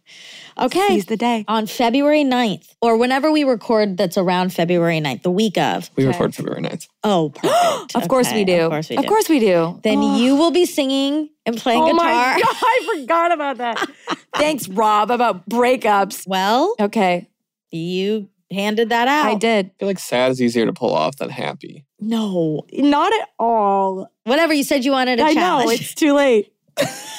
Okay. 0.59 0.87
Seize 0.89 1.07
the 1.07 1.17
Day. 1.17 1.45
On 1.49 1.67
February 1.67 2.23
9th, 2.23 2.75
or 2.83 2.99
whenever 2.99 3.33
we 3.33 3.45
record 3.45 3.97
that's 3.97 4.19
around 4.19 4.53
February 4.53 5.01
9th, 5.01 5.23
the 5.23 5.31
week 5.31 5.57
of. 5.57 5.91
We 5.97 6.05
Okay. 6.05 6.13
record 6.13 6.35
February 6.35 6.61
9th. 6.63 6.87
Oh, 7.03 7.31
perfect. 7.31 7.95
Of 7.97 8.09
course 8.09 8.27
we 8.33 8.43
Okay, 8.43 8.57
do. 8.59 8.61
Of 8.65 8.71
course 8.71 8.91
we 8.91 8.97
do. 8.97 9.01
Of 9.03 9.07
course 9.09 9.29
we 9.31 9.41
do. 9.41 9.81
Then 9.83 9.99
Oh. 9.99 10.17
you 10.21 10.37
will 10.37 10.51
be 10.51 10.67
singing 10.67 11.31
and 11.47 11.57
playing 11.57 11.83
Oh 11.83 11.87
guitar. 11.93 11.97
my 12.35 12.41
God, 12.41 12.57
I 12.63 12.97
forgot 13.01 13.33
about 13.33 13.57
that. 13.59 13.91
Thanks, 14.35 14.69
Rob, 14.69 15.11
about 15.11 15.49
breakups. 15.49 16.27
Well, 16.27 16.75
Okay, 16.79 17.29
you 17.71 18.29
handed 18.51 18.91
that 18.91 19.09
out. 19.09 19.27
I 19.27 19.35
did. 19.35 19.67
I 19.67 19.71
feel 19.79 19.89
like 19.89 19.99
sad 19.99 20.31
is 20.31 20.43
easier 20.43 20.67
to 20.67 20.73
pull 20.75 20.95
off 20.95 21.17
than 21.17 21.31
happy. 21.31 21.87
No, 22.01 22.67
not 22.73 23.13
at 23.15 23.29
all. 23.39 24.11
Whatever 24.25 24.53
you 24.53 24.63
said 24.63 24.85
you 24.85 24.93
wanted 24.93 25.21
a 25.21 25.25
I 25.25 25.29
know, 25.29 25.33
challenge. 25.41 25.81
it's 25.81 25.95
too 25.95 26.13
late. 26.15 26.53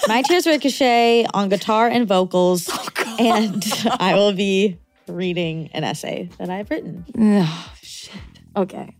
My 0.08 0.22
Tears 0.24 0.48
Ricochet 0.48 1.26
on 1.34 1.50
guitar 1.50 1.88
and 1.88 2.08
vocals, 2.08 2.70
Oh, 2.72 3.16
and 3.20 3.64
I 4.00 4.16
will 4.16 4.34
be 4.34 4.80
reading 5.08 5.70
an 5.74 5.84
essay 5.84 6.30
that 6.38 6.50
I've 6.50 6.70
written. 6.70 7.06
Oh, 7.18 7.74
shit. 7.82 8.14
Okay, 8.56 8.96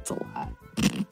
it's 0.00 0.10
a 0.10 0.14
lot. 0.14 0.52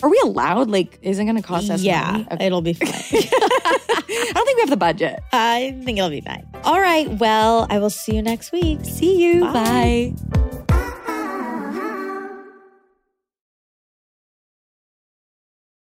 Are 0.03 0.09
we 0.09 0.21
allowed? 0.25 0.71
Like, 0.71 0.99
isn't 1.03 1.25
going 1.27 1.37
to 1.37 1.43
cost 1.43 1.71
us 1.71 1.83
yeah, 1.83 2.11
money? 2.13 2.27
Okay. 2.33 2.47
it'll 2.47 2.63
be 2.63 2.73
fine. 2.73 2.89
I 2.93 4.33
don't 4.35 4.47
think 4.47 4.57
we 4.57 4.63
have 4.63 4.71
the 4.71 4.77
budget. 4.77 5.21
I 5.33 5.79
think 5.85 5.99
it'll 5.99 6.11
be 6.11 6.21
fine. 6.23 6.47
All 6.65 6.81
right. 6.81 7.09
Well, 7.19 7.67
I 7.71 7.79
will 7.79 7.91
see 7.91 8.15
you 8.17 8.23
next 8.23 8.53
week. 8.53 8.81
See 8.85 9.23
you. 9.23 9.41
Bye. 9.41 10.15
Bye. 10.23 10.57